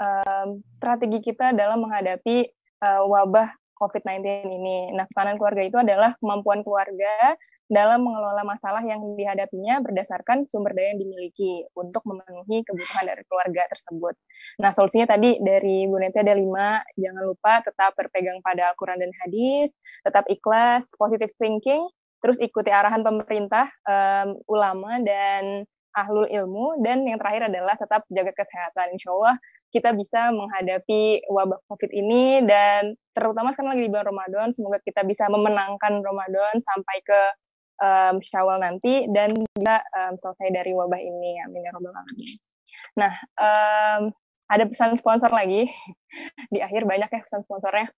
um, 0.00 0.48
strategi 0.72 1.20
kita 1.20 1.52
dalam 1.52 1.84
menghadapi 1.84 2.48
uh, 2.80 3.04
wabah 3.04 3.52
COVID-19 3.76 4.48
ini. 4.48 4.96
Nah, 4.96 5.04
ketahanan 5.04 5.36
keluarga 5.36 5.68
itu 5.68 5.76
adalah 5.76 6.16
kemampuan 6.16 6.64
keluarga 6.64 7.36
dalam 7.70 8.02
mengelola 8.02 8.42
masalah 8.42 8.82
yang 8.82 8.98
dihadapinya 9.14 9.78
berdasarkan 9.78 10.50
sumber 10.50 10.74
daya 10.74 10.90
yang 10.90 11.06
dimiliki 11.06 11.62
untuk 11.78 12.02
memenuhi 12.02 12.66
kebutuhan 12.66 13.06
dari 13.06 13.22
keluarga 13.30 13.62
tersebut. 13.70 14.18
Nah, 14.58 14.74
solusinya 14.74 15.06
tadi 15.06 15.38
dari 15.38 15.86
Bu 15.86 16.02
Neti 16.02 16.18
ada 16.18 16.34
lima, 16.34 16.82
jangan 16.98 17.22
lupa 17.22 17.62
tetap 17.62 17.94
berpegang 17.94 18.42
pada 18.42 18.74
Al-Quran 18.74 18.98
dan 18.98 19.14
hadis, 19.22 19.70
tetap 20.02 20.26
ikhlas, 20.26 20.90
positive 20.98 21.30
thinking, 21.38 21.86
terus 22.18 22.42
ikuti 22.42 22.74
arahan 22.74 23.06
pemerintah, 23.06 23.70
um, 23.86 24.34
ulama, 24.50 24.98
dan 25.06 25.62
ahlul 25.94 26.26
ilmu, 26.26 26.82
dan 26.82 27.06
yang 27.06 27.22
terakhir 27.22 27.54
adalah 27.54 27.78
tetap 27.78 28.02
jaga 28.10 28.34
kesehatan. 28.34 28.98
Insya 28.98 29.14
Allah 29.14 29.38
kita 29.70 29.94
bisa 29.94 30.34
menghadapi 30.34 31.30
wabah 31.30 31.62
COVID 31.70 31.90
ini, 31.94 32.42
dan 32.42 32.98
terutama 33.14 33.54
sekarang 33.54 33.78
lagi 33.78 33.86
di 33.86 33.90
bulan 33.94 34.10
Ramadan, 34.10 34.48
semoga 34.50 34.82
kita 34.82 35.06
bisa 35.06 35.30
memenangkan 35.30 36.02
Ramadan 36.02 36.58
sampai 36.58 36.98
ke 37.06 37.20
um, 37.80 38.20
Syawal 38.20 38.60
nanti 38.60 39.08
dan 39.10 39.34
bisa 39.34 39.80
um, 39.96 40.14
selesai 40.20 40.48
dari 40.52 40.72
wabah 40.76 41.00
ini. 41.00 41.40
Amin 41.42 41.64
ya 41.64 41.72
robbal 41.74 41.96
alamin. 41.96 42.30
Nah, 42.96 43.12
um, 43.40 44.02
ada 44.50 44.64
pesan 44.68 44.94
sponsor 45.00 45.32
lagi 45.32 45.66
di 46.54 46.60
akhir 46.60 46.84
banyak 46.84 47.08
ya 47.10 47.20
pesan 47.24 47.42
sponsornya. 47.48 47.88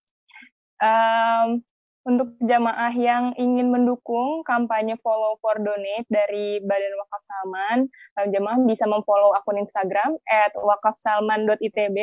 Um, 0.82 1.62
untuk 2.02 2.34
jamaah 2.42 2.90
yang 2.98 3.30
ingin 3.38 3.70
mendukung 3.70 4.42
kampanye 4.42 4.98
follow 5.06 5.38
for 5.38 5.54
donate 5.62 6.02
dari 6.10 6.58
Badan 6.58 6.98
Wakaf 6.98 7.22
Salman, 7.22 7.78
jamaah 8.26 8.58
bisa 8.66 8.90
memfollow 8.90 9.30
akun 9.38 9.62
Instagram 9.62 10.18
at 10.26 10.50
wakafsalman.itb. 10.58 11.98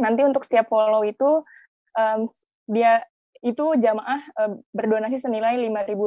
Nanti 0.00 0.20
untuk 0.24 0.40
setiap 0.48 0.72
follow 0.72 1.04
itu 1.04 1.44
dia 2.64 3.04
itu 3.44 3.76
jamaah 3.76 4.24
berdonasi 4.72 5.20
senilai 5.20 5.60
Rp5.000 5.68 6.00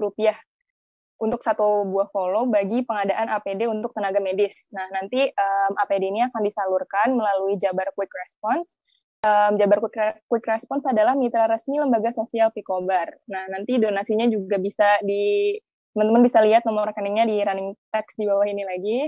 untuk 1.22 1.40
satu 1.46 1.86
buah 1.88 2.10
follow 2.10 2.50
bagi 2.50 2.82
pengadaan 2.84 3.30
APD 3.30 3.70
untuk 3.70 3.94
tenaga 3.94 4.18
medis. 4.20 4.68
Nah, 4.74 4.90
nanti 4.92 5.30
um, 5.30 5.72
APD 5.80 6.10
ini 6.10 6.26
akan 6.26 6.42
disalurkan 6.42 7.14
melalui 7.14 7.56
Jabar 7.62 7.88
Quick 7.94 8.12
Response. 8.12 8.76
Um, 9.24 9.56
Jabar 9.56 9.80
Quick, 9.80 10.26
Quick 10.28 10.46
Response 10.50 10.84
adalah 10.90 11.16
mitra 11.16 11.48
resmi 11.48 11.80
lembaga 11.80 12.12
sosial 12.12 12.52
Pikobar. 12.52 13.14
Nah, 13.30 13.48
nanti 13.54 13.80
donasinya 13.80 14.28
juga 14.28 14.60
bisa 14.60 15.00
di 15.06 15.56
teman-teman 15.94 16.26
bisa 16.26 16.42
lihat 16.42 16.66
nomor 16.66 16.90
rekeningnya 16.90 17.30
di 17.30 17.38
running 17.46 17.78
text 17.94 18.18
di 18.18 18.26
bawah 18.26 18.50
ini 18.50 18.66
lagi. 18.66 19.00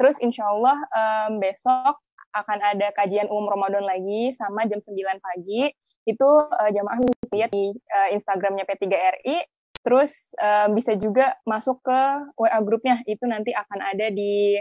Terus 0.00 0.16
insya 0.24 0.48
Allah 0.48 0.78
um, 0.90 1.38
besok 1.38 2.00
akan 2.32 2.58
ada 2.64 2.88
kajian 2.96 3.28
umum 3.28 3.52
Ramadan 3.52 3.84
lagi 3.84 4.32
sama 4.32 4.64
jam 4.64 4.80
9 4.80 4.96
pagi. 5.20 5.68
Itu 6.08 6.26
uh, 6.26 6.70
jamaah 6.72 6.98
bisa 6.98 7.34
lihat 7.36 7.50
di 7.54 7.70
uh, 7.70 8.08
Instagramnya 8.16 8.66
P3RI 8.66 9.51
Terus 9.82 10.30
uh, 10.38 10.70
bisa 10.70 10.94
juga 10.94 11.34
masuk 11.42 11.82
ke 11.82 12.00
WA 12.38 12.58
grupnya 12.62 13.02
itu 13.04 13.22
nanti 13.26 13.50
akan 13.50 13.78
ada 13.82 14.06
di 14.14 14.58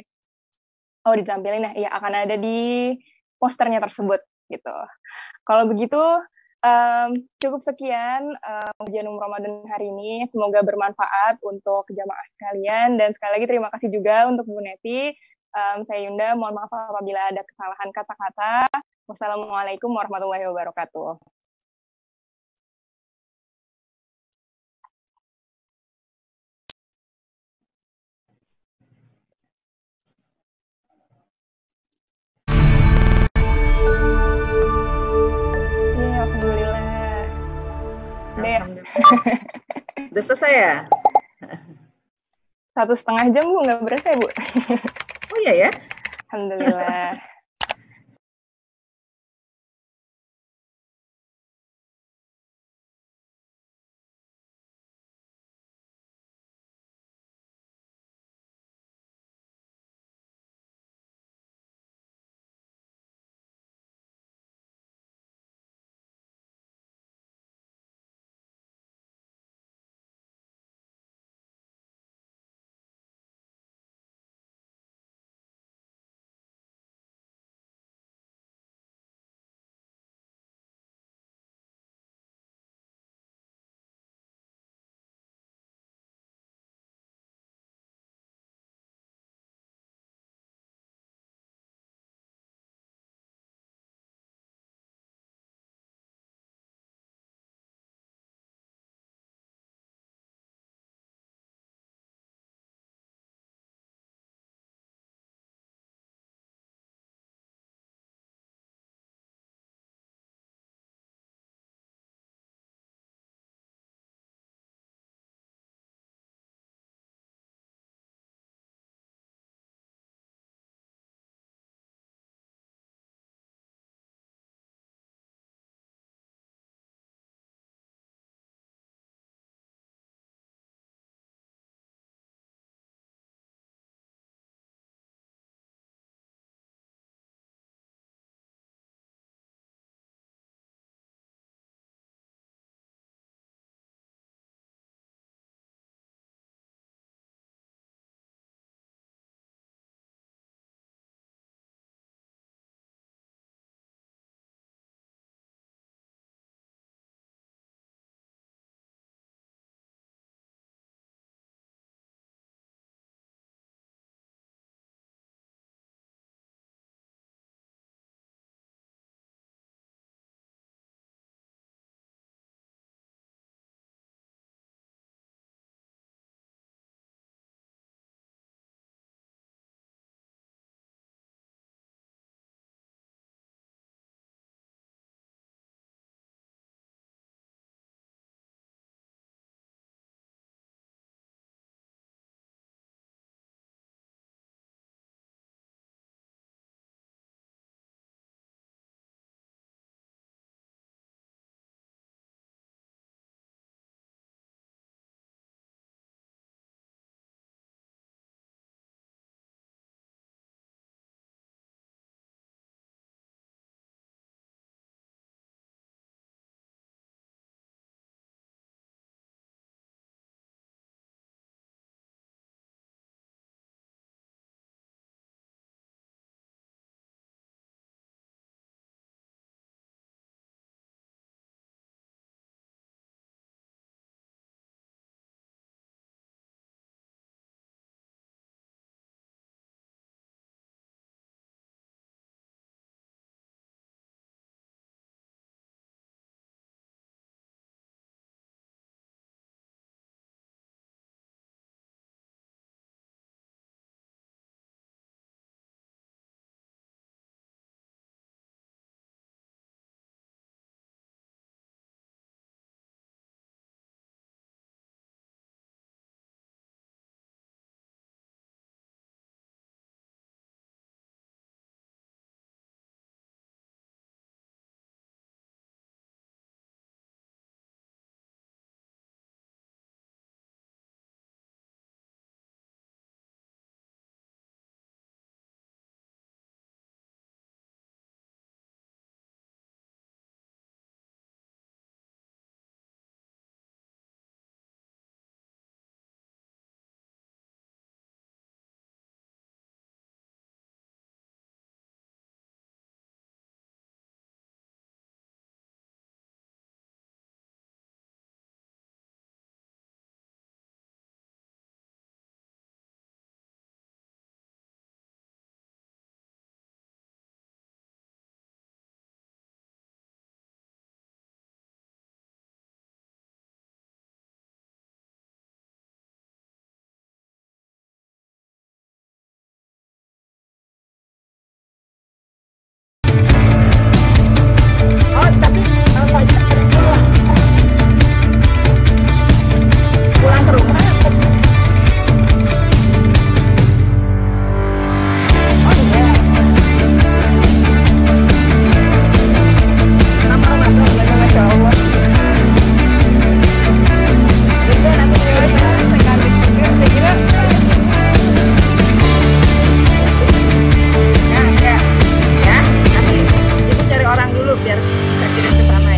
oh 1.06 1.16
ditampilin 1.18 1.70
ya, 1.70 1.88
ya 1.88 1.90
akan 1.98 2.14
ada 2.26 2.36
di 2.38 2.94
posternya 3.38 3.82
tersebut 3.82 4.22
gitu. 4.50 4.76
Kalau 5.46 5.66
begitu 5.66 6.02
um, 6.62 7.10
cukup 7.42 7.62
sekian 7.66 8.34
um, 8.38 8.74
ujian 8.86 9.06
umum 9.10 9.22
Ramadan 9.22 9.66
hari 9.68 9.90
ini. 9.90 10.26
Semoga 10.30 10.62
bermanfaat 10.62 11.42
untuk 11.42 11.90
jamaah 11.90 12.28
sekalian 12.38 12.98
dan 13.02 13.12
sekali 13.18 13.42
lagi 13.42 13.48
terima 13.50 13.70
kasih 13.74 13.90
juga 13.90 14.30
untuk 14.30 14.46
Bu 14.48 14.62
Neti. 14.62 15.14
Um, 15.52 15.84
saya 15.84 16.08
Yunda, 16.08 16.32
mohon 16.40 16.56
maaf 16.56 16.72
apabila 16.72 17.28
ada 17.28 17.44
kesalahan 17.44 17.90
kata-kata. 17.92 18.72
Wassalamualaikum 19.10 19.92
warahmatullahi 19.92 20.48
wabarakatuh. 20.48 21.41
Udah 40.12 40.24
selesai 40.24 40.52
ya? 40.52 40.76
Satu 42.76 42.94
setengah 42.96 43.26
jam 43.36 43.46
Bu, 43.48 43.64
nggak 43.64 43.80
berasa 43.84 44.08
ya 44.12 44.18
Bu? 44.20 44.28
Oh 45.32 45.40
iya 45.48 45.54
ya? 45.68 45.70
Alhamdulillah. 46.32 47.31